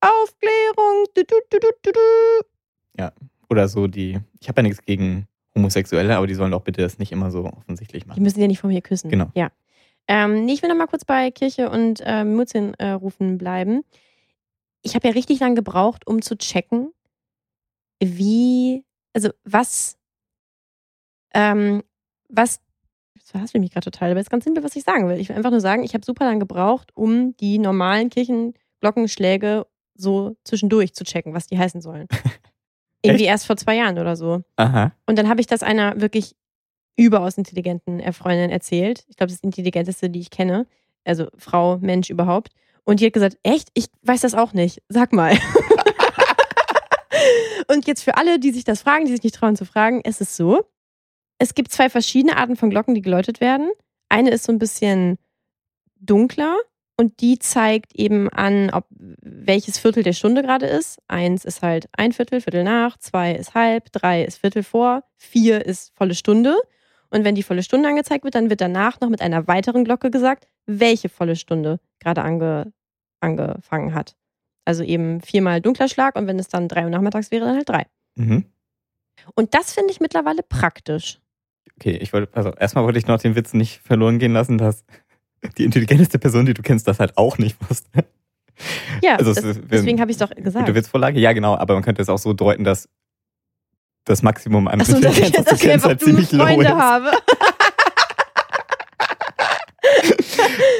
Aufklärung, 0.00 1.04
du, 1.14 1.22
du, 1.24 1.36
du, 1.50 1.58
du, 1.58 1.68
du, 1.82 1.92
du. 1.92 3.10
oder 3.50 3.68
so 3.68 3.86
die, 3.88 4.20
ich 4.40 4.48
habe 4.48 4.60
ja 4.60 4.68
nichts 4.68 4.82
gegen 4.82 5.26
Homosexuelle, 5.56 6.16
aber 6.16 6.26
die 6.26 6.34
sollen 6.34 6.50
doch 6.50 6.62
bitte 6.62 6.82
das 6.82 6.98
nicht 6.98 7.12
immer 7.12 7.30
so 7.30 7.44
offensichtlich 7.44 8.02
Die 8.04 8.08
machen. 8.08 8.22
müssen 8.22 8.40
ja 8.40 8.46
nicht 8.46 8.58
vor 8.60 8.70
mir 8.70 8.82
küssen. 8.82 9.08
Genau. 9.10 9.30
Ja. 9.34 9.50
Ähm, 10.08 10.44
nee, 10.44 10.52
ich 10.52 10.62
will 10.62 10.68
noch 10.68 10.76
mal 10.76 10.86
kurz 10.86 11.04
bei 11.04 11.30
Kirche 11.30 11.70
und 11.70 12.02
ähm, 12.04 12.34
Mutzin 12.34 12.74
äh, 12.74 12.90
rufen 12.90 13.38
bleiben. 13.38 13.82
Ich 14.82 14.94
habe 14.94 15.08
ja 15.08 15.14
richtig 15.14 15.40
lang 15.40 15.54
gebraucht, 15.54 16.06
um 16.06 16.20
zu 16.20 16.36
checken, 16.36 16.92
wie, 18.02 18.84
also 19.14 19.30
was, 19.44 19.96
ähm, 21.32 21.82
was, 22.28 22.60
jetzt 23.14 23.30
verhaspel 23.30 23.60
ich 23.60 23.66
mich 23.66 23.72
gerade 23.72 23.90
total, 23.90 24.10
aber 24.10 24.20
es 24.20 24.26
ist 24.26 24.30
ganz 24.30 24.44
simpel, 24.44 24.62
was 24.62 24.76
ich 24.76 24.82
sagen 24.84 25.08
will. 25.08 25.18
Ich 25.18 25.28
will 25.30 25.36
einfach 25.36 25.50
nur 25.50 25.60
sagen, 25.60 25.84
ich 25.84 25.94
habe 25.94 26.04
super 26.04 26.26
lang 26.26 26.38
gebraucht, 26.38 26.90
um 26.94 27.34
die 27.38 27.58
normalen 27.58 28.10
Kirchenglockenschläge 28.10 29.66
so 29.94 30.36
zwischendurch 30.44 30.92
zu 30.94 31.04
checken, 31.04 31.32
was 31.32 31.46
die 31.46 31.58
heißen 31.58 31.80
sollen. 31.80 32.08
Irgendwie 33.04 33.24
erst 33.24 33.46
vor 33.46 33.56
zwei 33.56 33.76
Jahren 33.76 33.98
oder 33.98 34.16
so. 34.16 34.42
Aha. 34.56 34.92
Und 35.06 35.18
dann 35.18 35.28
habe 35.28 35.40
ich 35.40 35.46
das 35.46 35.62
einer 35.62 36.00
wirklich 36.00 36.34
überaus 36.96 37.36
intelligenten 37.38 38.00
äh, 38.00 38.12
Freundin 38.12 38.50
erzählt. 38.50 39.04
Ich 39.08 39.16
glaube, 39.16 39.28
das 39.28 39.34
ist 39.34 39.42
die 39.42 39.48
intelligenteste, 39.48 40.10
die 40.10 40.20
ich 40.20 40.30
kenne. 40.30 40.66
Also 41.04 41.28
Frau, 41.36 41.78
Mensch 41.78 42.10
überhaupt. 42.10 42.50
Und 42.84 43.00
die 43.00 43.06
hat 43.06 43.12
gesagt, 43.12 43.38
echt? 43.42 43.68
Ich 43.74 43.86
weiß 44.02 44.20
das 44.20 44.34
auch 44.34 44.52
nicht. 44.52 44.82
Sag 44.88 45.12
mal. 45.12 45.36
Und 47.68 47.86
jetzt 47.86 48.02
für 48.02 48.16
alle, 48.16 48.38
die 48.38 48.52
sich 48.52 48.64
das 48.64 48.82
fragen, 48.82 49.06
die 49.06 49.12
sich 49.12 49.22
nicht 49.22 49.34
trauen 49.34 49.56
zu 49.56 49.64
fragen, 49.64 50.00
es 50.04 50.20
ist 50.20 50.36
so. 50.36 50.64
Es 51.38 51.54
gibt 51.54 51.72
zwei 51.72 51.88
verschiedene 51.88 52.36
Arten 52.36 52.56
von 52.56 52.70
Glocken, 52.70 52.94
die 52.94 53.02
geläutet 53.02 53.40
werden. 53.40 53.70
Eine 54.08 54.30
ist 54.30 54.44
so 54.44 54.52
ein 54.52 54.58
bisschen 54.58 55.18
dunkler 55.96 56.56
und 56.96 57.20
die 57.20 57.38
zeigt 57.38 57.94
eben 57.96 58.28
an, 58.28 58.70
ob 58.70 58.86
welches 59.46 59.78
Viertel 59.78 60.02
der 60.02 60.12
Stunde 60.12 60.42
gerade 60.42 60.66
ist. 60.66 60.98
Eins 61.08 61.44
ist 61.44 61.62
halt 61.62 61.88
ein 61.92 62.12
Viertel, 62.12 62.40
Viertel 62.40 62.64
nach, 62.64 62.96
zwei 62.98 63.32
ist 63.32 63.54
halb, 63.54 63.92
drei 63.92 64.22
ist 64.24 64.38
Viertel 64.38 64.62
vor, 64.62 65.04
vier 65.16 65.64
ist 65.64 65.92
volle 65.94 66.14
Stunde. 66.14 66.56
Und 67.10 67.24
wenn 67.24 67.34
die 67.34 67.42
volle 67.42 67.62
Stunde 67.62 67.88
angezeigt 67.88 68.24
wird, 68.24 68.34
dann 68.34 68.50
wird 68.50 68.60
danach 68.60 69.00
noch 69.00 69.08
mit 69.08 69.20
einer 69.20 69.46
weiteren 69.46 69.84
Glocke 69.84 70.10
gesagt, 70.10 70.48
welche 70.66 71.08
volle 71.08 71.36
Stunde 71.36 71.78
gerade 72.00 72.22
ange, 72.22 72.72
angefangen 73.20 73.94
hat. 73.94 74.16
Also 74.64 74.82
eben 74.82 75.20
viermal 75.20 75.60
dunkler 75.60 75.88
Schlag 75.88 76.16
und 76.16 76.26
wenn 76.26 76.38
es 76.38 76.48
dann 76.48 76.68
drei 76.68 76.84
Uhr 76.84 76.90
nachmittags 76.90 77.30
wäre, 77.30 77.44
dann 77.44 77.56
halt 77.56 77.68
drei. 77.68 77.86
Mhm. 78.16 78.46
Und 79.34 79.54
das 79.54 79.72
finde 79.72 79.92
ich 79.92 80.00
mittlerweile 80.00 80.42
praktisch. 80.42 81.20
Okay, 81.76 81.96
ich 82.00 82.12
wollte, 82.12 82.34
also 82.36 82.52
erstmal 82.52 82.84
wollte 82.84 82.98
ich 82.98 83.06
noch 83.06 83.20
den 83.20 83.36
Witz 83.36 83.52
nicht 83.52 83.80
verloren 83.80 84.18
gehen 84.18 84.32
lassen, 84.32 84.58
dass 84.58 84.84
die 85.58 85.64
intelligenteste 85.64 86.18
Person, 86.18 86.46
die 86.46 86.54
du 86.54 86.62
kennst, 86.62 86.88
das 86.88 87.00
halt 87.00 87.16
auch 87.16 87.38
nicht 87.38 87.56
wusste. 87.68 88.04
Ja, 89.02 89.16
Also 89.16 89.34
das, 89.34 89.44
ist- 89.44 89.60
deswegen 89.70 90.00
habe 90.00 90.10
ich 90.10 90.16
es 90.20 90.28
doch 90.28 90.34
gesagt. 90.34 90.66
Gute 90.66 90.74
Witzvorlage? 90.76 91.18
Ja, 91.20 91.32
genau, 91.32 91.56
aber 91.56 91.74
man 91.74 91.82
könnte 91.82 92.00
es 92.02 92.08
auch 92.08 92.18
so 92.18 92.32
deuten, 92.32 92.64
dass 92.64 92.88
das 94.04 94.22
Maximum 94.22 94.68
an 94.68 94.80
Achso, 94.80 95.00
dass 95.00 95.18
ich, 95.18 95.32
dass 95.32 95.44
du 95.46 95.54
ich 95.54 95.70
einfach 95.70 95.88
halt 95.88 96.00
ziemlich 96.02 96.30
low 96.32 96.44
Freunde 96.44 96.66
ist. 96.66 96.72
habe. 96.72 97.10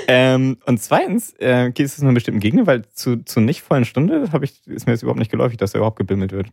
Ähm, 0.06 0.58
und 0.66 0.82
zweitens 0.82 1.32
äh, 1.38 1.70
geht 1.70 1.86
es 1.86 1.98
in 1.98 2.04
einer 2.06 2.14
bestimmten 2.14 2.40
Gegend, 2.40 2.66
weil 2.66 2.84
zu, 2.90 3.24
zu 3.24 3.40
nicht 3.40 3.62
vollen 3.62 3.84
Stunde 3.86 4.28
ich, 4.42 4.66
ist 4.66 4.86
mir 4.86 4.92
jetzt 4.92 5.02
überhaupt 5.02 5.18
nicht 5.18 5.30
geläufig, 5.30 5.56
dass 5.56 5.72
da 5.72 5.78
überhaupt 5.78 5.96
gebimmelt 5.98 6.32
wird. 6.32 6.48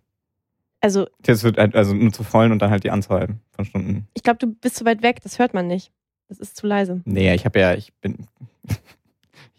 Also, 0.79 1.07
Das 1.21 1.43
wird 1.43 1.57
halt 1.57 1.75
also 1.75 1.93
nur 1.93 2.11
zu 2.13 2.23
vollen 2.23 2.51
und 2.51 2.59
dann 2.59 2.71
halt 2.71 2.83
die 2.83 2.91
Anzahl 2.91 3.35
von 3.51 3.65
Stunden. 3.65 4.07
ich 4.13 4.23
glaube, 4.23 4.39
du 4.39 4.47
bist 4.47 4.77
zu 4.77 4.85
weit 4.85 5.03
weg, 5.03 5.19
das 5.21 5.37
hört 5.37 5.53
man 5.53 5.67
nicht. 5.67 5.91
Das 6.29 6.39
ist 6.39 6.55
zu 6.55 6.65
leise. 6.65 7.01
Nee, 7.05 7.33
ich 7.33 7.43
habe 7.45 7.59
ja, 7.59 7.73
ich 7.73 7.91
bin, 7.99 8.25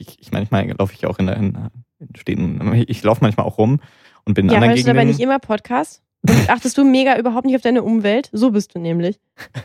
ich, 0.03 0.21
ich 0.21 0.33
manchmal 0.33 0.67
laufe 0.79 0.93
ich 0.95 1.07
auch 1.07 1.19
in, 1.19 1.27
der- 1.27 1.37
in, 1.37 1.57
in 2.01 2.15
Städten, 2.17 2.85
ich 2.89 3.03
laufe 3.03 3.21
manchmal 3.23 3.47
auch 3.47 3.59
rum 3.59 3.81
und 4.25 4.35
bin 4.35 4.47
in 4.47 4.51
Ja, 4.51 4.57
anderen 4.57 4.73
hörst 4.75 4.87
du 4.87 4.91
aber 4.91 5.01
Gegenden. 5.01 5.17
nicht 5.17 5.25
immer 5.25 5.39
Podcast? 5.39 6.03
Und 6.29 6.31
achtest 6.51 6.77
du 6.79 6.85
mega 6.85 7.19
überhaupt 7.19 7.47
nicht 7.47 7.57
auf 7.57 7.63
deine 7.63 7.83
Umwelt? 7.83 8.29
So 8.33 8.51
bist 8.53 8.75
du 8.75 8.79
nämlich. 8.79 9.19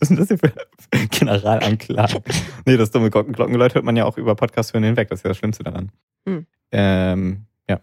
Was 0.00 0.02
ist 0.02 0.08
denn 0.10 0.16
das 0.16 0.28
hier 0.28 0.38
für 0.38 0.52
Generalanklage? 1.10 2.22
nee, 2.64 2.76
das 2.76 2.90
dumme 2.90 3.08
Glocken- 3.10 3.32
Glockengeläut 3.32 3.74
hört 3.74 3.84
man 3.84 3.96
ja 3.96 4.04
auch 4.06 4.16
über 4.16 4.34
Podcast 4.34 4.72
hören 4.72 4.84
hinweg. 4.84 5.08
Das 5.08 5.20
ist 5.20 5.24
ja 5.24 5.28
das 5.28 5.36
Schlimmste 5.36 5.62
daran. 5.62 5.90
Hm. 6.26 6.46
Ähm, 6.72 7.44
ja. 7.68 7.80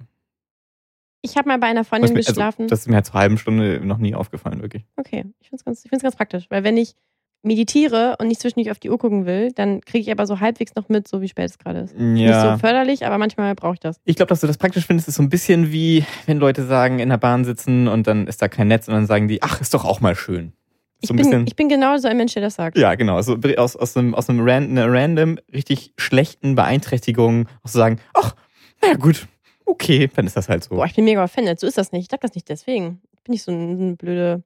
Ich 1.22 1.36
habe 1.38 1.48
mal 1.50 1.58
bei 1.60 1.67
einer 1.67 1.84
Freundin 1.84 2.12
mir, 2.13 2.17
also, 2.20 2.32
geschlafen. 2.32 2.67
das 2.67 2.80
ist 2.82 2.88
mir 2.88 2.96
halt 2.96 3.06
zur 3.06 3.15
halben 3.15 3.38
Stunde 3.38 3.82
noch 3.86 3.98
nie 3.98 4.15
aufgefallen, 4.15 4.62
wirklich. 4.62 4.86
okay, 4.96 5.26
ich 5.39 5.50
finde 5.50 5.60
es 5.60 5.65
ganz, 5.65 5.84
ich 5.84 5.89
find's 5.89 6.04
ganz 6.04 6.15
praktisch. 6.15 6.46
Weil 6.50 6.63
wenn 6.63 6.78
ich 6.78 6.96
meditiere 7.43 8.15
und 8.19 8.28
nicht 8.28 8.41
zwischendurch 8.41 8.71
auf 8.71 8.80
die 8.80 8.89
Uhr 8.89 8.97
gucken 8.97 9.26
will, 9.26 9.52
dann 9.54 9.82
kriege 9.82 10.00
ich 10.00 10.12
aber 10.12 10.26
so 10.26 10.39
halbwegs 10.39 10.76
noch 10.76 10.89
mit, 10.89 11.08
so 11.08 11.21
wie 11.21 11.28
spät 11.28 11.50
es 11.50 11.58
gerade 11.58 11.80
ist. 11.80 11.97
Nicht 11.97 12.34
so 12.34 12.58
förderlich, 12.58 13.06
aber 13.06 13.17
manchmal 13.17 13.56
brauche 13.56 13.76
ich 13.76 13.80
das. 13.80 14.00
Ich 14.06 14.15
glaube, 14.15 14.30
dass 14.30 14.41
du 14.41 14.47
das 14.47 14.58
praktisch 14.58 14.86
findest, 14.86 15.08
ist 15.08 15.15
so 15.15 15.23
ein 15.23 15.30
bisschen 15.30 15.71
wie, 15.71 16.06
wenn 16.26 16.38
Leute 16.39 16.65
sagen, 16.65 17.00
in 17.00 17.10
der 17.10 17.17
Bahn 17.17 17.45
sitzen 17.45 17.88
und 17.88 18.08
dann 18.08 18.28
ist 18.28 18.41
da 18.41 18.47
kein 18.47 18.67
Netz 18.67 18.88
und 18.88 18.95
dann 18.95 19.06
sagen 19.06 19.28
die, 19.28 19.41
ach, 19.43 19.62
ist 19.62 19.73
doch 19.73 19.86
auch 19.86 20.02
mal 20.02 20.15
schön. 20.15 20.54
Ich 21.00 21.10
So 21.10 21.13
ein 21.13 21.17
bin, 21.17 21.45
ich 21.47 21.56
bin 21.56 21.69
genau 21.69 21.95
so 21.97 22.08
ein 22.08 22.17
Mensch, 22.17 22.34
der 22.34 22.41
das 22.41 22.56
sagt. 22.56 22.78
Ja, 22.78 22.95
genau. 22.95 23.21
So 23.21 23.38
aus, 23.58 23.76
aus 23.76 23.95
einem, 23.95 24.15
aus 24.15 24.30
einem 24.30 24.39
ran, 24.41 24.71
einer 24.71 24.91
random, 24.91 25.38
richtig 25.54 25.93
schlechten 25.97 26.56
Beeinträchtigung 26.56 27.47
auch 27.63 27.69
so 27.69 27.78
sagen, 27.78 28.00
ach, 28.15 28.36
naja 28.82 28.95
gut, 28.95 29.28
okay, 29.65 30.10
dann 30.15 30.26
ist 30.26 30.36
das 30.36 30.50
halt 30.50 30.63
so. 30.63 30.76
Boah, 30.76 30.86
ich 30.86 30.95
bin 30.95 31.06
mega 31.06 31.23
offended. 31.23 31.60
So 31.60 31.67
ist 31.67 31.78
das 31.78 31.91
nicht. 31.91 32.04
Ich 32.04 32.08
sag 32.10 32.21
das 32.21 32.34
nicht 32.34 32.50
deswegen. 32.50 33.02
Ich 33.13 33.23
bin 33.23 33.34
nicht 33.34 33.43
so 33.43 33.52
eine 33.52 33.95
blöde 33.95 34.43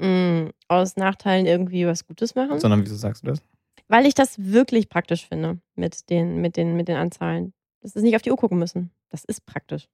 mh, 0.00 0.50
aus 0.68 0.96
Nachteilen 0.96 1.46
irgendwie 1.46 1.86
was 1.86 2.06
Gutes 2.06 2.34
machen. 2.34 2.58
Sondern 2.60 2.82
wieso 2.82 2.96
sagst 2.96 3.22
du 3.22 3.28
das? 3.28 3.42
Weil 3.88 4.06
ich 4.06 4.14
das 4.14 4.34
wirklich 4.38 4.88
praktisch 4.88 5.26
finde 5.26 5.58
mit 5.74 6.10
den, 6.10 6.40
mit 6.40 6.56
den, 6.56 6.76
mit 6.76 6.88
den 6.88 6.96
Anzahlen. 6.96 7.52
Das 7.82 7.96
ist 7.96 8.02
nicht 8.02 8.14
auf 8.16 8.22
die 8.22 8.30
Uhr 8.30 8.36
gucken 8.36 8.58
müssen. 8.58 8.90
Das 9.10 9.24
ist 9.24 9.46
praktisch. 9.46 9.88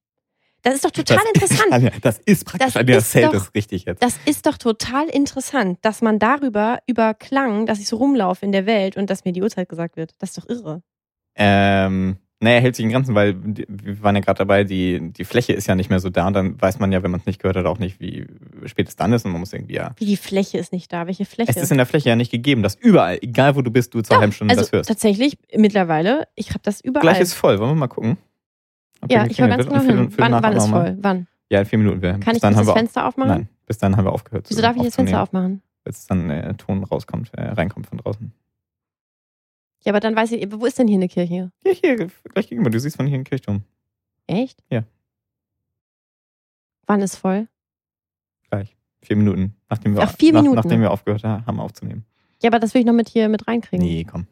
Das 0.63 0.75
ist 0.75 0.83
doch 0.85 0.91
total 0.91 1.17
das, 1.17 1.25
interessant. 1.43 1.71
Anja, 1.71 1.91
das 2.01 2.19
ist 2.25 2.45
praktisch. 2.45 2.73
Das 2.73 2.75
Anja, 2.77 2.97
ist 2.97 3.15
doch- 3.15 3.31
das 3.31 3.53
richtig 3.55 3.85
jetzt. 3.85 4.03
Das 4.03 4.19
ist 4.25 4.45
doch 4.45 4.57
total 4.57 5.07
interessant, 5.07 5.79
dass 5.83 6.01
man 6.01 6.19
darüber, 6.19 6.79
über 6.87 7.13
Klang, 7.13 7.65
dass 7.65 7.79
ich 7.79 7.87
so 7.87 7.97
rumlaufe 7.97 8.45
in 8.45 8.51
der 8.51 8.65
Welt 8.65 8.97
und 8.97 9.09
dass 9.09 9.23
mir 9.25 9.31
die 9.33 9.41
Uhrzeit 9.41 9.69
gesagt 9.69 9.95
wird. 9.97 10.13
Das 10.19 10.29
ist 10.31 10.37
doch 10.37 10.49
irre. 10.49 10.81
Ähm, 11.35 12.17
naja, 12.39 12.59
hält 12.59 12.75
sich 12.75 12.85
in 12.85 12.91
Grenzen, 12.91 13.15
weil 13.15 13.35
wir 13.41 14.03
waren 14.03 14.15
ja 14.15 14.21
gerade 14.21 14.37
dabei, 14.37 14.63
die, 14.63 15.11
die 15.11 15.25
Fläche 15.25 15.53
ist 15.53 15.67
ja 15.67 15.73
nicht 15.73 15.89
mehr 15.89 15.99
so 15.99 16.09
da 16.09 16.27
und 16.27 16.33
dann 16.33 16.61
weiß 16.61 16.77
man 16.77 16.91
ja, 16.91 17.01
wenn 17.01 17.09
man 17.09 17.19
es 17.19 17.25
nicht 17.25 17.41
gehört 17.41 17.57
hat, 17.57 17.65
auch 17.65 17.79
nicht, 17.79 17.99
wie 17.99 18.27
spät 18.65 18.87
es 18.87 18.95
dann 18.95 19.11
ist 19.11 19.25
und 19.25 19.31
man 19.31 19.39
muss 19.39 19.53
irgendwie 19.53 19.75
ja. 19.75 19.93
Wie 19.97 20.05
die 20.05 20.17
Fläche 20.17 20.59
ist 20.59 20.71
nicht 20.71 20.93
da. 20.93 21.07
Welche 21.07 21.25
Fläche? 21.25 21.49
Es 21.49 21.57
ist 21.57 21.71
in 21.71 21.77
der 21.77 21.87
Fläche 21.87 22.09
ja 22.09 22.15
nicht 22.15 22.31
gegeben, 22.31 22.61
dass 22.61 22.75
überall, 22.75 23.17
egal 23.21 23.55
wo 23.55 23.63
du 23.63 23.71
bist, 23.71 23.93
du 23.95 24.01
zur 24.01 24.15
Doch, 24.15 24.21
halben 24.21 24.33
Stunde 24.33 24.51
also 24.51 24.61
das 24.61 24.71
hörst. 24.71 24.87
tatsächlich, 24.87 25.37
mittlerweile, 25.55 26.27
ich 26.35 26.49
habe 26.49 26.59
das 26.61 26.79
überall. 26.81 27.01
Gleich 27.01 27.19
ist 27.19 27.33
voll, 27.33 27.57
wollen 27.57 27.71
wir 27.71 27.75
mal 27.75 27.87
gucken? 27.87 28.17
Ja, 29.09 29.25
ich 29.25 29.39
höre 29.39 29.47
ganz 29.47 29.65
genau 29.65 29.81
hin. 29.81 30.13
Wann, 30.17 30.31
wann 30.43 30.55
ist 30.55 30.67
mal. 30.67 30.85
voll? 30.85 30.97
Wann? 31.01 31.27
Ja, 31.49 31.59
in 31.59 31.65
vier 31.65 31.79
Minuten. 31.79 32.01
Wir, 32.01 32.19
Kann 32.19 32.35
ich 32.35 32.41
dann 32.41 32.53
das 32.53 32.69
Fenster 32.69 33.07
aufmachen? 33.07 33.31
Nein, 33.31 33.49
bis 33.65 33.77
dann 33.77 33.97
haben 33.97 34.05
wir 34.05 34.11
aufgehört. 34.11 34.45
Wieso 34.49 34.61
darf 34.61 34.75
ich 34.75 34.83
das 34.83 34.95
Fenster 34.95 35.23
aufmachen? 35.23 35.61
Bis 35.83 36.05
dann 36.05 36.29
äh, 36.29 36.53
Ton 36.55 36.83
rauskommt, 36.83 37.31
äh, 37.33 37.41
reinkommt 37.49 37.87
von 37.87 37.97
draußen. 37.97 38.31
Ja, 39.87 39.93
aber 39.93 40.01
dann 40.01 40.17
weiß 40.17 40.33
ich, 40.33 40.51
wo 40.51 40.65
ist 40.65 40.77
denn 40.77 40.89
hier 40.89 40.97
eine 40.97 41.07
Kirche? 41.07 41.49
Ja, 41.63 41.71
hier, 41.71 41.95
gleich 42.33 42.49
gegenüber. 42.49 42.69
Du 42.69 42.77
siehst 42.77 42.97
von 42.97 43.05
hier 43.07 43.15
einen 43.15 43.23
Kirchturm. 43.23 43.63
Echt? 44.27 44.61
Ja. 44.69 44.83
Wann 46.87 47.01
ist 47.01 47.15
voll? 47.15 47.47
Gleich. 48.49 48.75
Vier 49.01 49.15
Minuten. 49.15 49.55
Nachdem 49.69 49.95
wir, 49.95 50.01
Ach, 50.01 50.13
vier 50.13 50.33
nach, 50.33 50.41
Minuten. 50.41 50.57
Nachdem 50.57 50.81
wir 50.81 50.91
aufgehört 50.91 51.23
haben 51.23 51.61
aufzunehmen. 51.61 52.05
Ja, 52.43 52.49
aber 52.49 52.59
das 52.59 52.73
will 52.73 52.81
ich 52.81 52.85
noch 52.85 52.91
mit 52.91 53.07
hier 53.07 53.29
mit 53.29 53.47
reinkriegen. 53.47 53.85
Nee, 53.85 54.03
komm. 54.03 54.27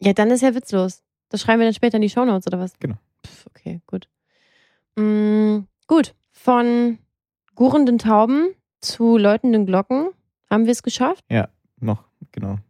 Ja, 0.00 0.14
dann 0.14 0.30
ist 0.30 0.40
ja 0.40 0.54
witzlos. 0.54 1.02
Das 1.28 1.42
schreiben 1.42 1.60
wir 1.60 1.66
dann 1.66 1.74
später 1.74 1.96
in 1.96 2.02
die 2.02 2.08
Shownotes 2.08 2.46
oder 2.46 2.58
was? 2.58 2.72
Genau. 2.80 2.96
Pff, 3.26 3.46
okay, 3.48 3.82
gut. 3.86 4.08
Mm, 4.96 5.66
gut. 5.86 6.14
Von 6.30 6.96
gurrenden 7.54 7.98
Tauben 7.98 8.54
zu 8.80 9.18
läutenden 9.18 9.66
Glocken 9.66 10.08
haben 10.48 10.64
wir 10.64 10.72
es 10.72 10.82
geschafft. 10.82 11.22
Noch, 11.80 12.02
genau. 12.32 12.60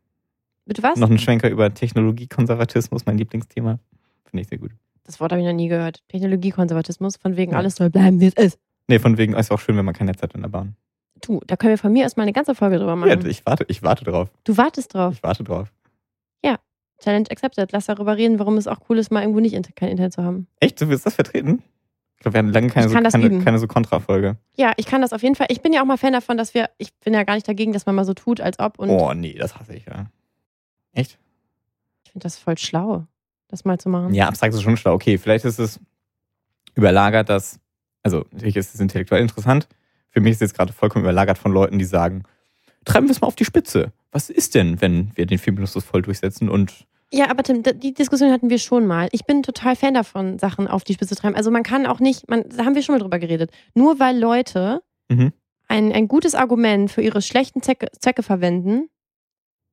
Bitte 0.67 0.83
was? 0.83 0.99
Noch 0.99 1.11
ein 1.11 1.19
Schwenker 1.19 1.51
über 1.51 1.73
Technologiekonservatismus, 1.73 3.07
mein 3.07 3.19
Lieblingsthema. 3.19 3.79
Finde 4.25 4.43
ich 4.43 4.49
sehr 4.49 4.59
gut. 4.59 4.71
Das 5.05 5.21
Wort 5.21 5.33
habe 5.33 5.41
ich 5.43 5.47
noch 5.47 5.55
nie 5.55 5.69
gehört. 5.69 6.03
Technologiekonservatismus, 6.09 7.17
von 7.17 7.37
wegen 7.37 7.53
Ja. 7.53 7.59
alles 7.59 7.77
soll 7.77 7.91
bleiben, 7.91 8.21
wie 8.21 8.27
es 8.27 8.35
ist. 8.35 8.59
Nee, 8.89 8.99
von 8.99 9.19
wegen, 9.19 9.35
ist 9.35 9.51
auch 9.51 9.61
schön, 9.61 9.77
wenn 9.77 9.85
man 9.85 9.95
kein 9.95 10.07
Netz 10.07 10.23
hat 10.23 10.35
in 10.35 10.43
der 10.43 10.49
Bahn. 10.49 10.77
Du, 11.21 11.41
da 11.47 11.57
können 11.57 11.71
wir 11.71 11.79
von 11.79 11.93
mir 11.93 12.03
erstmal 12.03 12.25
eine 12.25 12.33
ganze 12.33 12.55
Folge 12.55 12.79
drüber 12.79 12.97
machen. 12.97 13.09
Ja, 13.23 13.29
ich 13.29 13.45
warte, 13.47 13.65
ich 13.69 13.83
warte 13.83 14.05
drauf. 14.05 14.31
du 14.45 14.57
wartest 14.57 14.95
drauf. 14.95 15.15
Ich 15.15 15.23
warte 15.23 15.45
drauf. 15.45 15.73
Challenge 17.03 17.29
accepted. 17.31 17.73
Lass 17.73 17.87
darüber 17.87 18.17
reden, 18.17 18.39
warum 18.39 18.57
es 18.57 18.67
auch 18.67 18.79
cool 18.89 18.99
ist, 18.99 19.11
mal 19.11 19.21
irgendwo 19.21 19.41
nicht 19.41 19.55
kein 19.77 19.91
Internet 19.91 20.13
zu 20.13 20.23
haben. 20.23 20.47
Echt? 20.61 20.81
Du 20.81 20.89
willst 20.89 21.05
das 21.05 21.15
vertreten? 21.15 21.63
Ich 22.17 22.23
glaube, 22.23 22.35
wir 22.35 22.39
hatten 22.39 22.53
lange 22.53 22.69
keine, 22.69 22.89
so, 22.89 22.95
keine, 22.95 23.45
keine 23.45 23.59
so 23.59 23.67
Kontrafolge. 23.67 24.37
Ja, 24.57 24.73
ich 24.77 24.87
kann 24.87 25.03
das 25.03 25.13
auf 25.13 25.23
jeden 25.23 25.35
Fall. 25.35 25.49
Ich 25.51 25.61
bin 25.61 25.73
ja 25.73 25.83
auch 25.83 25.87
mal 25.87 25.99
Fan 25.99 26.13
davon, 26.13 26.39
dass 26.39 26.55
wir, 26.55 26.71
ich 26.79 26.95
bin 27.05 27.13
ja 27.13 27.25
gar 27.25 27.35
nicht 27.35 27.47
dagegen, 27.47 27.73
dass 27.73 27.85
man 27.85 27.95
mal 27.95 28.05
so 28.05 28.15
tut, 28.15 28.41
als 28.41 28.59
ob. 28.59 28.79
Und 28.79 28.89
Oh, 28.89 29.13
nee, 29.13 29.35
das 29.35 29.59
hasse 29.59 29.75
ich, 29.75 29.85
ja. 29.87 30.07
Echt? 30.95 31.19
ich 32.05 32.11
finde 32.13 32.25
das 32.25 32.39
voll 32.39 32.57
schlau, 32.59 33.07
das 33.49 33.65
mal 33.65 33.79
zu 33.79 33.89
machen. 33.89 34.15
Ja, 34.15 34.29
abstrakt 34.29 34.55
ist 34.55 34.63
schon 34.63 34.77
schlau. 34.77 34.95
Okay, 34.95 35.19
vielleicht 35.19 35.45
ist 35.45 35.59
es 35.59 35.81
überlagert, 36.75 37.29
dass, 37.29 37.59
also 38.03 38.25
natürlich 38.33 38.57
ist 38.57 38.75
es 38.75 38.81
intellektuell 38.81 39.23
interessant. 39.23 39.69
Für 40.11 40.21
mich 40.21 40.33
ist 40.33 40.37
es 40.37 40.51
jetzt 40.51 40.57
gerade 40.57 40.73
vollkommen 40.73 41.05
überlagert 41.05 41.39
von 41.39 41.53
Leuten, 41.53 41.79
die 41.79 41.85
sagen, 41.85 42.23
treiben 42.85 43.09
wir 43.09 43.13
es 43.13 43.21
mal 43.21 43.27
auf 43.27 43.35
die 43.37 43.45
Spitze. 43.45 43.93
Was 44.13 44.31
ist 44.31 44.55
denn, 44.55 44.81
wenn 44.81 45.11
wir 45.17 45.27
den 45.27 45.39
Filmbenutzers 45.39 45.85
voll 45.85 46.03
durchsetzen 46.03 46.49
und 46.49 46.87
Ja, 47.13 47.31
aber 47.31 47.43
Tim, 47.43 47.63
die 47.65 47.95
Diskussion 47.95 48.31
hatten 48.31 48.51
wir 48.51 48.59
schon 48.59 48.87
mal. 48.87 49.09
Ich 49.13 49.25
bin 49.25 49.43
total 49.43 49.75
Fan 49.75 49.95
davon, 49.95 50.39
Sachen 50.39 50.69
auf 50.69 50.85
die 50.85 50.95
Spitze 50.95 51.17
zu 51.17 51.21
treiben. 51.23 51.35
Also 51.37 51.51
man 51.51 51.63
kann 51.65 51.87
auch 51.87 51.99
nicht, 51.99 52.29
man, 52.29 52.45
da 52.49 52.65
haben 52.65 52.75
wir 52.77 52.83
schon 52.83 52.95
mal 52.95 53.01
drüber 53.01 53.19
geredet. 53.19 53.51
Nur 53.75 53.99
weil 53.99 54.19
Leute 54.19 54.83
Mhm. 55.11 55.33
ein, 55.69 55.93
ein 55.93 56.09
gutes 56.09 56.35
Argument 56.35 56.91
für 56.91 57.03
ihre 57.03 57.21
schlechten 57.23 57.61
Zwecke, 57.63 57.89
Zwecke 57.99 58.23
verwenden, 58.23 58.89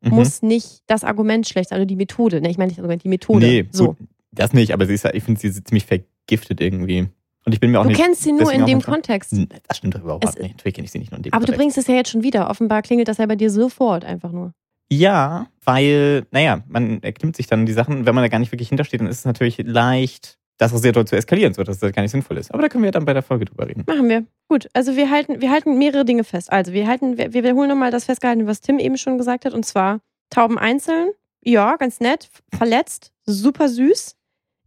Mhm. 0.01 0.15
muss 0.15 0.41
nicht 0.41 0.81
das 0.87 1.03
Argument 1.03 1.47
schlecht 1.47 1.69
sein, 1.69 1.77
also 1.77 1.85
die 1.85 1.95
Methode. 1.95 2.41
Ne? 2.41 2.49
Ich 2.49 2.57
meine 2.57 2.67
nicht 2.69 2.77
das 2.77 2.83
Argument, 2.83 3.03
die 3.03 3.09
Methode. 3.09 3.45
Nee, 3.45 3.67
so. 3.71 3.89
gut, 3.93 3.97
das 4.31 4.53
nicht, 4.53 4.73
aber 4.73 4.85
sie 4.85 4.93
ist, 4.93 5.05
ich 5.05 5.23
finde 5.23 5.39
sie 5.39 5.47
ist 5.49 5.67
ziemlich 5.67 5.85
vergiftet 5.85 6.59
irgendwie. 6.61 7.07
Und 7.43 7.53
ich 7.53 7.59
bin 7.59 7.71
mir 7.71 7.79
auch 7.79 7.83
Du 7.83 7.89
nicht. 7.89 7.99
kennst 8.01 8.21
sie 8.21 8.31
nur 8.33 8.51
in 8.53 8.65
dem 8.67 8.81
Kontext. 8.81 9.31
Hm, 9.31 9.47
Das 9.67 9.77
stimmt 9.77 9.95
doch 9.95 10.01
überhaupt 10.01 10.25
Es- 10.25 10.37
nicht. 10.37 10.57
Natürlich 10.57 10.75
kenne 10.75 10.85
ich 10.85 10.91
sie 10.91 10.99
nicht 10.99 11.11
nur 11.11 11.17
in 11.17 11.23
dem 11.23 11.33
Aber 11.33 11.41
du 11.45 11.51
Kontext. 11.53 11.59
bringst 11.59 11.77
es 11.79 11.87
ja 11.87 11.95
jetzt 11.95 12.09
schon 12.11 12.21
wieder. 12.23 12.49
Offenbar 12.49 12.81
klingelt 12.83 13.07
das 13.07 13.17
ja 13.17 13.25
bei 13.25 13.35
dir 13.35 13.49
sofort 13.49 14.05
einfach 14.05 14.31
nur. 14.31 14.53
Ja, 14.91 15.47
weil, 15.63 16.25
naja, 16.31 16.63
man 16.67 17.01
erklimmt 17.01 17.35
sich 17.35 17.47
dann 17.47 17.65
die 17.65 17.71
Sachen, 17.73 18.05
wenn 18.05 18.13
man 18.13 18.23
da 18.23 18.27
gar 18.27 18.39
nicht 18.39 18.51
wirklich 18.51 18.69
hintersteht, 18.69 18.99
dann 18.99 19.07
ist 19.07 19.19
es 19.19 19.25
natürlich 19.25 19.57
leicht, 19.63 20.37
das 20.61 20.71
Situation 20.71 21.07
zu 21.07 21.15
eskalieren, 21.15 21.53
sodass 21.53 21.79
das 21.79 21.91
gar 21.91 22.03
nicht 22.03 22.11
sinnvoll 22.11 22.37
ist. 22.37 22.53
Aber 22.53 22.61
da 22.61 22.69
können 22.69 22.83
wir 22.83 22.91
dann 22.91 23.05
bei 23.05 23.13
der 23.13 23.23
Folge 23.23 23.45
drüber 23.45 23.67
reden. 23.67 23.83
Machen 23.87 24.07
wir. 24.07 24.25
Gut, 24.47 24.67
also 24.73 24.95
wir 24.95 25.09
halten, 25.09 25.41
wir 25.41 25.49
halten 25.49 25.77
mehrere 25.77 26.05
Dinge 26.05 26.23
fest. 26.23 26.51
Also 26.51 26.71
wir 26.71 26.87
halten, 26.87 27.17
wir, 27.17 27.33
wir 27.33 27.43
wiederholen 27.43 27.69
nochmal 27.69 27.89
das 27.89 28.05
festgehalten, 28.05 28.45
was 28.45 28.61
Tim 28.61 28.77
eben 28.77 28.97
schon 28.97 29.17
gesagt 29.17 29.45
hat. 29.45 29.53
Und 29.53 29.65
zwar 29.65 30.01
Tauben 30.29 30.59
einzeln, 30.59 31.09
ja, 31.41 31.75
ganz 31.77 31.99
nett, 31.99 32.29
verletzt, 32.53 33.11
super 33.25 33.69
süß. 33.69 34.15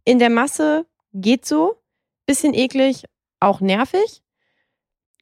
In 0.03 0.19
der 0.19 0.29
Masse 0.29 0.85
geht 1.13 1.45
so, 1.45 1.81
bisschen 2.25 2.53
eklig, 2.53 3.05
auch 3.39 3.61
nervig. 3.61 4.21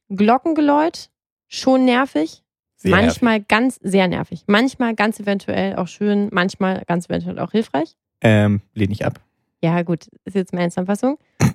Glockengeläut, 0.08 1.10
schon 1.46 1.84
nervig. 1.84 2.42
Sehr 2.76 2.90
manchmal 2.90 3.40
ganz 3.40 3.78
sehr 3.80 4.08
nervig. 4.08 4.42
Manchmal 4.48 4.94
ganz 4.94 5.20
eventuell 5.20 5.76
auch 5.76 5.88
schön, 5.88 6.28
manchmal 6.32 6.82
ganz 6.86 7.06
eventuell 7.06 7.38
auch 7.38 7.52
hilfreich. 7.52 7.96
Ähm, 8.20 8.60
lehne 8.74 8.92
ich 8.92 9.06
ab. 9.06 9.20
Ja, 9.64 9.80
gut, 9.80 10.08
ist 10.26 10.34
jetzt 10.34 10.52
meine 10.52 10.68
Zusammenfassung. 10.68 11.18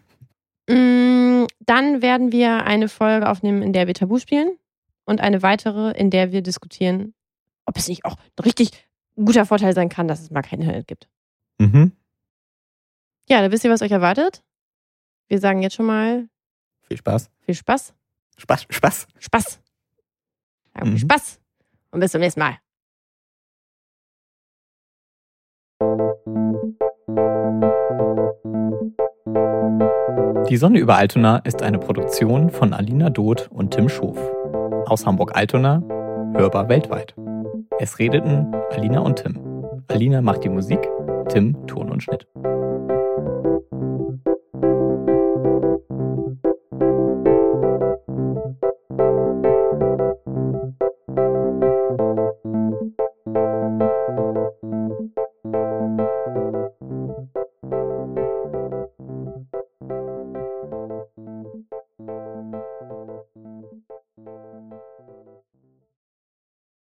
Mm, 0.71 1.47
Dann 1.61 2.03
werden 2.03 2.31
wir 2.31 2.63
eine 2.63 2.89
Folge 2.89 3.27
aufnehmen, 3.27 3.63
in 3.63 3.73
der 3.73 3.87
wir 3.87 3.95
Tabu 3.95 4.19
spielen 4.19 4.55
und 5.03 5.19
eine 5.19 5.41
weitere, 5.41 5.97
in 5.97 6.11
der 6.11 6.31
wir 6.31 6.43
diskutieren, 6.43 7.15
ob 7.65 7.75
es 7.77 7.87
nicht 7.87 8.05
auch 8.05 8.17
ein 8.17 8.43
richtig 8.43 8.69
guter 9.15 9.47
Vorteil 9.47 9.73
sein 9.73 9.89
kann, 9.89 10.07
dass 10.07 10.21
es 10.21 10.29
mal 10.29 10.43
kein 10.43 10.59
Internet 10.61 10.87
gibt. 10.87 11.09
Mhm. 11.57 11.93
Ja, 13.27 13.41
da 13.41 13.51
wisst 13.51 13.63
ihr, 13.63 13.71
was 13.71 13.81
euch 13.81 13.89
erwartet. 13.89 14.43
Wir 15.27 15.39
sagen 15.39 15.63
jetzt 15.63 15.73
schon 15.73 15.87
mal 15.87 16.29
Viel 16.83 16.97
Spaß. 16.97 17.31
viel 17.39 17.55
Spaß. 17.55 17.95
Spaß, 18.37 18.67
Spaß. 18.69 19.07
Spaß. 19.17 19.59
Mhm. 20.83 20.97
Spaß. 20.99 21.39
Und 21.89 21.99
bis 21.99 22.11
zum 22.11 22.21
nächsten 22.21 22.41
Mal. 22.41 22.59
Die 30.49 30.57
Sonne 30.57 30.79
über 30.79 30.95
Altona 30.95 31.37
ist 31.37 31.61
eine 31.61 31.77
Produktion 31.77 32.49
von 32.49 32.73
Alina 32.73 33.11
Doth 33.11 33.49
und 33.51 33.69
Tim 33.69 33.87
Schof. 33.87 34.17
Aus 34.87 35.05
Hamburg-Altona, 35.05 35.83
hörbar 36.35 36.67
weltweit. 36.69 37.13
Es 37.77 37.99
redeten 37.99 38.51
Alina 38.71 39.01
und 39.01 39.17
Tim. 39.17 39.39
Alina 39.89 40.23
macht 40.23 40.43
die 40.43 40.49
Musik, 40.49 40.79
Tim 41.27 41.55
Ton 41.67 41.91
und 41.91 42.01
Schnitt. 42.01 42.25